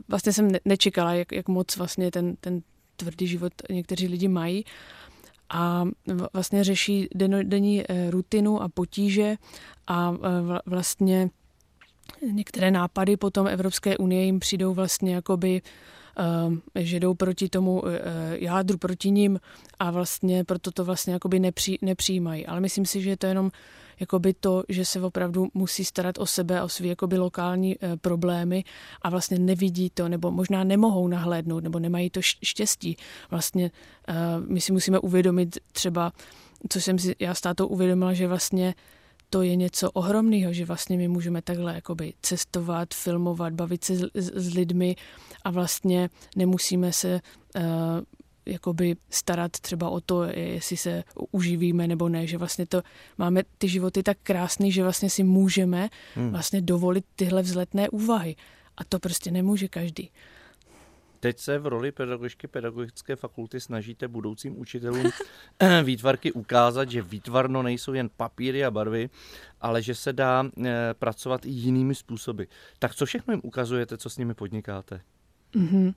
vlastně 0.09 0.33
jsem 0.33 0.51
nečekala, 0.65 1.15
jak, 1.15 1.33
jak 1.33 1.49
moc 1.49 1.77
vlastně 1.77 2.11
ten, 2.11 2.37
ten 2.41 2.63
tvrdý 2.97 3.27
život 3.27 3.53
někteří 3.71 4.09
lidi 4.09 4.29
mají 4.29 4.65
a 5.49 5.85
vlastně 6.33 6.65
řeší 6.65 7.09
denní 7.43 7.85
eh, 7.89 8.11
rutinu 8.11 8.63
a 8.63 8.69
potíže 8.69 9.37
a 9.87 10.15
eh, 10.15 10.59
vlastně 10.67 11.31
některé 12.33 12.71
nápady 12.71 13.17
potom 13.17 13.47
Evropské 13.47 13.97
unie 13.97 14.25
jim 14.25 14.41
přijdou 14.41 14.75
vlastně 14.75 15.15
jakoby 15.15 15.63
Eh, 15.63 16.02
že 16.75 17.01
jdou 17.01 17.15
proti 17.15 17.49
tomu 17.49 17.83
eh, 17.87 18.01
jádru, 18.33 18.79
proti 18.79 19.11
ním 19.11 19.41
a 19.79 19.91
vlastně 19.91 20.45
proto 20.45 20.71
to 20.71 20.85
vlastně 20.85 21.13
jakoby 21.13 21.41
nepři, 21.41 21.79
nepřijímají. 21.83 22.47
Ale 22.47 22.61
myslím 22.61 22.87
si, 22.87 23.03
že 23.03 23.11
je 23.11 23.17
to 23.17 23.27
jenom 23.27 23.51
jakoby 24.01 24.35
to, 24.35 24.63
že 24.69 24.85
se 24.85 25.01
opravdu 25.01 25.49
musí 25.55 25.85
starat 25.85 26.19
o 26.19 26.27
sebe, 26.27 26.61
a 26.61 26.65
o 26.65 26.69
své 26.69 26.87
jakoby 26.87 27.19
lokální 27.19 27.77
eh, 27.81 27.97
problémy 27.97 28.65
a 29.03 29.11
vlastně 29.11 29.39
nevidí 29.39 29.91
to, 29.91 30.09
nebo 30.09 30.31
možná 30.31 30.65
nemohou 30.65 31.09
nahlédnout, 31.09 31.65
nebo 31.65 31.79
nemají 31.79 32.11
to 32.11 32.21
štěstí. 32.23 32.97
Vlastně 33.31 33.71
my 34.49 34.61
si 34.61 34.73
musíme 34.73 34.99
uvědomit 34.99 35.59
třeba, 35.73 36.13
co 36.69 36.81
jsem 36.81 36.99
si 36.99 37.15
já 37.19 37.35
s 37.35 37.43
uvědomila, 37.69 38.13
že 38.13 38.27
vlastně 38.27 38.75
to 39.33 39.43
je 39.43 39.57
něco 39.57 39.91
ohromného, 39.91 40.53
že 40.53 40.65
vlastně 40.65 40.97
my 40.97 41.09
můžeme 41.09 41.43
takhle 41.43 41.75
jakoby 41.75 42.13
cestovat, 42.23 42.95
filmovat, 42.95 43.53
bavit 43.53 43.85
se 43.85 43.97
s, 43.97 44.11
s 44.15 44.55
lidmi 44.55 44.97
a 45.45 45.51
vlastně 45.51 46.11
nemusíme 46.37 46.93
se 46.93 47.21
uh, 47.57 47.63
jakoby 48.47 48.97
starat 49.11 49.53
třeba 49.53 49.91
o 49.91 50.01
to, 50.01 50.23
jestli 50.25 50.77
se 50.77 51.05
uživíme 51.31 51.89
nebo 51.89 52.09
ne, 52.09 52.27
že 52.27 52.39
vlastně 52.39 52.67
to 52.67 52.83
máme 53.19 53.43
ty 53.59 53.69
životy 53.69 54.03
tak 54.03 54.19
krásný, 54.23 54.73
že 54.73 54.83
vlastně 54.83 55.11
si 55.11 55.23
můžeme 55.23 55.89
hmm. 56.15 56.31
vlastně 56.31 56.61
dovolit 56.61 57.05
tyhle 57.17 57.43
vzletné 57.43 57.89
úvahy. 57.89 58.37
A 58.77 58.85
to 58.85 58.99
prostě 58.99 59.31
nemůže 59.31 59.69
každý. 59.69 60.11
Teď 61.23 61.39
se 61.39 61.59
v 61.59 61.67
roli 61.67 61.93
pedagogičky 61.93 62.47
pedagogické 62.47 63.17
fakulty 63.17 63.61
snažíte 63.61 64.09
budoucím 64.09 64.61
učitelům 64.61 65.11
výtvarky 65.85 66.33
ukázat, 66.33 66.91
že 66.91 67.03
výtvarno 67.03 67.63
nejsou 67.63 67.93
jen 67.93 68.11
papíry 68.17 68.65
a 68.65 68.71
barvy, 68.71 69.11
ale 69.61 69.83
že 69.83 69.95
se 69.95 70.13
dá 70.13 70.45
eh, 70.65 70.95
pracovat 70.99 71.47
i 71.47 71.51
jinými 71.51 71.95
způsoby. 71.95 72.43
Tak 72.79 72.95
co 72.95 73.07
všechno 73.07 73.35
jim 73.35 73.41
ukazujete, 73.45 73.99
co 73.99 74.11
s 74.11 74.19
nimi 74.19 74.35
podnikáte? 74.35 75.01
Mm-hmm. 75.55 75.95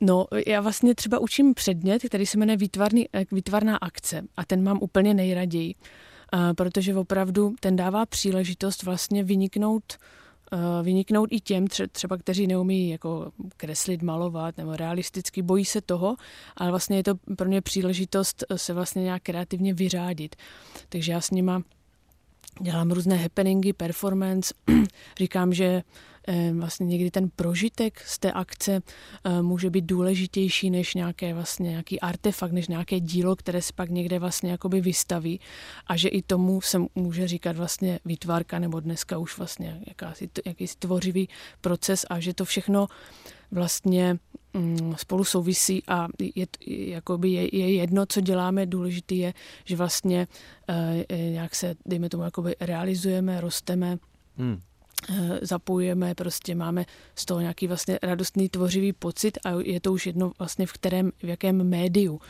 No, 0.00 0.26
já 0.46 0.60
vlastně 0.60 0.94
třeba 0.94 1.18
učím 1.18 1.54
předmět, 1.54 2.02
který 2.02 2.26
se 2.26 2.38
jmenuje 2.38 2.56
výtvarný, 2.56 3.08
eh, 3.12 3.24
výtvarná 3.32 3.76
akce 3.76 4.22
a 4.36 4.44
ten 4.44 4.62
mám 4.62 4.78
úplně 4.80 5.14
nejraději, 5.14 5.74
protože 6.56 6.94
opravdu 6.94 7.54
ten 7.60 7.76
dává 7.76 8.06
příležitost 8.06 8.82
vlastně 8.82 9.24
vyniknout 9.24 9.84
Eh, 9.92 10.19
vyniknout 10.82 11.28
i 11.32 11.40
těm 11.40 11.66
třeba, 11.92 12.16
kteří 12.16 12.46
neumí 12.46 12.90
jako 12.90 13.32
kreslit, 13.56 14.02
malovat 14.02 14.56
nebo 14.56 14.76
realisticky, 14.76 15.42
bojí 15.42 15.64
se 15.64 15.80
toho, 15.80 16.16
ale 16.56 16.70
vlastně 16.70 16.96
je 16.96 17.02
to 17.02 17.14
pro 17.36 17.48
mě 17.48 17.60
příležitost 17.60 18.44
eh, 18.48 18.58
se 18.58 18.72
vlastně 18.72 19.02
nějak 19.02 19.22
kreativně 19.22 19.74
vyřádit. 19.74 20.36
Takže 20.88 21.12
já 21.12 21.20
s 21.20 21.30
nima 21.30 21.62
dělám 22.60 22.90
různé 22.90 23.16
happeningy, 23.16 23.72
performance, 23.72 24.54
říkám, 25.18 25.52
že 25.52 25.82
Eh, 26.19 26.19
vlastně 26.52 26.86
někdy 26.86 27.10
ten 27.10 27.30
prožitek 27.36 28.00
z 28.06 28.18
té 28.18 28.32
akce 28.32 28.82
eh, 29.24 29.42
může 29.42 29.70
být 29.70 29.84
důležitější 29.84 30.70
než 30.70 30.94
nějaké 30.94 31.34
vlastně 31.34 31.70
nějaký 31.70 32.00
artefakt, 32.00 32.52
než 32.52 32.68
nějaké 32.68 33.00
dílo, 33.00 33.36
které 33.36 33.62
se 33.62 33.72
pak 33.72 33.90
někde 33.90 34.18
vlastně 34.18 34.50
jakoby 34.50 34.80
vystaví. 34.80 35.40
A 35.86 35.96
že 35.96 36.08
i 36.08 36.22
tomu 36.22 36.60
se 36.60 36.78
může 36.94 37.28
říkat 37.28 37.56
vlastně 37.56 38.00
výtvarka 38.04 38.58
nebo 38.58 38.80
dneska 38.80 39.18
už 39.18 39.38
vlastně 39.38 39.80
jakási, 39.86 40.30
jakýsi 40.46 40.76
tvořivý 40.78 41.28
proces 41.60 42.06
a 42.10 42.20
že 42.20 42.34
to 42.34 42.44
všechno 42.44 42.86
vlastně 43.50 44.18
mm, 44.54 44.94
spolu 44.96 45.24
souvisí 45.24 45.82
a 45.88 46.08
je, 46.34 46.46
jakoby 46.66 47.30
je, 47.30 47.56
je 47.56 47.72
jedno, 47.74 48.06
co 48.06 48.20
děláme, 48.20 48.66
důležité 48.66 49.14
je, 49.14 49.34
že 49.64 49.76
vlastně 49.76 50.28
e, 51.08 51.30
nějak 51.30 51.54
se, 51.54 51.74
dejme 51.86 52.08
tomu, 52.08 52.22
jakoby 52.22 52.56
realizujeme, 52.60 53.40
rosteme, 53.40 53.98
hmm. 54.36 54.60
Eh, 55.08 55.38
zapojujeme, 55.42 56.14
prostě 56.14 56.54
máme 56.54 56.84
z 57.14 57.24
toho 57.24 57.40
nějaký 57.40 57.66
vlastně 57.66 57.98
radostný 58.02 58.48
tvořivý 58.48 58.92
pocit 58.92 59.38
a 59.44 59.50
je 59.62 59.80
to 59.80 59.92
už 59.92 60.06
jedno 60.06 60.32
vlastně 60.38 60.66
v 60.66 60.72
kterém, 60.72 61.12
v 61.22 61.24
jakém 61.24 61.68
médiu. 61.68 62.20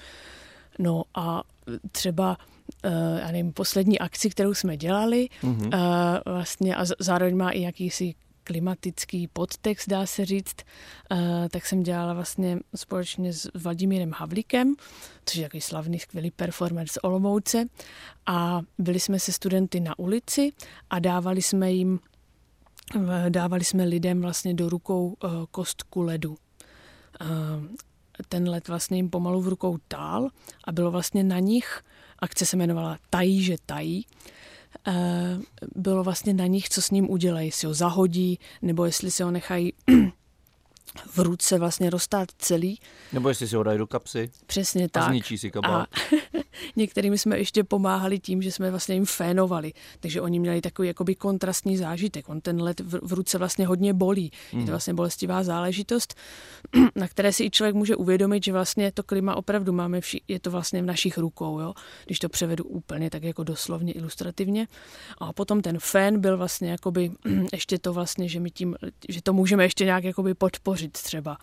No 0.79 1.05
a 1.15 1.43
třeba 1.93 2.37
uh, 2.85 3.19
já 3.21 3.27
nevím, 3.27 3.53
poslední 3.53 3.99
akci, 3.99 4.31
kterou 4.31 4.55
jsme 4.55 4.77
dělali, 4.77 5.29
mm-hmm. 5.43 5.71
vlastně 6.27 6.77
a 6.77 6.85
zároveň 6.99 7.37
má 7.37 7.51
i 7.51 7.61
jakýsi 7.61 8.15
klimatický 8.45 9.29
podtext, 9.29 9.89
dá 9.89 10.07
se 10.07 10.25
říct, 10.25 10.57
tak 11.51 11.67
jsem 11.67 11.83
dělala 11.83 12.15
vlastně 12.15 12.59
společně 12.75 13.33
s 13.33 13.51
Vladimírem 13.55 14.13
Havlíkem, 14.17 14.75
což 15.25 15.37
je 15.37 15.43
takový 15.43 15.61
slavný, 15.61 15.99
skvělý 15.99 16.31
performer 16.31 16.89
z 16.89 16.99
Olomouce 17.03 17.65
a 18.27 18.61
byli 18.79 19.01
jsme 19.01 19.19
se 19.19 19.33
studenty 19.33 19.81
na 19.81 19.99
ulici 19.99 20.53
a 20.91 20.99
dávali 20.99 21.43
jsme 21.43 21.73
jim 21.73 22.01
dávali 23.29 23.65
jsme 23.65 23.85
lidem 23.85 24.21
vlastně 24.21 24.55
do 24.55 24.69
rukou 24.69 25.17
eh, 25.25 25.29
kostku 25.51 26.03
ledu. 26.03 26.37
Eh, 27.21 27.27
ten 28.29 28.49
led 28.49 28.69
vlastně 28.69 28.97
jim 28.97 29.11
pomalu 29.11 29.41
v 29.41 29.49
rukou 29.49 29.79
tál 29.89 30.29
a 30.65 30.73
bylo 30.73 30.91
vlastně 30.91 31.25
na 31.25 31.39
nich, 31.39 31.83
akce 32.19 32.47
se 32.47 32.57
jmenovala 32.57 32.99
Tají, 33.11 33.43
že 33.43 33.57
tají, 33.67 34.07
eh, 34.87 35.39
bylo 35.77 36.05
vlastně 36.05 36.35
na 36.35 36.47
nich, 36.47 36.69
co 36.69 36.83
s 36.83 36.91
ním 36.91 37.11
udělají, 37.11 37.49
jestli 37.49 37.67
ho 37.67 37.75
zahodí, 37.75 38.39
nebo 38.63 38.85
jestli 38.85 39.11
se 39.11 39.25
ho 39.25 39.31
nechají 39.31 39.73
v 41.07 41.19
ruce 41.19 41.59
vlastně 41.59 41.91
roztát 41.91 42.29
celý. 42.39 42.79
Nebo 43.13 43.29
jestli 43.29 43.49
si 43.49 43.57
ho 43.57 43.63
dají 43.63 43.79
do 43.79 43.87
kapsy. 43.87 44.31
Přesně 44.47 44.89
tak. 44.89 45.03
A 45.03 45.09
zničí 45.09 45.39
si 45.39 45.51
kabát. 45.51 45.89
A 45.89 46.17
některými 46.77 47.19
jsme 47.19 47.39
ještě 47.39 47.65
pomáhali 47.65 48.19
tím, 48.19 48.43
že 48.43 48.53
jsme 48.53 48.71
vlastně 48.71 48.95
jim 48.95 49.07
fénovali. 49.07 49.73
Takže 50.01 50.21
oni 50.21 50.41
měli 50.41 50.61
takový 50.61 50.89
jakoby 50.89 51.15
kontrastní 51.15 51.77
zážitek. 51.77 52.29
On 52.29 52.41
ten 52.41 52.63
let 52.63 52.81
v, 52.81 52.99
v 53.03 53.13
ruce 53.13 53.39
vlastně 53.39 53.67
hodně 53.67 53.95
bolí. 53.95 54.33
Mm. 54.53 54.59
Je 54.59 54.65
to 54.65 54.67
hmm. 54.67 54.67
vlastně 54.67 54.95
bolestivá 54.95 55.43
záležitost, 55.43 56.15
na 56.97 57.09
které 57.09 57.33
si 57.33 57.45
i 57.45 57.51
člověk 57.51 57.75
může 57.75 57.97
uvědomit, 57.97 58.45
že 58.45 58.53
vlastně 58.53 58.93
to 58.93 59.03
klima 59.03 59.35
opravdu 59.35 59.73
máme, 59.73 60.01
vši, 60.01 60.21
je 60.29 60.41
to 60.41 60.51
vlastně 60.51 60.83
v 60.83 60.87
našich 60.87 61.19
rukou, 61.19 61.61
jo? 61.61 61.75
když 62.07 62.19
to 62.19 62.29
převedu 62.29 62.65
úplně 62.65 63.11
tak 63.11 63.23
jako 63.23 63.45
doslovně 63.45 63.93
ilustrativně. 63.93 64.69
A 65.19 65.33
potom 65.33 65.61
ten 65.61 65.79
fén 65.79 66.21
byl 66.21 66.37
vlastně 66.37 66.71
jakoby 66.71 67.11
ještě 67.53 67.79
to 67.79 67.93
vlastně, 67.93 68.29
že 68.29 68.41
my 68.41 68.51
tím, 68.51 68.77
že 69.09 69.23
to 69.23 69.33
můžeme 69.33 69.65
ještě 69.65 69.85
nějak 69.85 70.05
jakoby 70.05 70.35
podpořit 70.35 70.80
vařit 70.81 70.93
třeba. 70.93 71.37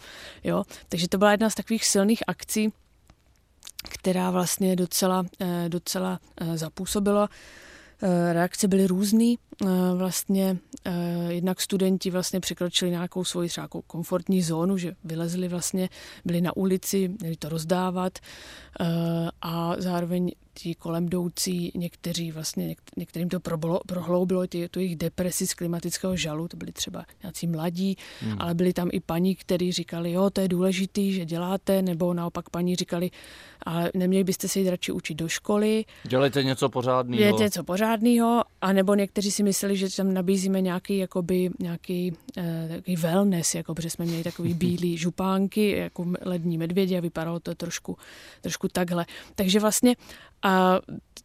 Jo? 0.43 0.63
Takže 0.89 1.07
to 1.07 1.17
byla 1.17 1.31
jedna 1.31 1.49
z 1.49 1.55
takových 1.55 1.85
silných 1.85 2.23
akcí, 2.27 2.73
která 3.89 4.31
vlastně 4.31 4.75
docela, 4.75 5.25
eh, 5.39 5.69
docela 5.69 6.19
eh, 6.41 6.57
zapůsobila. 6.57 7.29
Eh, 8.01 8.33
reakce 8.33 8.67
byly 8.67 8.87
různé. 8.87 9.35
Vlastně 9.95 10.57
jednak 11.29 11.61
studenti 11.61 12.09
vlastně 12.11 12.39
překročili 12.39 12.91
nějakou 12.91 13.23
svoji 13.23 13.49
třeba 13.49 13.67
komfortní 13.87 14.41
zónu, 14.41 14.77
že 14.77 14.95
vylezli 15.03 15.47
vlastně, 15.47 15.89
byli 16.25 16.41
na 16.41 16.57
ulici, 16.57 17.09
měli 17.21 17.35
to 17.35 17.49
rozdávat 17.49 18.19
a 19.41 19.75
zároveň 19.77 20.31
ti 20.57 20.75
kolem 20.75 21.05
jdoucí, 21.05 21.71
někteří 21.75 22.31
vlastně, 22.31 22.75
některým 22.97 23.29
to 23.29 23.39
prohloubilo 23.87 24.47
ty, 24.47 24.69
tu 24.69 24.79
jejich 24.79 24.95
depresi 24.95 25.47
z 25.47 25.53
klimatického 25.53 26.15
žalu, 26.15 26.47
to 26.47 26.57
byli 26.57 26.71
třeba 26.71 27.05
nějací 27.23 27.47
mladí, 27.47 27.97
hmm. 28.21 28.35
ale 28.39 28.53
byli 28.53 28.73
tam 28.73 28.89
i 28.91 28.99
paní, 28.99 29.35
kteří 29.35 29.71
říkali, 29.71 30.11
jo, 30.11 30.29
to 30.29 30.41
je 30.41 30.47
důležitý, 30.47 31.13
že 31.13 31.25
děláte, 31.25 31.81
nebo 31.81 32.13
naopak 32.13 32.49
paní 32.49 32.75
říkali, 32.75 33.11
ale 33.61 33.91
neměli 33.93 34.23
byste 34.23 34.47
se 34.47 34.59
jít 34.59 34.69
radši 34.69 34.91
učit 34.91 35.15
do 35.15 35.27
školy. 35.27 35.85
Dělejte 36.03 36.43
něco 36.43 36.69
pořádného. 36.69 37.17
Dělejte 37.17 37.43
něco 37.43 37.63
pořádného, 37.63 38.43
a 38.61 38.73
nebo 38.73 38.95
někteří 38.95 39.31
si 39.31 39.43
mysleli, 39.43 39.77
že 39.77 39.95
tam 39.95 40.13
nabízíme 40.13 40.61
nějaký, 40.61 40.97
jakoby, 40.97 41.49
nějaký 41.59 42.13
eh, 42.37 42.69
takový 42.75 42.95
wellness, 42.95 43.55
jako, 43.55 43.75
protože 43.75 43.89
jsme 43.89 44.05
měli 44.05 44.23
takový 44.23 44.53
bílý 44.63 44.97
župánky, 44.97 45.69
jako 45.69 46.05
lední 46.21 46.57
medvědi 46.57 46.97
a 46.97 47.01
vypadalo 47.01 47.39
to 47.39 47.55
trošku, 47.55 47.97
trošku 48.41 48.67
takhle. 48.67 49.05
Takže 49.35 49.59
vlastně 49.59 49.95
a 50.43 50.79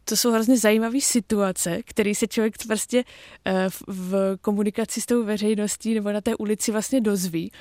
to 0.05 0.17
jsou 0.17 0.31
hrozně 0.31 0.57
zajímavé 0.57 1.01
situace, 1.01 1.83
které 1.83 2.15
se 2.15 2.27
člověk 2.27 2.55
prostě 2.67 3.03
eh, 3.45 3.67
v 3.87 4.37
komunikaci 4.41 5.01
s 5.01 5.05
tou 5.05 5.23
veřejností 5.23 5.93
nebo 5.93 6.11
na 6.11 6.21
té 6.21 6.35
ulici 6.35 6.71
vlastně 6.71 7.01
dozví. 7.01 7.51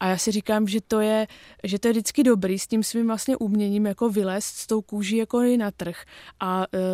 A 0.00 0.08
já 0.08 0.18
si 0.18 0.32
říkám, 0.32 0.68
že 0.68 0.80
to 0.80 1.00
je, 1.00 1.26
že 1.64 1.78
to 1.78 1.88
je 1.88 1.92
vždycky 1.92 2.22
dobrý 2.22 2.58
s 2.58 2.66
tím 2.66 2.82
svým 2.82 3.06
vlastně 3.06 3.36
uměním 3.36 3.86
jako 3.86 4.08
vylézt 4.08 4.56
s 4.56 4.66
tou 4.66 4.82
kůží 4.82 5.16
jako 5.16 5.40
i 5.40 5.56
na 5.56 5.70
trh 5.70 6.04
a 6.40 6.58
uh, 6.58 6.84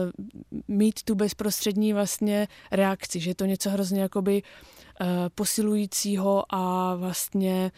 mít 0.68 1.02
tu 1.02 1.14
bezprostřední 1.14 1.92
vlastně 1.92 2.48
reakci, 2.70 3.20
že 3.20 3.30
je 3.30 3.34
to 3.34 3.44
něco 3.44 3.70
hrozně 3.70 4.00
jakoby 4.00 4.42
uh, 4.42 5.06
posilujícího 5.34 6.54
a 6.54 6.94
vlastně 6.94 7.72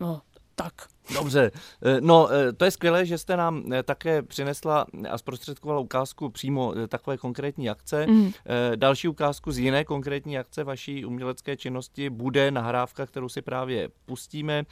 no 0.00 0.20
tak. 0.54 0.97
Dobře, 1.14 1.50
eh, 1.82 2.00
no 2.00 2.28
eh, 2.32 2.52
to 2.52 2.64
je 2.64 2.70
skvělé, 2.70 3.06
že 3.06 3.18
jste 3.18 3.36
nám 3.36 3.72
eh, 3.72 3.82
také 3.82 4.22
přinesla 4.22 4.86
a 5.10 5.18
zprostředkovala 5.18 5.80
ukázku 5.80 6.28
přímo 6.30 6.74
takové 6.88 7.16
konkrétní 7.16 7.70
akce. 7.70 8.06
Mm. 8.06 8.32
Další 8.76 9.08
ukázku 9.08 9.52
z 9.52 9.58
jiné 9.58 9.84
konkrétní 9.84 10.38
akce 10.38 10.64
vaší 10.64 11.04
umělecké 11.04 11.56
činnosti 11.56 12.10
bude 12.10 12.50
nahrávka, 12.50 13.06
kterou 13.06 13.28
si 13.28 13.42
právě 13.42 13.88
pustíme. 14.06 14.64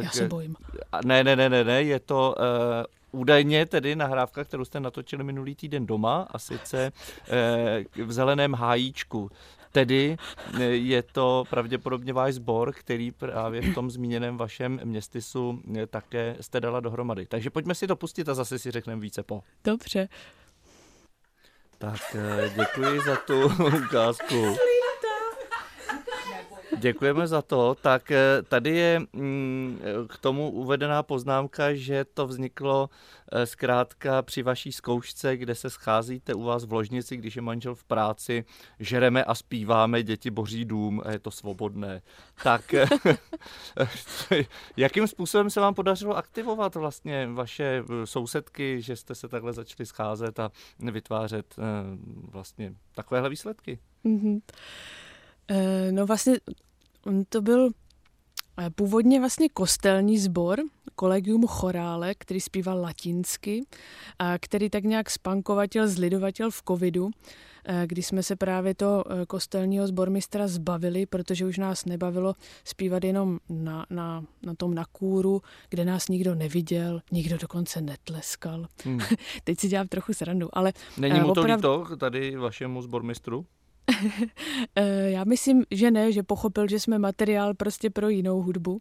Já 0.00 0.10
se 0.10 0.28
bojím. 0.28 0.56
Ne, 1.04 1.24
ne, 1.24 1.36
ne, 1.36 1.48
ne, 1.48 1.64
ne, 1.64 1.82
je 1.82 2.00
to 2.00 2.34
údajně 3.12 3.66
tedy 3.66 3.96
nahrávka, 3.96 4.44
kterou 4.44 4.64
jste 4.64 4.80
natočili 4.80 5.24
minulý 5.24 5.54
týden 5.54 5.86
doma 5.86 6.26
a 6.30 6.38
sice 6.38 6.92
v 8.04 8.12
zeleném 8.12 8.52
hájíčku. 8.52 9.30
Tedy 9.74 10.16
eh, 10.60 10.64
je 10.64 11.02
to 11.02 11.44
pravděpodobně 11.50 12.12
váš 12.12 12.34
sbor, 12.34 12.72
který 12.72 13.10
právě 13.10 13.62
v 13.62 13.74
tom 13.74 13.90
zmíněném 13.90 14.36
vašem 14.36 14.80
městysu 14.84 15.62
eh, 15.76 15.86
také 15.86 16.36
jste 16.40 16.60
dala 16.60 16.80
dohromady. 16.80 17.26
Takže 17.26 17.50
pojďme 17.50 17.74
si 17.74 17.86
to 17.86 17.96
pustit 17.96 18.28
a 18.28 18.34
zase 18.34 18.58
si 18.58 18.70
řekneme 18.70 19.00
více 19.00 19.22
po. 19.22 19.42
Dobře. 19.64 20.08
Tak 21.78 22.00
eh, 22.14 22.52
děkuji 22.56 23.00
za 23.00 23.16
tu 23.16 23.52
ukázku. 23.86 24.56
Děkujeme 26.78 27.26
za 27.26 27.42
to. 27.42 27.74
Tak 27.74 28.10
eh, 28.10 28.42
tady 28.48 28.70
je 28.70 29.00
mm, 29.12 29.80
k 30.08 30.18
tomu 30.18 30.50
uvedená 30.50 31.02
poznámka, 31.02 31.74
že 31.74 32.04
to 32.04 32.26
vzniklo 32.26 32.90
eh, 33.32 33.46
zkrátka 33.46 34.22
při 34.22 34.42
vaší 34.42 34.72
zkoušce, 34.72 35.36
kde 35.36 35.54
se 35.54 35.70
scházíte 35.70 36.34
u 36.34 36.42
vás 36.42 36.64
v 36.64 36.72
ložnici, 36.72 37.16
když 37.16 37.36
je 37.36 37.42
manžel 37.42 37.74
v 37.74 37.84
práci, 37.84 38.44
žereme 38.80 39.24
a 39.24 39.34
zpíváme, 39.34 40.02
děti 40.02 40.30
boří 40.30 40.64
dům 40.64 41.02
a 41.04 41.10
je 41.10 41.18
to 41.18 41.30
svobodné. 41.30 42.02
Tak 42.42 42.74
eh, 42.74 42.86
jakým 44.76 45.06
způsobem 45.06 45.50
se 45.50 45.60
vám 45.60 45.74
podařilo 45.74 46.16
aktivovat 46.16 46.74
vlastně 46.74 47.26
vaše 47.26 47.82
sousedky, 48.04 48.82
že 48.82 48.96
jste 48.96 49.14
se 49.14 49.28
takhle 49.28 49.52
začali 49.52 49.86
scházet 49.86 50.40
a 50.40 50.50
vytvářet 50.78 51.56
vlastně 52.30 52.74
takovéhle 52.94 53.30
výsledky? 53.30 53.78
Mm-hmm. 54.04 54.40
No 55.90 56.06
vlastně 56.06 56.34
to 57.28 57.42
byl 57.42 57.70
eh, 58.58 58.70
původně 58.70 59.20
vlastně 59.20 59.48
kostelní 59.48 60.18
sbor, 60.18 60.60
kolegium 60.94 61.46
chorále, 61.46 62.14
který 62.14 62.40
zpíval 62.40 62.80
latinsky, 62.80 63.64
a 64.18 64.38
který 64.38 64.70
tak 64.70 64.84
nějak 64.84 65.10
spankovatil, 65.10 65.88
zlidovatil 65.88 66.50
v 66.50 66.62
covidu, 66.68 67.10
eh, 67.64 67.82
kdy 67.86 68.02
jsme 68.02 68.22
se 68.22 68.36
právě 68.36 68.74
to 68.74 69.04
kostelního 69.28 69.86
sbormistra 69.86 70.48
zbavili, 70.48 71.06
protože 71.06 71.46
už 71.46 71.58
nás 71.58 71.84
nebavilo 71.84 72.34
zpívat 72.64 73.04
jenom 73.04 73.38
na, 73.48 73.86
na, 73.90 74.24
na 74.42 74.54
tom 74.54 74.74
na 74.74 74.84
kůru, 74.92 75.42
kde 75.68 75.84
nás 75.84 76.08
nikdo 76.08 76.34
neviděl, 76.34 77.00
nikdo 77.12 77.38
dokonce 77.38 77.80
netleskal. 77.80 78.66
Hmm. 78.84 79.00
Teď 79.44 79.60
si 79.60 79.68
dělám 79.68 79.88
trochu 79.88 80.12
srandu, 80.12 80.48
ale... 80.52 80.72
Není 80.98 81.20
mu 81.20 81.34
to 81.34 81.40
opravdu... 81.40 81.82
líto 81.82 81.96
tady 81.96 82.36
vašemu 82.36 82.82
sbormistru? 82.82 83.46
Eh, 84.76 85.10
já 85.10 85.24
myslím, 85.24 85.64
že 85.70 85.90
ne, 85.90 86.12
že 86.12 86.22
pochopil, 86.22 86.68
že 86.68 86.80
jsme 86.80 86.98
materiál 86.98 87.54
prostě 87.54 87.90
pro 87.90 88.08
jinou 88.08 88.42
hudbu 88.42 88.78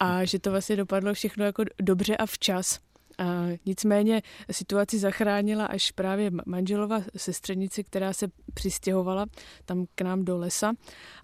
a 0.00 0.24
že 0.24 0.38
to 0.38 0.50
vlastně 0.50 0.76
dopadlo 0.76 1.14
všechno 1.14 1.44
jako 1.44 1.64
dobře 1.82 2.16
a 2.16 2.26
včas. 2.26 2.78
A 3.18 3.46
nicméně 3.66 4.22
situaci 4.50 4.98
zachránila 4.98 5.66
až 5.66 5.90
právě 5.90 6.30
manželova 6.46 7.02
sestřenice, 7.16 7.82
která 7.82 8.12
se 8.12 8.28
přistěhovala 8.54 9.26
tam 9.64 9.86
k 9.94 10.00
nám 10.00 10.24
do 10.24 10.38
lesa 10.38 10.72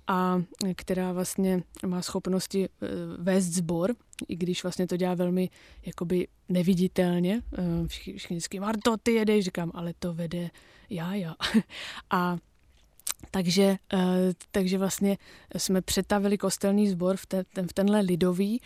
a 0.06 0.42
která 0.74 1.12
vlastně 1.12 1.62
má 1.86 2.02
schopnosti 2.02 2.64
eh, 2.64 2.86
vést 3.18 3.44
sbor, 3.44 3.94
i 4.28 4.36
když 4.36 4.62
vlastně 4.62 4.86
to 4.86 4.96
dělá 4.96 5.14
velmi 5.14 5.50
jakoby 5.86 6.28
neviditelně. 6.48 7.42
Eh, 7.58 7.86
všichni, 7.86 8.12
všichni 8.12 8.36
vždycky, 8.36 8.60
Marto, 8.60 8.96
ty 9.02 9.12
jedeš, 9.12 9.44
říkám, 9.44 9.70
ale 9.74 9.94
to 9.98 10.14
vede 10.14 10.50
já, 10.90 11.14
já. 11.14 11.34
A 12.10 12.38
takže, 13.30 13.76
eh, 13.92 13.98
takže 14.50 14.78
vlastně 14.78 15.18
jsme 15.56 15.82
přetavili 15.82 16.38
kostelní 16.38 16.88
sbor 16.88 17.16
v, 17.16 17.26
ten, 17.26 17.68
v 17.68 17.72
tenhle 17.72 18.00
lidový 18.00 18.60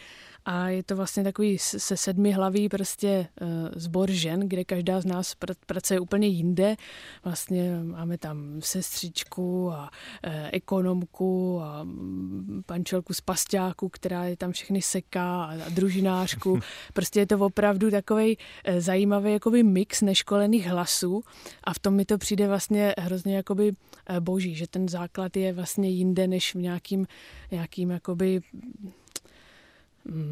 a 0.44 0.68
je 0.68 0.82
to 0.82 0.96
vlastně 0.96 1.24
takový 1.24 1.58
se 1.58 1.96
sedmi 1.96 2.32
hlaví 2.32 2.68
prostě 2.68 3.28
sbor 3.76 4.10
eh, 4.10 4.14
žen, 4.14 4.48
kde 4.48 4.64
každá 4.64 5.00
z 5.00 5.04
nás 5.04 5.36
pr- 5.40 5.54
pracuje 5.66 6.00
úplně 6.00 6.28
jinde. 6.28 6.76
Vlastně 7.24 7.78
máme 7.82 8.18
tam 8.18 8.60
sestřičku 8.60 9.72
a 9.72 9.90
eh, 10.22 10.50
ekonomku 10.52 11.60
a 11.62 11.84
mm, 11.84 12.62
pančelku 12.66 13.14
z 13.14 13.20
pasťáku, 13.20 13.88
která 13.88 14.24
je 14.24 14.36
tam 14.36 14.52
všechny 14.52 14.82
seká 14.82 15.44
a 15.44 15.68
družinářku. 15.68 16.60
Prostě 16.92 17.20
je 17.20 17.26
to 17.26 17.38
opravdu 17.38 17.90
takový 17.90 18.38
zajímavý 18.78 19.32
jakoby 19.32 19.62
mix 19.62 20.02
neškolených 20.02 20.66
hlasů 20.66 21.22
a 21.64 21.74
v 21.74 21.78
tom 21.78 21.94
mi 21.94 22.04
to 22.04 22.18
přijde 22.18 22.48
vlastně 22.48 22.94
hrozně 22.98 23.36
jakoby 23.36 23.72
boží, 24.20 24.54
že 24.54 24.66
ten 24.66 24.88
základ 24.88 25.36
je 25.36 25.52
vlastně 25.52 25.88
jinde 25.88 26.26
než 26.26 26.54
v 26.54 26.58
nějakým, 26.58 27.06
nějakým 27.50 27.90
jakoby 27.90 28.40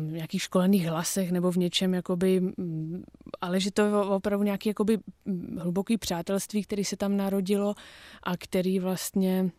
nějakých 0.01 0.43
školených 0.43 0.87
hlasech 0.87 1.33
nebo 1.33 1.53
v 1.53 1.57
něčem, 1.57 1.95
jakoby, 1.95 2.43
ale 3.41 3.61
že 3.61 3.71
to 3.71 3.83
je 3.83 3.97
opravdu 3.97 4.45
nějaký 4.45 4.69
jakoby 4.69 4.99
hluboký 5.59 5.99
přátelství, 5.99 6.63
který 6.63 6.85
se 6.85 6.97
tam 6.97 7.17
narodilo 7.17 7.75
a 8.23 8.37
který 8.37 8.79
vlastně 8.79 9.51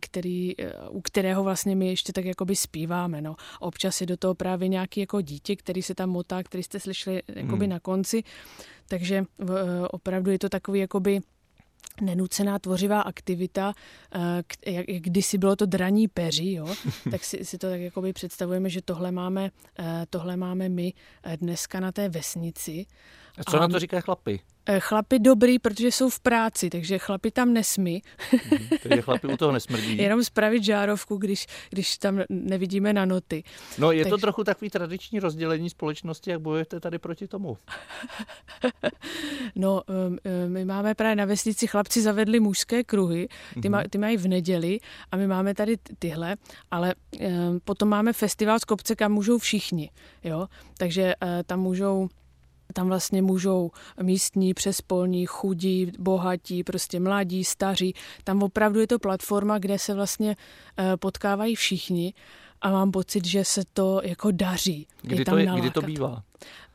který, 0.00 0.54
u 0.90 1.00
kterého 1.00 1.44
vlastně 1.44 1.76
my 1.76 1.88
ještě 1.88 2.12
tak 2.12 2.24
jakoby 2.24 2.56
zpíváme. 2.56 3.20
No. 3.22 3.36
Občas 3.60 4.00
je 4.00 4.06
do 4.06 4.16
toho 4.16 4.34
právě 4.34 4.68
nějaký 4.68 5.00
jako 5.00 5.20
dítě, 5.20 5.56
který 5.56 5.82
se 5.82 5.94
tam 5.94 6.10
motá, 6.10 6.42
který 6.42 6.62
jste 6.62 6.80
slyšeli 6.80 7.22
jakoby 7.28 7.64
hmm. 7.64 7.70
na 7.70 7.80
konci. 7.80 8.22
Takže 8.88 9.24
opravdu 9.90 10.30
je 10.30 10.38
to 10.38 10.48
takový 10.48 10.80
jakoby 10.80 11.20
nenucená 12.00 12.58
tvořivá 12.58 13.00
aktivita, 13.00 13.74
eh, 14.14 14.70
jak, 14.72 14.88
jak 14.88 15.02
kdysi 15.02 15.38
bylo 15.38 15.56
to 15.56 15.66
draní 15.66 16.08
peří, 16.08 16.52
jo? 16.52 16.74
tak 17.10 17.24
si, 17.24 17.44
si 17.44 17.58
to 17.58 17.70
tak 17.70 17.80
jakoby 17.80 18.12
představujeme, 18.12 18.70
že 18.70 18.82
tohle 18.82 19.12
máme, 19.12 19.50
eh, 19.78 20.06
tohle 20.10 20.36
máme 20.36 20.68
my 20.68 20.92
eh, 21.22 21.36
dneska 21.36 21.80
na 21.80 21.92
té 21.92 22.08
vesnici. 22.08 22.86
A 23.38 23.44
co 23.50 23.56
a, 23.56 23.60
na 23.60 23.68
to 23.68 23.78
říkají 23.78 24.02
chlapy? 24.02 24.40
Eh, 24.68 24.80
chlapi 24.80 25.18
dobrý, 25.18 25.58
protože 25.58 25.88
jsou 25.88 26.10
v 26.10 26.20
práci, 26.20 26.70
takže 26.70 26.98
chlapi 26.98 27.30
tam 27.30 27.52
nesmí. 27.52 28.02
Mhm, 28.32 28.68
takže 28.82 29.02
chlapi 29.02 29.26
u 29.26 29.36
toho 29.36 29.52
nesmrdí. 29.52 29.98
Jenom 30.02 30.24
spravit 30.24 30.64
žárovku, 30.64 31.16
když, 31.16 31.46
když 31.70 31.98
tam 31.98 32.20
nevidíme 32.28 32.92
na 32.92 33.04
noty. 33.04 33.42
No 33.78 33.92
je 33.92 34.04
tak... 34.04 34.10
to 34.10 34.18
trochu 34.18 34.44
takový 34.44 34.70
tradiční 34.70 35.20
rozdělení 35.20 35.70
společnosti, 35.70 36.30
jak 36.30 36.40
bojujete 36.40 36.80
tady 36.80 36.98
proti 36.98 37.28
tomu? 37.28 37.58
no, 39.54 39.82
my 40.48 40.64
máme 40.64 40.94
právě 40.94 41.16
na 41.16 41.24
vesnici 41.24 41.66
chlapci 41.66 42.02
zavedli 42.02 42.40
mužské 42.40 42.84
kruhy, 42.84 43.28
ty, 43.62 43.68
má, 43.68 43.78
mhm. 43.78 43.88
ty 43.90 43.98
mají 43.98 44.16
v 44.16 44.28
neděli 44.28 44.78
a 45.12 45.16
my 45.16 45.26
máme 45.26 45.54
tady 45.54 45.76
tyhle, 45.98 46.36
ale 46.70 46.94
potom 47.64 47.88
máme 47.88 48.12
festival 48.12 48.58
z 48.58 48.64
kopce, 48.64 48.96
kam 48.96 49.12
můžou 49.12 49.38
všichni, 49.38 49.90
jo, 50.24 50.46
takže 50.78 51.14
eh, 51.22 51.42
tam 51.46 51.60
můžou 51.60 52.08
tam 52.72 52.88
vlastně 52.88 53.22
můžou 53.22 53.70
místní, 54.02 54.54
přespolní, 54.54 55.26
chudí, 55.26 55.92
bohatí, 55.98 56.64
prostě 56.64 57.00
mladí, 57.00 57.44
staří. 57.44 57.94
Tam 58.24 58.42
opravdu 58.42 58.80
je 58.80 58.86
to 58.86 58.98
platforma, 58.98 59.58
kde 59.58 59.78
se 59.78 59.94
vlastně 59.94 60.36
eh, 60.78 60.96
potkávají 60.96 61.54
všichni 61.54 62.14
a 62.60 62.70
mám 62.70 62.90
pocit, 62.90 63.26
že 63.26 63.44
se 63.44 63.62
to 63.72 64.00
jako 64.04 64.30
daří. 64.30 64.86
Kdy, 65.02 65.24
to, 65.24 65.36
je, 65.36 65.46
kdy 65.46 65.70
to 65.70 65.82
bývá? 65.82 66.22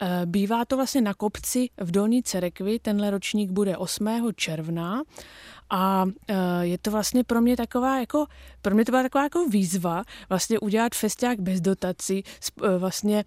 Eh, 0.01 0.21
bývá 0.25 0.65
to 0.65 0.75
vlastně 0.75 1.01
na 1.01 1.13
kopci 1.13 1.69
v 1.77 1.91
Dolní 1.91 2.23
Cerekvi, 2.23 2.79
tenhle 2.79 3.09
ročník 3.09 3.51
bude 3.51 3.77
8. 3.77 4.07
června 4.35 5.01
a 5.71 6.05
eh, 6.27 6.35
je 6.61 6.77
to 6.77 6.91
vlastně 6.91 7.23
pro 7.23 7.41
mě 7.41 7.57
taková 7.57 7.99
jako, 7.99 8.25
pro 8.61 8.75
mě 8.75 8.85
to 8.85 8.91
byla 8.91 9.03
taková 9.03 9.23
jako 9.23 9.45
výzva 9.45 10.03
vlastně 10.29 10.59
udělat 10.59 10.95
festiák 10.95 11.39
bez 11.39 11.61
dotací, 11.61 12.23
eh, 12.63 12.77
vlastně 12.77 13.23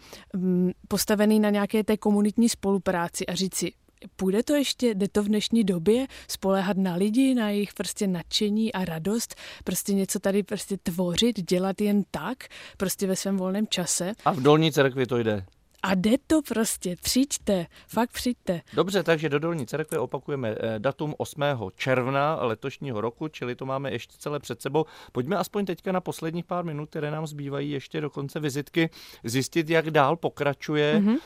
postavený 0.88 1.40
na 1.40 1.50
nějaké 1.50 1.84
té 1.84 1.96
komunitní 1.96 2.48
spolupráci 2.48 3.26
a 3.26 3.34
říct 3.34 3.54
si, 3.54 3.72
půjde 4.16 4.42
to 4.42 4.54
ještě, 4.54 4.94
jde 4.94 5.08
to 5.08 5.22
v 5.22 5.26
dnešní 5.26 5.64
době, 5.64 6.06
spoléhat 6.28 6.76
na 6.76 6.94
lidi, 6.94 7.34
na 7.34 7.50
jejich 7.50 7.74
prostě 7.74 8.06
nadšení 8.06 8.72
a 8.72 8.84
radost, 8.84 9.34
prostě 9.64 9.94
něco 9.94 10.18
tady 10.18 10.42
prostě 10.42 10.76
tvořit, 10.82 11.50
dělat 11.50 11.80
jen 11.80 12.02
tak, 12.10 12.44
prostě 12.76 13.06
ve 13.06 13.16
svém 13.16 13.36
volném 13.36 13.66
čase. 13.66 14.12
A 14.24 14.32
v 14.32 14.40
Dolní 14.40 14.72
cerkvi 14.72 15.06
to 15.06 15.18
jde? 15.18 15.44
A 15.86 15.94
jde 15.94 16.16
to 16.26 16.42
prostě, 16.42 16.96
přijďte, 17.02 17.66
fakt 17.88 18.10
přijďte. 18.10 18.60
Dobře, 18.74 19.02
takže 19.02 19.28
do 19.28 19.38
Dolní 19.38 19.66
cerkve 19.66 19.98
opakujeme 19.98 20.54
eh, 20.60 20.78
datum 20.78 21.14
8. 21.18 21.42
června 21.76 22.38
letošního 22.40 23.00
roku, 23.00 23.28
čili 23.28 23.54
to 23.54 23.66
máme 23.66 23.90
ještě 23.90 24.14
celé 24.18 24.38
před 24.38 24.62
sebou. 24.62 24.84
Pojďme 25.12 25.36
aspoň 25.36 25.64
teďka 25.64 25.92
na 25.92 26.00
posledních 26.00 26.44
pár 26.44 26.64
minut, 26.64 26.90
které 26.90 27.10
nám 27.10 27.26
zbývají 27.26 27.70
ještě 27.70 28.00
do 28.00 28.10
konce 28.10 28.40
vizitky, 28.40 28.90
zjistit, 29.24 29.70
jak 29.70 29.90
dál 29.90 30.16
pokračuje 30.16 31.00
mm-hmm. 31.00 31.18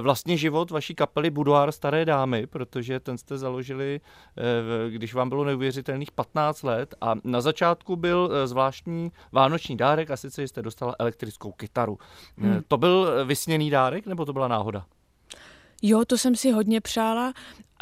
vlastně 0.00 0.36
život 0.36 0.70
vaší 0.70 0.94
kapely 0.94 1.30
Budoár 1.30 1.72
Staré 1.72 2.04
dámy, 2.04 2.46
protože 2.46 3.00
ten 3.00 3.18
jste 3.18 3.38
založili, 3.38 4.00
eh, 4.36 4.90
když 4.90 5.14
vám 5.14 5.28
bylo 5.28 5.44
neuvěřitelných 5.44 6.10
15 6.10 6.62
let 6.62 6.94
a 7.00 7.14
na 7.24 7.40
začátku 7.40 7.96
byl 7.96 8.30
zvláštní 8.44 9.12
vánoční 9.32 9.76
dárek 9.76 10.10
a 10.10 10.16
sice 10.16 10.42
jste 10.42 10.62
dostala 10.62 10.94
elektrickou 10.98 11.52
kytaru. 11.52 11.98
Mm. 12.36 12.60
To 12.68 12.76
byl 12.76 13.26
vysněný 13.26 13.70
dárek? 13.70 14.01
Zázrak, 14.02 14.06
nebo 14.06 14.24
to 14.24 14.32
byla 14.32 14.48
náhoda? 14.48 14.84
Jo, 15.82 16.04
to 16.04 16.18
jsem 16.18 16.36
si 16.36 16.52
hodně 16.52 16.80
přála, 16.80 17.26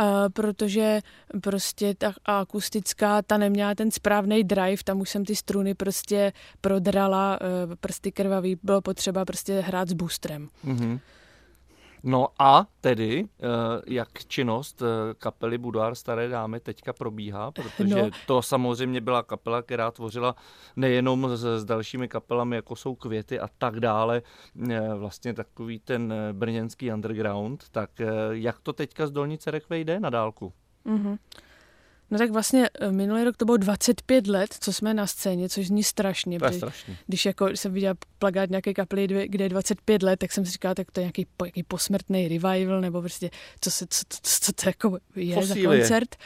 uh, 0.01 0.07
protože 0.33 1.01
prostě 1.43 1.95
ta 1.95 2.13
akustická, 2.25 3.23
ta 3.23 3.39
neměla 3.39 3.75
ten 3.75 3.91
správný 3.91 4.45
drive, 4.45 4.83
tam 4.85 5.01
už 5.01 5.11
jsem 5.11 5.25
ty 5.25 5.37
struny 5.37 5.75
prostě 5.75 6.33
prodrala, 6.61 7.39
uh, 7.41 7.75
prsty 7.81 8.13
krvavý, 8.13 8.57
bylo 8.63 8.81
potřeba 8.81 9.25
prostě 9.25 9.61
hrát 9.61 9.89
s 9.89 9.93
boostrem. 9.93 10.49
Mm-hmm. 10.65 11.01
No 12.03 12.29
a 12.39 12.67
tedy, 12.81 13.29
eh, 13.41 13.47
jak 13.87 14.09
činnost 14.27 14.83
eh, 14.83 15.15
kapely 15.15 15.59
Budár 15.59 15.95
Staré 15.95 16.29
dámy 16.29 16.61
teďka 16.61 16.93
probíhá, 16.93 17.51
protože 17.51 18.03
no. 18.03 18.11
to 18.27 18.43
samozřejmě 18.43 19.01
byla 19.01 19.23
kapela, 19.23 19.63
která 19.63 19.91
tvořila 19.91 20.37
nejenom 20.77 21.37
s, 21.37 21.45
s 21.45 21.65
dalšími 21.65 22.09
kapelami, 22.09 22.57
jako 22.57 22.77
jsou 22.77 22.95
Květy 22.95 23.41
a 23.41 23.49
tak 23.59 23.81
dále, 23.81 24.23
eh, 24.71 24.95
vlastně 24.95 25.35
takový 25.35 25.79
ten 25.79 26.15
brněnský 26.33 26.93
underground, 26.93 27.65
tak 27.71 27.91
jak 28.31 28.61
to 28.61 28.73
teďka 28.73 29.07
z 29.07 29.11
Dolnice 29.11 29.51
Rekve 29.51 29.79
jde 29.79 30.01
na 30.01 30.11
dálku? 30.11 30.53
Mm-hmm. 30.87 31.19
No 32.11 32.19
tak 32.19 32.31
vlastně 32.31 32.69
eh, 32.81 32.93
minulý 32.93 33.25
rok 33.25 33.37
to 33.37 33.45
bylo 33.45 33.57
25 33.57 34.27
let, 34.27 34.55
co 34.61 34.73
jsme 34.73 34.95
na 34.95 35.07
scéně, 35.07 35.49
což 35.49 35.67
zní 35.67 35.85
strašně. 35.85 36.39
To 36.39 36.45
je 36.45 36.53
strašně. 36.53 36.97
Když 37.07 37.27
jako 37.27 37.49
jsem 37.49 37.73
viděla 37.73 37.95
plagát 38.19 38.51
nějaké 38.51 38.75
kapely, 38.75 39.29
kde 39.29 39.45
je 39.45 39.49
25 39.49 40.03
let, 40.03 40.19
tak 40.19 40.33
jsem 40.33 40.45
si 40.47 40.53
říkala, 40.53 40.75
tak 40.75 40.91
to 40.91 41.01
je 41.01 41.05
nějaký, 41.05 41.27
nějaký 41.43 41.63
posmrtný 41.63 42.29
revival, 42.29 42.81
nebo 42.81 43.01
prostě 43.01 43.31
co, 43.61 43.71
se, 43.71 43.87
co, 43.91 44.03
co, 44.09 44.39
co 44.41 44.53
to 44.53 44.69
jako 44.69 44.99
je 45.17 45.35
Fosílie. 45.35 45.69
za 45.69 45.79
koncert. 45.79 46.17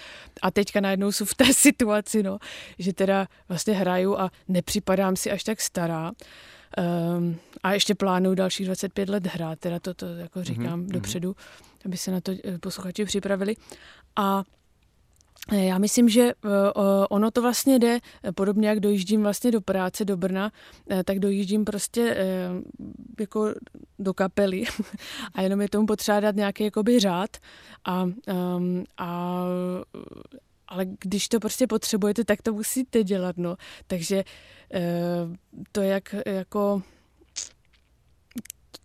A 0.42 0.50
teďka 0.50 0.80
najednou 0.80 1.12
jsou 1.12 1.24
v 1.24 1.34
té 1.34 1.54
situaci, 1.54 2.22
no, 2.22 2.38
že 2.78 2.92
teda 2.92 3.28
vlastně 3.48 3.74
hraju 3.74 4.18
a 4.18 4.30
nepřipadám 4.48 5.16
si 5.16 5.30
až 5.30 5.44
tak 5.44 5.60
stará. 5.60 6.12
Um, 7.16 7.36
a 7.62 7.72
ještě 7.72 7.94
plánuju 7.94 8.34
dalších 8.34 8.66
25 8.66 9.08
let 9.08 9.26
hrát, 9.26 9.58
teda 9.58 9.78
to, 9.80 9.94
to 9.94 10.06
jako 10.06 10.44
říkám 10.44 10.82
mm-hmm. 10.82 10.92
dopředu, 10.92 11.36
aby 11.84 11.96
se 11.96 12.10
na 12.10 12.20
to 12.20 12.32
eh, 12.44 12.58
posluchači 12.58 13.04
připravili. 13.04 13.56
A 14.16 14.44
já 15.52 15.78
myslím, 15.78 16.08
že 16.08 16.22
eh, 16.22 16.48
ono 17.10 17.30
to 17.30 17.42
vlastně 17.42 17.78
jde, 17.78 17.98
podobně 18.34 18.68
jak 18.68 18.80
dojíždím 18.80 19.22
vlastně 19.22 19.50
do 19.50 19.60
práce 19.60 20.04
do 20.04 20.16
Brna, 20.16 20.52
tak 21.04 21.18
dojíždím 21.18 21.64
prostě 21.64 22.16
jako 23.20 23.48
do 23.98 24.14
kapely 24.14 24.64
a 25.34 25.42
jenom 25.42 25.60
je 25.60 25.68
tomu 25.68 25.86
potřeba 25.86 26.20
dát 26.20 26.36
nějaký 26.36 26.64
jakoby 26.64 27.00
řád 27.00 27.36
a, 27.84 28.06
ehm, 28.26 28.84
a 28.98 29.42
ale 30.68 30.86
když 31.00 31.28
to 31.28 31.40
prostě 31.40 31.66
potřebujete, 31.66 32.24
tak 32.24 32.42
to 32.42 32.52
musíte 32.52 33.04
dělat, 33.04 33.36
no. 33.36 33.56
Takže 33.86 34.24
to, 35.72 35.82
jak 35.82 36.14
jako 36.26 36.82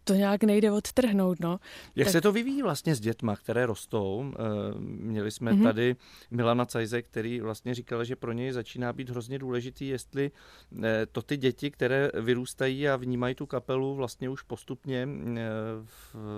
to 0.09 0.15
nějak 0.15 0.43
nejde 0.43 0.71
odtrhnout. 0.71 1.39
No. 1.39 1.59
Jak 1.95 2.05
tak... 2.05 2.11
se 2.11 2.21
to 2.21 2.31
vyvíjí 2.31 2.61
vlastně 2.61 2.95
s 2.95 2.99
dětma, 2.99 3.35
které 3.35 3.65
rostou? 3.65 4.33
Eh, 4.33 4.79
měli 4.79 5.31
jsme 5.31 5.51
mm-hmm. 5.51 5.63
tady 5.63 5.95
Milana 6.31 6.65
Cajze, 6.65 7.01
který 7.01 7.41
vlastně 7.41 7.73
říkal, 7.73 8.03
že 8.03 8.15
pro 8.15 8.31
něj 8.31 8.51
začíná 8.51 8.93
být 8.93 9.09
hrozně 9.09 9.39
důležitý, 9.39 9.87
jestli 9.87 10.31
eh, 10.83 11.05
to 11.11 11.21
ty 11.21 11.37
děti, 11.37 11.71
které 11.71 12.11
vyrůstají 12.21 12.89
a 12.89 12.95
vnímají 12.95 13.35
tu 13.35 13.45
kapelu 13.45 13.95
vlastně 13.95 14.29
už 14.29 14.41
postupně 14.41 15.07
eh, 15.37 15.41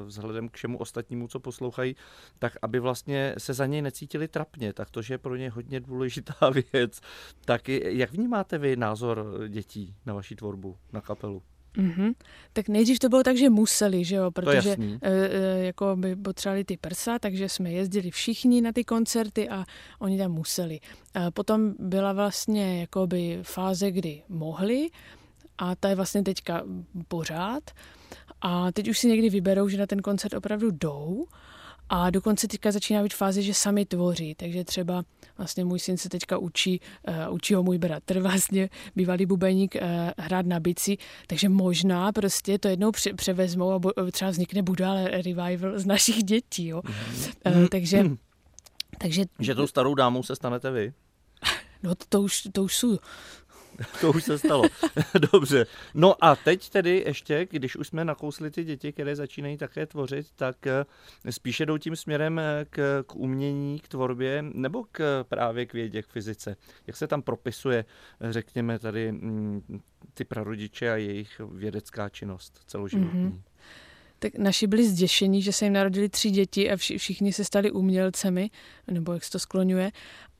vzhledem 0.05 0.49
k 0.49 0.57
všemu 0.57 0.77
ostatnímu, 0.77 1.27
co 1.27 1.39
poslouchají, 1.39 1.95
tak 2.39 2.53
aby 2.61 2.79
vlastně 2.79 3.35
se 3.37 3.53
za 3.53 3.65
něj 3.65 3.81
necítili 3.81 4.27
trapně, 4.27 4.73
tak 4.73 4.89
to, 4.89 5.01
že 5.01 5.13
je 5.13 5.17
pro 5.17 5.35
ně 5.35 5.49
hodně 5.49 5.79
důležitá 5.79 6.35
věc. 6.73 7.01
Tak 7.45 7.69
jak 7.69 8.11
vnímáte 8.11 8.57
vy 8.57 8.75
názor 8.75 9.25
dětí 9.49 9.95
na 10.05 10.13
vaši 10.13 10.35
tvorbu, 10.35 10.77
na 10.93 11.01
kapelu? 11.01 11.43
Mm-hmm. 11.77 12.13
Tak 12.53 12.69
nejdřív 12.69 12.99
to 12.99 13.09
bylo 13.09 13.23
tak, 13.23 13.37
že 13.37 13.49
museli, 13.49 14.03
že 14.03 14.15
jo, 14.15 14.31
protože 14.31 14.75
e, 15.01 15.09
e, 15.09 15.65
jako 15.65 15.95
by 15.95 16.15
potřebovali 16.15 16.63
ty 16.63 16.77
prsa, 16.77 17.19
takže 17.19 17.49
jsme 17.49 17.71
jezdili 17.71 18.11
všichni 18.11 18.61
na 18.61 18.71
ty 18.71 18.83
koncerty 18.83 19.49
a 19.49 19.65
oni 19.99 20.17
tam 20.17 20.31
museli. 20.31 20.79
E, 21.15 21.31
potom 21.31 21.73
byla 21.79 22.13
vlastně 22.13 22.81
jakoby 22.81 23.39
fáze, 23.43 23.91
kdy 23.91 24.23
mohli 24.29 24.89
a 25.57 25.75
ta 25.75 25.89
je 25.89 25.95
vlastně 25.95 26.23
teďka 26.23 26.63
pořád 27.07 27.63
a 28.41 28.71
teď 28.71 28.89
už 28.89 28.99
si 28.99 29.07
někdy 29.07 29.29
vyberou, 29.29 29.69
že 29.69 29.77
na 29.77 29.85
ten 29.85 29.99
koncert 29.99 30.33
opravdu 30.33 30.71
jdou 30.71 31.25
a 31.93 32.09
dokonce 32.09 32.47
teďka 32.47 32.71
začíná 32.71 33.03
být 33.03 33.13
fáze, 33.13 33.41
že 33.41 33.53
sami 33.53 33.85
tvoří, 33.85 34.35
takže 34.35 34.63
třeba 34.63 35.03
vlastně 35.37 35.65
můj 35.65 35.79
syn 35.79 35.97
se 35.97 36.09
teďka 36.09 36.37
učí, 36.37 36.81
uh, 37.27 37.35
učí 37.35 37.53
ho 37.53 37.63
můj 37.63 37.77
bratr, 37.77 38.19
vlastně 38.21 38.69
bývalý 38.95 39.25
bubeník, 39.25 39.75
uh, 39.75 39.81
hrát 40.17 40.45
na 40.45 40.59
bici, 40.59 40.97
takže 41.27 41.49
možná 41.49 42.11
prostě 42.11 42.59
to 42.59 42.67
jednou 42.67 42.91
pře- 42.91 43.13
převezmou 43.13 43.71
a 43.71 43.79
bo- 43.79 44.11
třeba 44.11 44.31
vznikne 44.31 44.61
Buda 44.61 44.93
revival 45.07 45.79
z 45.79 45.85
našich 45.85 46.23
dětí, 46.23 46.67
jo. 46.67 46.81
Mm. 46.85 47.61
Uh, 47.61 47.67
takže, 47.67 48.03
mm. 48.03 48.17
takže... 48.97 49.23
Že 49.39 49.55
tou 49.55 49.67
starou 49.67 49.95
dámou 49.95 50.23
se 50.23 50.35
stanete 50.35 50.71
vy? 50.71 50.93
No 51.83 51.95
to, 51.95 52.05
to 52.09 52.21
už, 52.21 52.47
to 52.51 52.63
už 52.63 52.75
jsou 52.75 52.97
to 54.01 54.09
už 54.09 54.23
se 54.23 54.39
stalo. 54.39 54.63
Dobře. 55.31 55.65
No 55.93 56.23
a 56.23 56.35
teď 56.35 56.69
tedy 56.69 57.03
ještě, 57.07 57.47
když 57.51 57.75
už 57.75 57.87
jsme 57.87 58.05
nakousli 58.05 58.51
ty 58.51 58.63
děti, 58.63 58.93
které 58.93 59.15
začínají 59.15 59.57
také 59.57 59.85
tvořit, 59.85 60.27
tak 60.35 60.67
eh, 60.67 60.85
spíše 61.29 61.65
jdou 61.65 61.77
tím 61.77 61.95
směrem 61.95 62.39
eh, 62.39 62.65
k, 62.69 63.03
k 63.07 63.15
umění, 63.15 63.79
k 63.79 63.87
tvorbě, 63.87 64.41
nebo 64.41 64.83
k 64.91 65.25
právě 65.29 65.65
k 65.65 65.73
vědě, 65.73 66.01
k 66.01 66.07
fyzice. 66.07 66.55
Jak 66.87 66.97
se 66.97 67.07
tam 67.07 67.21
propisuje, 67.21 67.85
řekněme, 68.21 68.79
tady 68.79 69.11
mm, 69.11 69.81
ty 70.13 70.25
prarodiče 70.25 70.91
a 70.91 70.95
jejich 70.95 71.41
vědecká 71.51 72.09
činnost 72.09 72.61
celoživotní? 72.67 73.25
Mm-hmm 73.25 73.41
tak 74.21 74.35
naši 74.37 74.67
byli 74.67 74.89
zděšení, 74.89 75.41
že 75.41 75.53
se 75.53 75.65
jim 75.65 75.73
narodili 75.73 76.09
tři 76.09 76.29
děti 76.29 76.71
a 76.71 76.77
všichni 76.77 77.33
se 77.33 77.43
stali 77.43 77.71
umělcemi, 77.71 78.49
nebo 78.91 79.13
jak 79.13 79.23
se 79.23 79.31
to 79.31 79.39
skloňuje. 79.39 79.91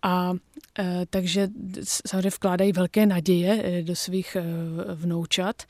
A 0.01 0.33
e, 0.79 1.05
takže 1.09 1.47
samozřejmě 2.07 2.29
vkládají 2.29 2.71
velké 2.71 3.05
naděje 3.05 3.63
e, 3.63 3.83
do 3.83 3.95
svých 3.95 4.35
e, 4.35 4.43
vnoučat. 4.95 5.63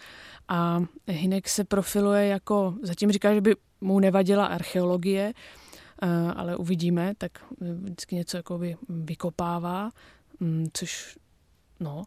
A 0.48 0.84
Hinek 1.08 1.50
se 1.50 1.64
profiluje 1.64 2.28
jako, 2.28 2.76
zatím 2.84 3.12
říká, 3.12 3.34
že 3.34 3.42
by 3.42 3.56
mu 3.82 4.00
nevadila 4.00 4.46
archeologie, 4.46 5.34
e, 6.02 6.08
ale 6.36 6.56
uvidíme, 6.56 7.14
tak 7.18 7.32
vždycky 7.60 8.16
něco 8.16 8.38
jakoby 8.38 8.78
vykopává, 8.90 9.90
mm, 10.40 10.68
což 10.74 11.18
No 11.82 12.04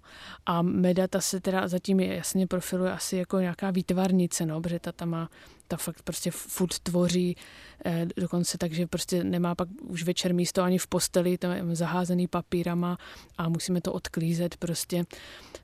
a 0.46 0.62
Medata 0.62 1.20
se 1.20 1.40
teda 1.40 1.68
zatím 1.68 2.00
jasně 2.00 2.46
profiluje 2.46 2.92
asi 2.92 3.16
jako 3.16 3.40
nějaká 3.40 3.70
výtvarnice, 3.70 4.46
no, 4.46 4.60
protože 4.60 4.78
ta 4.78 4.92
tam 4.92 5.08
má 5.08 5.28
ta 5.68 5.76
fakt 5.76 6.02
prostě 6.02 6.30
furt 6.30 6.78
tvoří, 6.78 7.36
eh, 7.84 8.06
dokonce 8.16 8.58
tak, 8.58 8.72
že 8.72 8.86
prostě 8.86 9.24
nemá 9.24 9.54
pak 9.54 9.68
už 9.82 10.02
večer 10.02 10.34
místo 10.34 10.62
ani 10.62 10.78
v 10.78 10.86
posteli, 10.86 11.38
tam 11.38 11.52
je 11.70 11.76
zaházený 11.76 12.26
papírama 12.26 12.98
a 13.38 13.48
musíme 13.48 13.80
to 13.80 13.92
odklízet 13.92 14.56
prostě. 14.56 15.04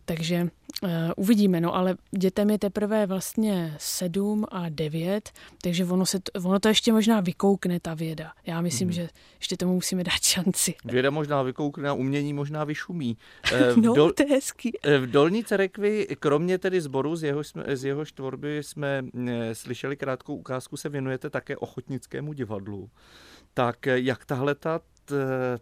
Takže 0.04 0.48
uh, 0.82 0.90
uvidíme, 1.16 1.60
no 1.60 1.74
ale 1.74 1.96
dětem 2.18 2.50
je 2.50 2.58
teprve 2.58 3.06
vlastně 3.06 3.74
sedm 3.78 4.44
a 4.50 4.68
devět, 4.68 5.30
takže 5.62 5.84
ono, 5.84 6.06
se, 6.06 6.18
ono 6.44 6.60
to 6.60 6.68
ještě 6.68 6.92
možná 6.92 7.20
vykoukne, 7.20 7.80
ta 7.80 7.94
věda. 7.94 8.32
Já 8.46 8.60
myslím, 8.60 8.88
hmm. 8.88 8.92
že 8.92 9.08
ještě 9.38 9.56
tomu 9.56 9.74
musíme 9.74 10.04
dát 10.04 10.22
šanci. 10.22 10.74
Věda 10.84 11.10
možná 11.10 11.42
vykoukne 11.42 11.88
a 11.88 11.92
umění 11.92 12.32
možná 12.32 12.64
vyšumí. 12.64 13.16
V 13.74 13.76
no, 13.76 13.94
dol, 13.94 14.12
to 14.12 14.22
je 14.22 14.28
hezký. 14.28 14.72
V 15.00 15.06
Dolní 15.06 15.44
Cerekvi, 15.44 16.06
kromě 16.20 16.58
tedy 16.58 16.80
sboru, 16.80 17.16
z 17.16 17.22
jeho, 17.22 17.42
z 17.74 17.84
jeho 17.84 18.04
tvorby 18.14 18.62
jsme 18.62 19.04
slyšeli 19.52 19.89
krátkou 19.96 20.36
ukázku, 20.36 20.76
se 20.76 20.88
věnujete 20.88 21.30
také 21.30 21.56
ochotnickému 21.56 22.32
divadlu. 22.32 22.90
Tak 23.54 23.86
jak 23.86 24.24
tahle 24.24 24.54
ta 24.54 24.80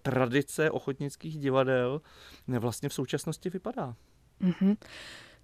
tradice 0.03 0.70
ochotnických 0.70 1.39
divadel 1.39 2.01
vlastně 2.47 2.89
v 2.89 2.95
současnosti 2.95 3.51
vypadá? 3.51 3.95
Mm-hmm. 4.41 4.76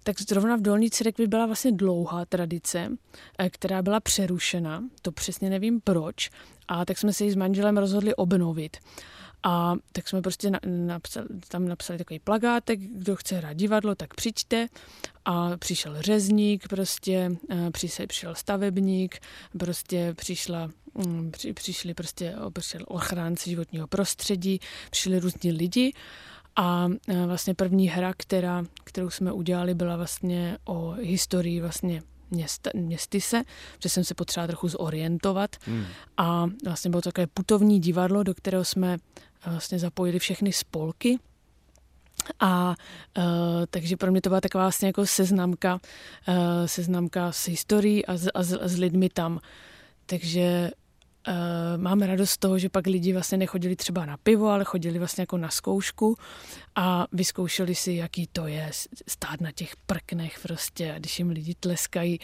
Tak 0.03 0.21
zrovna 0.21 0.55
v 0.55 0.61
Dolní 0.61 0.89
Cirekvi 0.89 1.27
byla 1.27 1.45
vlastně 1.45 1.71
dlouhá 1.71 2.25
tradice, 2.25 2.91
eh, 3.39 3.49
která 3.49 3.81
byla 3.81 3.99
přerušena, 3.99 4.83
to 5.01 5.11
přesně 5.11 5.49
nevím 5.49 5.81
proč, 5.81 6.29
a 6.67 6.85
tak 6.85 6.97
jsme 6.97 7.13
se 7.13 7.23
ji 7.23 7.31
s 7.31 7.35
manželem 7.35 7.77
rozhodli 7.77 8.15
obnovit. 8.15 8.77
A 9.45 9.75
tak 9.91 10.07
jsme 10.07 10.21
prostě 10.21 10.51
napsali, 10.65 11.27
tam 11.47 11.67
napsali 11.67 11.99
takový 11.99 12.19
plagátek, 12.19 12.79
kdo 12.79 13.15
chce 13.15 13.35
hrát 13.35 13.53
divadlo, 13.53 13.95
tak 13.95 14.13
přijďte. 14.13 14.67
A 15.25 15.57
přišel 15.57 16.01
řezník, 16.01 16.67
prostě 16.67 17.31
eh, 17.49 17.71
přišel 18.07 18.35
stavebník, 18.35 19.19
prostě 19.59 20.13
přišla 20.17 20.69
mm, 20.93 21.31
při, 21.31 21.53
přišli 21.53 21.93
prostě 21.93 22.35
přišel 22.53 22.81
ochránci 22.87 23.49
životního 23.49 23.87
prostředí, 23.87 24.59
přišli 24.91 25.19
různí 25.19 25.51
lidi 25.51 25.93
a 26.55 26.87
e, 27.07 27.25
vlastně 27.25 27.53
první 27.53 27.89
hra, 27.89 28.13
která, 28.17 28.63
kterou 28.83 29.09
jsme 29.09 29.31
udělali, 29.31 29.73
byla 29.73 29.95
vlastně 29.95 30.57
o 30.65 30.91
historii 30.91 31.61
vlastně 31.61 32.01
města, 32.31 32.69
městyse, 32.73 33.43
že 33.83 33.89
jsem 33.89 34.03
se 34.03 34.13
potřebovala 34.13 34.47
trochu 34.47 34.67
zorientovat. 34.67 35.55
Hmm. 35.61 35.85
A 36.17 36.45
vlastně 36.65 36.89
bylo 36.89 37.01
takové 37.01 37.27
putovní 37.27 37.79
divadlo, 37.79 38.23
do 38.23 38.33
kterého 38.33 38.65
jsme 38.65 38.97
vlastně 39.51 39.79
zapojili 39.79 40.19
všechny 40.19 40.53
spolky. 40.53 41.19
A 42.39 42.75
uh, 43.17 43.23
takže 43.69 43.97
pro 43.97 44.11
mě 44.11 44.21
to 44.21 44.29
byla 44.29 44.41
taková 44.41 44.63
vlastně 44.63 44.87
jako 44.87 45.05
seznamka, 45.05 45.79
uh, 46.27 46.35
seznamka 46.65 47.31
s 47.31 47.47
historií 47.47 48.05
a, 48.05 48.17
z, 48.17 48.27
a, 48.33 48.43
z, 48.43 48.57
a 48.61 48.67
s 48.67 48.77
lidmi 48.77 49.09
tam. 49.09 49.39
Takže 50.05 50.71
uh, 51.27 51.33
máme 51.81 52.07
radost 52.07 52.29
z 52.29 52.37
toho, 52.37 52.59
že 52.59 52.69
pak 52.69 52.87
lidi 52.87 53.13
vlastně 53.13 53.37
nechodili 53.37 53.75
třeba 53.75 54.05
na 54.05 54.17
pivo, 54.17 54.47
ale 54.47 54.63
chodili 54.63 54.99
vlastně 54.99 55.21
jako 55.21 55.37
na 55.37 55.49
zkoušku 55.49 56.17
a 56.75 57.07
vyzkoušeli 57.11 57.75
si, 57.75 57.93
jaký 57.93 58.27
to 58.27 58.47
je 58.47 58.71
stát 59.07 59.41
na 59.41 59.51
těch 59.51 59.75
prknech 59.85 60.39
prostě, 60.41 60.95
když 60.97 61.19
jim 61.19 61.29
lidi 61.29 61.55
tleskají. 61.59 62.19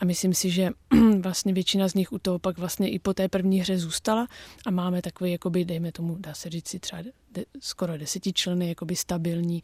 A 0.00 0.04
myslím 0.04 0.34
si, 0.34 0.50
že 0.50 0.70
vlastně 1.20 1.52
většina 1.52 1.88
z 1.88 1.94
nich 1.94 2.12
u 2.12 2.18
toho 2.18 2.38
pak 2.38 2.58
vlastně 2.58 2.90
i 2.90 2.98
po 2.98 3.14
té 3.14 3.28
první 3.28 3.60
hře 3.60 3.78
zůstala 3.78 4.26
a 4.66 4.70
máme 4.70 5.02
takový, 5.02 5.32
jakoby, 5.32 5.64
dejme 5.64 5.92
tomu, 5.92 6.16
dá 6.20 6.34
se 6.34 6.50
říct 6.50 6.68
si 6.68 6.78
třeba 6.78 7.02
de, 7.30 7.44
skoro 7.60 7.98
desetičleny, 7.98 8.68
jakoby 8.68 8.96
stabilní, 8.96 9.62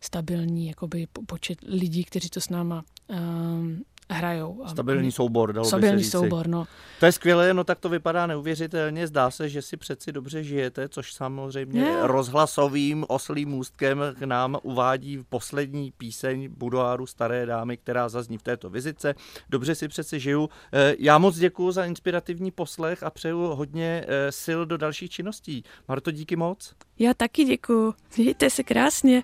stabilní 0.00 0.68
jakoby 0.68 1.06
počet 1.26 1.58
lidí, 1.66 2.04
kteří 2.04 2.28
to 2.28 2.40
s 2.40 2.48
náma 2.48 2.84
um, 3.08 3.82
hrajou. 4.10 4.62
Stabilní 4.68 5.12
soubor, 5.12 5.52
dalo 5.52 5.66
Stabilní 5.66 5.96
by 5.96 5.98
se 5.98 6.04
říci. 6.04 6.10
soubor, 6.10 6.46
no. 6.48 6.64
To 7.00 7.06
je 7.06 7.12
skvělé, 7.12 7.54
no 7.54 7.64
tak 7.64 7.78
to 7.78 7.88
vypadá 7.88 8.26
neuvěřitelně. 8.26 9.06
Zdá 9.06 9.30
se, 9.30 9.48
že 9.48 9.62
si 9.62 9.76
přeci 9.76 10.12
dobře 10.12 10.44
žijete, 10.44 10.88
což 10.88 11.12
samozřejmě 11.14 11.80
Ne. 11.82 11.96
rozhlasovým 12.02 13.04
oslým 13.08 13.48
můstkem 13.48 14.00
k 14.18 14.22
nám 14.22 14.58
uvádí 14.62 15.18
poslední 15.28 15.92
píseň 15.98 16.48
Budoáru 16.56 17.06
Staré 17.06 17.46
dámy, 17.46 17.76
která 17.76 18.08
zazní 18.08 18.38
v 18.38 18.42
této 18.42 18.70
vizice. 18.70 19.14
Dobře 19.50 19.74
si 19.74 19.88
přeci 19.88 20.20
žiju. 20.20 20.48
Eh, 20.72 20.94
Já 20.98 21.18
moc 21.18 21.36
děkuji 21.38 21.72
za 21.72 21.84
inspirativní 21.84 22.50
poslech 22.50 23.02
a 23.02 23.10
přeju 23.10 23.38
hodně 23.38 24.04
eh, 24.08 24.32
sil 24.44 24.60
do 24.66 24.76
dalších 24.76 25.10
činností. 25.10 25.64
Marto, 25.88 26.10
díky 26.10 26.36
moc. 26.36 26.74
Já 26.98 27.14
taky 27.14 27.44
děkuju. 27.44 27.94
Mějte 28.18 28.50
se 28.50 28.62
krásně. 28.62 29.22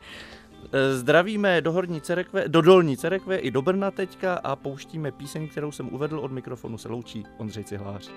Eh, 0.72 0.94
Zdravíme 0.94 1.61
do 1.61 1.72
Horní 1.72 2.00
Cerekve, 2.00 2.48
do 2.48 2.62
Dolní 2.62 2.96
Cerekve 2.96 3.36
i 3.36 3.50
do 3.50 3.62
Brna 3.62 3.90
teďka 3.90 4.34
a 4.34 4.56
pouštíme 4.56 5.12
píseň, 5.12 5.48
kterou 5.48 5.72
jsem 5.72 5.94
uvedl 5.94 6.18
od 6.18 6.32
mikrofonu 6.32 6.78
se 6.78 6.88
loučí 6.88 7.24
Ondřej 7.38 7.64
Cihlář. 7.64 8.11